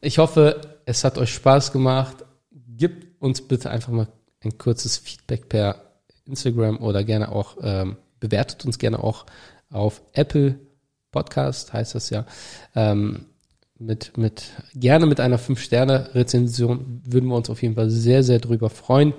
Ich 0.00 0.18
hoffe, 0.18 0.60
es 0.84 1.02
hat 1.02 1.18
euch 1.18 1.34
Spaß 1.34 1.72
gemacht. 1.72 2.24
Gebt 2.76 3.20
uns 3.20 3.42
bitte 3.42 3.70
einfach 3.70 3.92
mal 3.92 4.06
ein 4.44 4.56
kurzes 4.56 4.96
Feedback 4.96 5.48
per 5.48 5.82
Instagram 6.24 6.78
oder 6.78 7.02
gerne 7.02 7.32
auch, 7.32 7.56
ähm, 7.62 7.96
bewertet 8.20 8.64
uns 8.64 8.78
gerne 8.78 9.02
auch 9.02 9.26
auf 9.70 10.02
Apple 10.12 10.60
Podcast, 11.10 11.72
heißt 11.72 11.96
das 11.96 12.10
ja. 12.10 12.26
Ähm, 12.76 13.26
mit, 13.78 14.16
mit, 14.16 14.44
gerne 14.74 15.06
mit 15.06 15.20
einer 15.20 15.38
5-Sterne-Rezension 15.38 17.02
würden 17.04 17.28
wir 17.28 17.36
uns 17.36 17.50
auf 17.50 17.62
jeden 17.62 17.74
Fall 17.74 17.90
sehr, 17.90 18.22
sehr 18.22 18.38
drüber 18.38 18.70
freuen. 18.70 19.14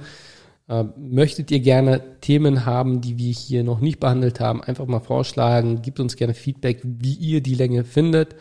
Ähm, 0.70 0.94
möchtet 0.98 1.52
ihr 1.52 1.60
gerne 1.60 2.20
Themen 2.22 2.66
haben, 2.66 3.02
die 3.02 3.18
wir 3.18 3.34
hier 3.34 3.64
noch 3.64 3.80
nicht 3.80 4.00
behandelt 4.00 4.40
haben, 4.40 4.64
einfach 4.64 4.86
mal 4.86 5.00
vorschlagen. 5.00 5.82
Gebt 5.82 6.00
uns 6.00 6.16
gerne 6.16 6.34
Feedback, 6.34 6.82
wie 6.84 7.16
ihr 7.16 7.42
die 7.42 7.56
Länge 7.56 7.84
findet. 7.84 8.36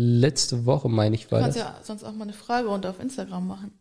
Letzte 0.00 0.64
Woche, 0.64 0.88
meine 0.88 1.16
ich, 1.16 1.24
Du 1.26 1.32
war 1.32 1.40
kannst 1.40 1.58
das. 1.58 1.64
ja 1.64 1.74
sonst 1.82 2.04
auch 2.04 2.12
mal 2.12 2.22
eine 2.24 2.32
Fragerunde 2.32 2.88
auf 2.88 3.00
Instagram 3.00 3.46
machen. 3.48 3.72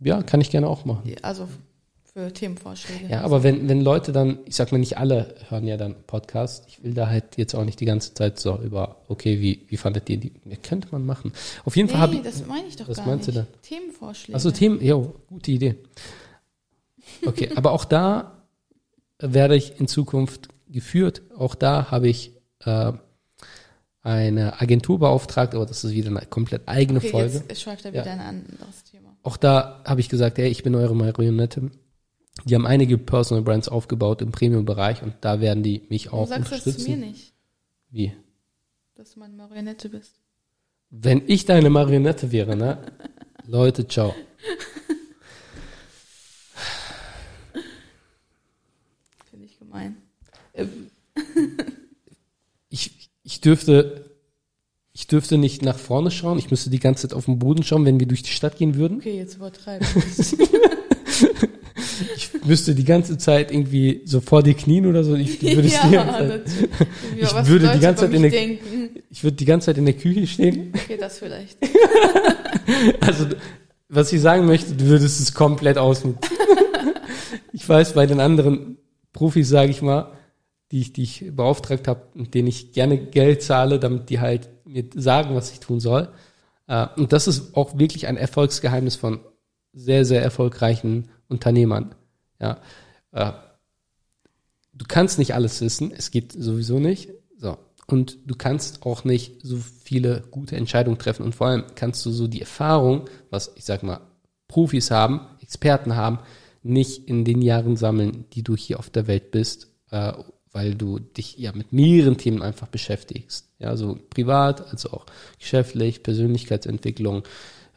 Ja, 0.00 0.22
kann 0.22 0.40
ich 0.42 0.50
gerne 0.50 0.68
auch 0.68 0.84
machen. 0.84 1.10
Also 1.22 1.48
für 2.12 2.30
Themenvorschläge. 2.32 3.06
Ja, 3.08 3.22
aber 3.22 3.42
wenn, 3.42 3.66
wenn 3.68 3.80
Leute 3.80 4.12
dann, 4.12 4.38
ich 4.44 4.54
sag 4.56 4.70
mal, 4.72 4.78
nicht 4.78 4.98
alle 4.98 5.34
hören 5.48 5.66
ja 5.66 5.76
dann 5.78 5.94
Podcast. 6.06 6.64
Ich 6.68 6.82
will 6.84 6.92
da 6.92 7.08
halt 7.08 7.38
jetzt 7.38 7.54
auch 7.54 7.64
nicht 7.64 7.80
die 7.80 7.86
ganze 7.86 8.12
Zeit 8.12 8.38
so 8.38 8.58
über, 8.58 8.96
okay, 9.08 9.40
wie, 9.40 9.64
wie 9.68 9.76
fandet 9.78 10.08
ihr 10.10 10.18
die? 10.18 10.32
Ja, 10.44 10.56
könnte 10.62 10.88
man 10.92 11.06
machen. 11.06 11.32
Auf 11.64 11.76
jeden 11.76 11.88
Fall 11.88 12.00
habe 12.00 12.12
Nee, 12.12 12.18
ich. 12.18 12.24
das 12.24 12.46
meine 12.46 12.66
ich 12.68 12.76
doch 12.76 12.86
Was 12.88 12.98
gar 12.98 13.06
meinst 13.06 13.28
du 13.28 13.32
nicht. 13.32 13.46
denn? 13.46 13.62
Themenvorschläge. 13.62 14.36
Achso, 14.36 14.50
Themen, 14.50 14.84
jo, 14.84 15.14
gute 15.28 15.50
Idee. 15.50 15.76
Okay, 17.26 17.50
aber 17.56 17.72
auch 17.72 17.84
da 17.84 18.42
werde 19.18 19.56
ich 19.56 19.80
in 19.80 19.88
Zukunft 19.88 20.48
geführt. 20.68 21.22
Auch 21.36 21.54
da 21.54 21.90
habe 21.90 22.08
ich 22.08 22.32
äh, 22.64 22.92
eine 24.04 24.60
Agentur 24.60 24.98
beauftragt, 25.00 25.54
aber 25.54 25.66
das 25.66 25.82
ist 25.82 25.92
wieder 25.92 26.10
eine 26.10 26.20
komplett 26.26 26.68
eigene 26.68 26.98
okay, 27.00 27.08
Folge. 27.08 27.42
jetzt 27.48 27.62
schweift 27.62 27.84
er 27.86 27.92
Ja. 27.94 28.02
wieder 28.02 28.12
in 28.14 28.20
ein 28.20 28.46
anderes 28.52 28.84
Thema. 28.84 29.16
Auch 29.22 29.36
da 29.38 29.82
habe 29.84 30.00
ich 30.00 30.08
gesagt, 30.08 30.38
hey, 30.38 30.48
ich 30.48 30.62
bin 30.62 30.74
eure 30.74 30.94
Marionette. 30.94 31.70
Die 32.44 32.54
haben 32.54 32.66
einige 32.66 32.98
Personal 32.98 33.42
Brands 33.42 33.68
aufgebaut 33.68 34.20
im 34.20 34.30
Premium-Bereich 34.30 35.02
und 35.02 35.14
da 35.22 35.40
werden 35.40 35.62
die 35.62 35.82
mich 35.88 36.04
Du 36.04 36.10
auch 36.12 36.26
sagst 36.28 36.52
das 36.52 36.58
unterstützen. 36.66 36.80
zu 36.84 36.90
mir 36.90 36.96
nicht, 36.98 37.32
Wie? 37.90 38.12
dass 38.96 39.12
du 39.14 39.20
meine 39.20 39.34
Marionette 39.34 39.88
bist. 39.88 40.20
Wenn 40.90 41.22
ich 41.26 41.46
deine 41.46 41.70
Marionette 41.70 42.30
wäre, 42.30 42.56
ne? 42.56 42.78
Leute, 43.46 43.88
ciao. 43.88 44.14
Finde 49.30 49.46
ich 49.46 49.58
gemein. 49.58 49.96
Ich, 50.52 50.68
ich 53.24 53.40
dürfte, 53.40 54.10
ich 54.92 55.06
dürfte 55.08 55.38
nicht 55.38 55.62
nach 55.62 55.78
vorne 55.78 56.10
schauen. 56.10 56.38
Ich 56.38 56.50
müsste 56.50 56.70
die 56.70 56.78
ganze 56.78 57.08
Zeit 57.08 57.16
auf 57.16 57.24
den 57.24 57.38
Boden 57.38 57.62
schauen, 57.64 57.84
wenn 57.84 57.98
wir 57.98 58.06
durch 58.06 58.22
die 58.22 58.30
Stadt 58.30 58.56
gehen 58.56 58.76
würden. 58.76 58.98
Okay, 58.98 59.16
jetzt 59.16 59.36
übertreibe 59.36 59.84
Ich 62.16 62.30
müsste 62.44 62.74
die 62.74 62.84
ganze 62.84 63.18
Zeit 63.18 63.50
irgendwie 63.52 64.02
so 64.04 64.20
vor 64.20 64.42
dir 64.42 64.54
knien 64.54 64.86
oder 64.86 65.04
so. 65.04 65.14
Ich, 65.14 65.38
du 65.40 65.46
würdest 65.56 65.78
die 65.84 65.90
ganze 65.90 66.12
Zeit, 66.12 66.28
natürlich. 66.28 67.20
Ich 67.20 67.48
würde 67.48 67.72
die 67.72 67.80
ganze 67.80 68.00
Zeit 68.04 68.12
in 68.14 68.22
der- 68.22 68.30
denken. 68.30 68.90
ich 69.10 69.24
würde 69.24 69.36
die 69.36 69.44
ganze 69.44 69.66
Zeit 69.66 69.78
in 69.78 69.84
der 69.84 69.94
Küche 69.94 70.26
stehen. 70.26 70.72
Okay, 70.74 70.96
das 70.98 71.18
vielleicht. 71.18 71.58
Also, 73.00 73.26
was 73.90 74.10
ich 74.12 74.20
sagen 74.22 74.46
möchte, 74.46 74.72
du 74.74 74.86
würdest 74.86 75.20
es 75.20 75.34
komplett 75.34 75.76
ausnutzen. 75.76 76.30
ich 77.52 77.68
weiß, 77.68 77.92
bei 77.92 78.06
den 78.06 78.20
anderen 78.20 78.78
Profis, 79.12 79.48
sage 79.50 79.70
ich 79.70 79.82
mal, 79.82 80.12
die 80.72 80.80
ich, 80.80 80.92
die 80.92 81.02
ich 81.02 81.30
beauftragt 81.34 81.88
habe 81.88 82.06
und 82.14 82.34
denen 82.34 82.48
ich 82.48 82.72
gerne 82.72 82.98
Geld 82.98 83.42
zahle, 83.42 83.78
damit 83.78 84.10
die 84.10 84.20
halt 84.20 84.48
mir 84.64 84.84
sagen, 84.94 85.34
was 85.34 85.52
ich 85.52 85.60
tun 85.60 85.80
soll. 85.80 86.08
Äh, 86.66 86.86
Und 86.96 87.12
das 87.12 87.28
ist 87.28 87.56
auch 87.56 87.78
wirklich 87.78 88.06
ein 88.06 88.16
Erfolgsgeheimnis 88.16 88.96
von 88.96 89.20
sehr, 89.72 90.04
sehr 90.04 90.22
erfolgreichen 90.22 91.08
Unternehmern. 91.28 91.94
Ja. 92.40 92.60
Äh, 93.12 93.32
Du 94.76 94.84
kannst 94.88 95.18
nicht 95.18 95.34
alles 95.34 95.60
wissen, 95.60 95.92
es 95.96 96.10
geht 96.10 96.32
sowieso 96.32 96.80
nicht. 96.80 97.10
So. 97.38 97.56
Und 97.86 98.18
du 98.26 98.34
kannst 98.34 98.84
auch 98.84 99.04
nicht 99.04 99.40
so 99.42 99.56
viele 99.56 100.22
gute 100.30 100.56
Entscheidungen 100.56 100.98
treffen. 100.98 101.24
Und 101.24 101.34
vor 101.34 101.46
allem 101.48 101.64
kannst 101.74 102.04
du 102.04 102.10
so 102.10 102.26
die 102.26 102.40
Erfahrung, 102.40 103.08
was 103.30 103.52
ich 103.54 103.64
sag 103.64 103.82
mal, 103.82 104.00
Profis 104.48 104.90
haben, 104.90 105.20
Experten 105.40 105.96
haben, 105.96 106.18
nicht 106.62 107.08
in 107.08 107.24
den 107.24 107.42
Jahren 107.42 107.76
sammeln, 107.76 108.24
die 108.32 108.42
du 108.42 108.56
hier 108.56 108.78
auf 108.78 108.90
der 108.90 109.06
Welt 109.06 109.30
bist, 109.30 109.68
äh, 109.90 110.12
weil 110.54 110.76
du 110.76 111.00
dich 111.00 111.36
ja 111.36 111.52
mit 111.52 111.72
mehreren 111.72 112.16
Themen 112.16 112.40
einfach 112.40 112.68
beschäftigst. 112.68 113.48
Ja, 113.58 113.76
so 113.76 113.98
privat, 114.08 114.70
also 114.70 114.92
auch 114.92 115.04
geschäftlich, 115.38 116.02
Persönlichkeitsentwicklung, 116.02 117.24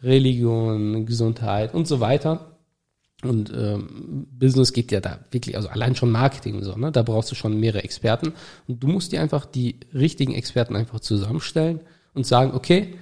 Religion, 0.03 1.07
Gesundheit 1.07 1.73
und 1.73 1.87
so 1.87 1.99
weiter. 1.99 2.57
Und 3.23 3.51
ähm, 3.51 4.27
Business 4.31 4.73
geht 4.73 4.91
ja 4.91 4.99
da 4.99 5.19
wirklich, 5.31 5.55
also 5.55 5.69
allein 5.69 5.95
schon 5.95 6.11
Marketing 6.11 6.55
und 6.55 6.63
so, 6.63 6.75
ne? 6.75 6.91
Da 6.91 7.01
brauchst 7.01 7.31
du 7.31 7.35
schon 7.35 7.59
mehrere 7.59 7.83
Experten. 7.83 8.33
Und 8.67 8.83
du 8.83 8.87
musst 8.87 9.11
dir 9.11 9.21
einfach 9.21 9.45
die 9.45 9.79
richtigen 9.91 10.35
Experten 10.35 10.75
einfach 10.75 10.99
zusammenstellen 10.99 11.79
und 12.13 12.27
sagen, 12.27 12.51
okay, 12.53 12.93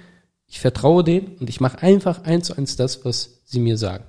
ich 0.46 0.58
vertraue 0.58 1.04
denen 1.04 1.36
und 1.38 1.50
ich 1.50 1.60
mache 1.60 1.82
einfach 1.82 2.24
eins 2.24 2.46
zu 2.46 2.56
eins 2.56 2.76
das, 2.76 3.04
was 3.04 3.42
sie 3.44 3.60
mir 3.60 3.76
sagen. 3.76 4.04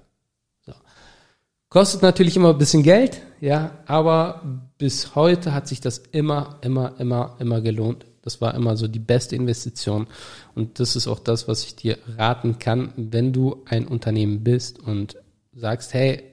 Kostet 1.70 2.02
natürlich 2.02 2.38
immer 2.38 2.52
ein 2.52 2.58
bisschen 2.58 2.84
Geld, 2.84 3.22
ja, 3.42 3.72
aber 3.86 4.42
bis 4.78 5.16
heute 5.16 5.54
hat 5.54 5.68
sich 5.68 5.82
das 5.82 5.98
immer, 5.98 6.60
immer, 6.62 7.00
immer, 7.00 7.36
immer 7.40 7.62
gelohnt. 7.62 8.06
Das 8.22 8.40
war 8.42 8.56
immer 8.56 8.78
so 8.78 8.88
die 8.88 9.00
beste 9.00 9.36
Investition. 9.36 10.08
Und 10.56 10.80
das 10.80 10.96
ist 10.96 11.08
auch 11.08 11.20
das, 11.20 11.48
was 11.48 11.64
ich 11.66 11.76
dir 11.76 11.98
raten 12.18 12.60
kann, 12.60 12.94
wenn 12.96 13.34
du 13.34 13.64
ein 13.66 13.86
Unternehmen 13.86 14.44
bist 14.44 14.80
und 14.80 15.18
sagst, 15.54 15.94
hey, 15.94 16.24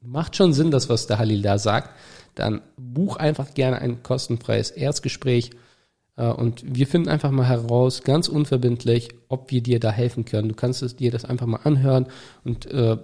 macht 0.00 0.36
schon 0.36 0.52
Sinn, 0.52 0.70
das, 0.70 0.88
was 0.88 1.06
der 1.06 1.18
Halil 1.18 1.42
da 1.42 1.58
sagt, 1.58 1.90
dann 2.34 2.60
buch 2.76 3.16
einfach 3.16 3.54
gerne 3.54 3.78
ein 3.78 4.02
kostenfreies 4.02 4.70
Erstgespräch 4.70 5.50
äh, 6.16 6.26
und 6.26 6.62
wir 6.66 6.86
finden 6.86 7.08
einfach 7.08 7.30
mal 7.30 7.46
heraus, 7.46 8.02
ganz 8.02 8.28
unverbindlich, 8.28 9.10
ob 9.28 9.50
wir 9.50 9.62
dir 9.62 9.80
da 9.80 9.90
helfen 9.90 10.24
können. 10.24 10.48
Du 10.48 10.54
kannst 10.54 10.82
es 10.82 10.96
dir 10.96 11.10
das 11.10 11.24
einfach 11.24 11.46
mal 11.46 11.60
anhören 11.62 12.06
und 12.44 12.66
äh, 12.66 12.96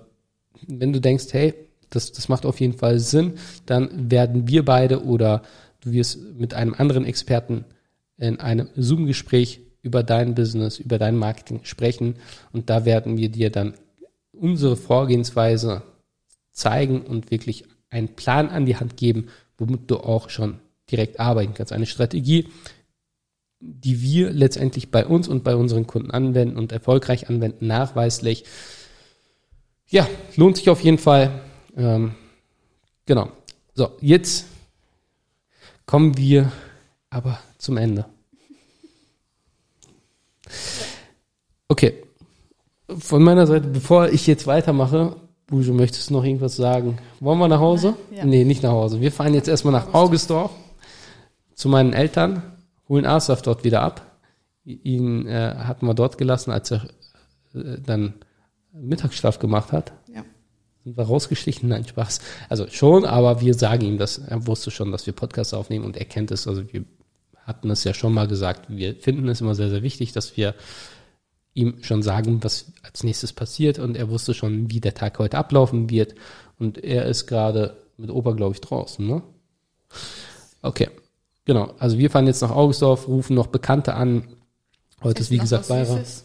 wenn 0.67 0.93
du 0.93 1.01
denkst, 1.01 1.27
hey, 1.33 1.55
das, 1.91 2.13
das 2.13 2.29
macht 2.29 2.47
auf 2.47 2.61
jeden 2.61 2.75
Fall 2.75 2.99
Sinn, 2.99 3.35
dann 3.67 4.11
werden 4.11 4.49
wir 4.49 4.65
beide 4.65 5.05
oder 5.05 5.43
du 5.81 5.93
wirst 5.93 6.19
mit 6.39 6.55
einem 6.55 6.75
anderen 6.75 7.05
Experten 7.05 7.65
in 8.17 8.39
einem 8.39 8.69
Zoom-Gespräch 8.77 9.61
über 9.83 10.03
dein 10.03 10.35
Business, 10.35 10.79
über 10.79 10.99
dein 10.99 11.17
Marketing 11.17 11.61
sprechen 11.63 12.17
und 12.53 12.71
da 12.71 12.85
werden 12.85 13.17
wir 13.17 13.31
dir 13.31 13.51
dann 13.51 13.75
unsere 14.33 14.77
Vorgehensweise 14.77 15.83
zeigen 16.53 17.03
und 17.03 17.31
wirklich 17.31 17.65
einen 17.91 18.09
Plan 18.09 18.49
an 18.51 18.67
die 18.67 18.77
Hand 18.77 18.97
geben, 18.97 19.29
womit 19.59 19.91
du 19.91 19.97
auch 19.99 20.31
schon 20.31 20.59
direkt 20.91 21.21
arbeiten 21.21 21.55
kannst. 21.55 21.73
Eine 21.73 21.87
Strategie, 21.87 22.49
die 23.61 24.01
wir 24.01 24.31
letztendlich 24.31 24.91
bei 24.91 25.05
uns 25.05 25.29
und 25.29 25.45
bei 25.45 25.55
unseren 25.55 25.87
Kunden 25.87 26.11
anwenden 26.11 26.57
und 26.57 26.73
erfolgreich 26.73 27.29
anwenden, 27.29 27.67
nachweislich. 27.67 28.45
Ja, 29.91 30.09
lohnt 30.37 30.57
sich 30.57 30.71
auf 30.71 30.81
jeden 30.83 30.99
Fall. 30.99 31.43
Ähm, 31.77 32.15
genau. 33.07 33.29
So, 33.75 33.91
jetzt 34.01 34.47
kommen 35.85 36.17
wir 36.17 36.53
aber 37.11 37.41
zum 37.59 37.77
Ende. 37.77 38.05
Okay. 41.67 42.05
Von 42.89 43.23
meiner 43.23 43.47
Seite, 43.49 43.67
bevor 43.67 44.09
ich 44.09 44.29
jetzt 44.29 44.47
weitermache, 44.47 45.17
Bujo, 45.49 45.73
möchtest 45.73 46.11
du 46.11 46.15
noch 46.15 46.25
irgendwas 46.25 46.55
sagen? 46.55 46.99
Wollen 47.19 47.39
wir 47.41 47.49
nach 47.49 47.61
Hause? 47.61 47.97
Ja. 48.13 48.25
Nee, 48.25 48.45
nicht 48.45 48.63
nach 48.63 48.71
Hause. 48.71 49.01
Wir 49.01 49.11
fahren 49.11 49.35
jetzt 49.35 49.49
erstmal 49.49 49.73
nach 49.73 49.93
Augustorf 49.93 50.53
zu 51.55 51.69
meinen 51.69 51.93
Eltern, 51.93 52.43
holen 52.89 53.07
Asaf 53.07 53.43
dort 53.43 53.65
wieder 53.65 53.83
ab. 53.83 54.19
Ihn 54.65 55.27
äh, 55.27 55.55
hatten 55.57 55.87
wir 55.87 55.95
dort 55.95 56.17
gelassen, 56.17 56.53
als 56.53 56.71
er 56.71 56.85
äh, 57.55 57.81
dann 57.85 58.15
Mittagsschlaf 58.73 59.39
gemacht 59.39 59.73
hat. 59.73 59.93
Ja. 60.15 60.25
Sind 60.85 60.97
wir 60.97 61.05
rausgestichen? 61.05 61.69
Nein, 61.69 61.87
Spaß. 61.87 62.21
Also 62.49 62.67
schon, 62.69 63.05
aber 63.05 63.41
wir 63.41 63.55
sagen 63.55 63.85
ihm 63.85 63.99
das. 63.99 64.19
Er 64.19 64.47
wusste 64.47 64.71
schon, 64.71 64.93
dass 64.93 65.07
wir 65.07 65.13
Podcasts 65.13 65.53
aufnehmen 65.53 65.85
und 65.85 65.97
er 65.97 66.07
kennt 66.07 66.31
es. 66.31 66.49
Also 66.49 66.73
wir 66.73 66.85
hatten 67.45 67.71
es 67.71 67.85
ja 67.85 67.93
schon 67.93 68.15
mal 68.15 68.29
gesagt. 68.29 68.67
Wir 68.69 68.95
finden 68.97 69.29
es 69.29 69.41
immer 69.41 69.55
sehr, 69.55 69.71
sehr 69.71 69.83
wichtig, 69.83 70.13
dass 70.13 70.37
wir 70.37 70.55
ihm 71.53 71.83
schon 71.83 72.03
sagen, 72.03 72.43
was 72.43 72.73
als 72.83 73.03
nächstes 73.03 73.33
passiert. 73.33 73.79
Und 73.79 73.97
er 73.97 74.09
wusste 74.09 74.33
schon, 74.33 74.71
wie 74.71 74.81
der 74.81 74.95
Tag 74.95 75.19
heute 75.19 75.37
ablaufen 75.37 75.91
wird. 75.91 76.15
Und 76.59 76.83
er 76.83 77.07
ist 77.07 77.27
gerade 77.27 77.77
mit 77.97 78.11
Opa, 78.11 78.33
glaube 78.33 78.55
ich, 78.55 78.61
draußen, 78.61 79.07
ne? 79.07 79.23
Okay. 80.63 80.89
Genau. 81.45 81.75
Also 81.79 81.99
wir 81.99 82.11
fahren 82.11 82.27
jetzt 82.27 82.43
nach 82.43 82.51
Augustdorf, 82.51 83.09
rufen 83.09 83.35
noch 83.35 83.49
Bekannte 83.49 83.95
an. 83.95 84.29
Heute 85.03 85.21
ist, 85.21 85.31
wie 85.31 85.37
Noch 85.37 85.45
gesagt. 85.45 85.67
Süßes? 85.67 86.25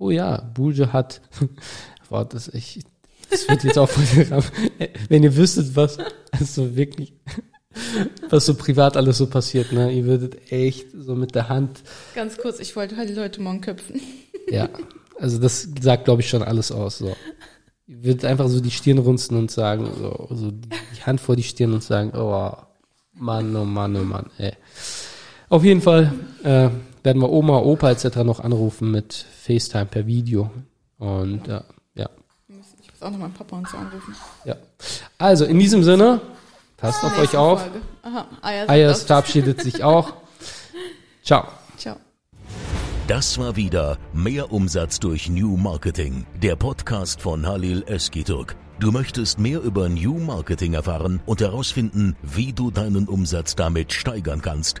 Oh 0.00 0.10
ja, 0.10 0.40
Bulge 0.54 0.94
hat, 0.94 1.20
boah, 2.08 2.24
das 2.24 2.48
ich, 2.48 2.80
Das 3.28 3.46
wird 3.46 3.64
jetzt 3.64 3.78
auch 3.78 3.88
von 3.88 4.02
der, 4.16 4.42
wenn 5.10 5.22
ihr 5.22 5.36
wüsstet, 5.36 5.76
was, 5.76 5.98
also 6.32 6.74
wirklich, 6.74 7.12
was 8.30 8.46
so 8.46 8.54
privat 8.54 8.96
alles 8.96 9.18
so 9.18 9.26
passiert, 9.26 9.72
ne? 9.72 9.92
Ihr 9.92 10.06
würdet 10.06 10.50
echt 10.50 10.86
so 10.98 11.14
mit 11.14 11.34
der 11.34 11.50
Hand. 11.50 11.82
Ganz 12.14 12.38
kurz, 12.38 12.60
ich 12.60 12.74
wollte 12.76 12.96
halt 12.96 13.10
die 13.10 13.14
Leute 13.14 13.40
morgen 13.40 13.60
köpfen. 13.60 14.00
Ja, 14.48 14.68
also 15.16 15.38
das 15.38 15.68
sagt, 15.80 16.06
glaube 16.06 16.22
ich, 16.22 16.28
schon 16.28 16.42
alles 16.42 16.72
aus. 16.72 16.98
So. 16.98 17.14
Ihr 17.86 18.02
würdet 18.02 18.24
einfach 18.24 18.48
so 18.48 18.60
die 18.60 18.72
Stirn 18.72 18.98
runzen 18.98 19.36
und 19.36 19.48
sagen, 19.48 19.88
so, 19.96 20.28
so 20.34 20.50
die 20.50 21.02
Hand 21.04 21.20
vor 21.20 21.36
die 21.36 21.44
Stirn 21.44 21.72
und 21.72 21.84
sagen, 21.84 22.10
oh 22.16 22.52
Mann, 23.12 23.54
oh 23.54 23.64
Mann, 23.64 23.94
oh 23.94 24.02
Mann, 24.02 24.28
ey. 24.38 24.54
Auf 25.50 25.62
jeden 25.62 25.82
Fall 25.82 26.12
äh, 26.42 26.70
werden 27.02 27.20
wir 27.22 27.30
Oma, 27.30 27.58
Opa 27.58 27.90
etc. 27.90 28.16
noch 28.24 28.40
anrufen 28.40 28.90
mit 28.90 29.12
FaceTime 29.14 29.86
per 29.86 30.06
Video. 30.06 30.50
Und 30.98 31.48
äh, 31.48 31.60
ja, 31.94 32.08
Ich 32.48 32.90
muss 32.90 33.02
auch 33.02 33.10
noch 33.10 33.18
meinen 33.18 33.32
Papa 33.34 33.56
und 33.56 33.68
so 33.68 33.76
anrufen. 33.76 34.14
ja. 34.44 34.56
Also 35.18 35.44
in 35.44 35.58
diesem 35.58 35.82
Sinne, 35.82 36.20
passt 36.76 37.02
auf 37.04 37.18
euch 37.18 37.36
auf. 37.36 37.62
Auch 38.02 38.96
verabschiedet 38.96 39.62
sich 39.62 39.82
auch. 39.84 40.14
Ciao. 41.22 41.46
Ciao. 41.76 41.96
Das 43.06 43.38
war 43.38 43.56
wieder 43.56 43.98
Mehr 44.12 44.52
Umsatz 44.52 45.00
durch 45.00 45.28
New 45.28 45.56
Marketing, 45.56 46.26
der 46.42 46.56
Podcast 46.56 47.20
von 47.20 47.46
Halil 47.46 47.82
Eskiturk. 47.86 48.56
Du 48.78 48.92
möchtest 48.92 49.38
mehr 49.38 49.60
über 49.60 49.88
New 49.88 50.18
Marketing 50.18 50.72
erfahren 50.74 51.20
und 51.26 51.40
herausfinden, 51.40 52.16
wie 52.22 52.52
du 52.52 52.70
deinen 52.70 53.08
Umsatz 53.08 53.54
damit 53.56 53.92
steigern 53.92 54.40
kannst? 54.40 54.80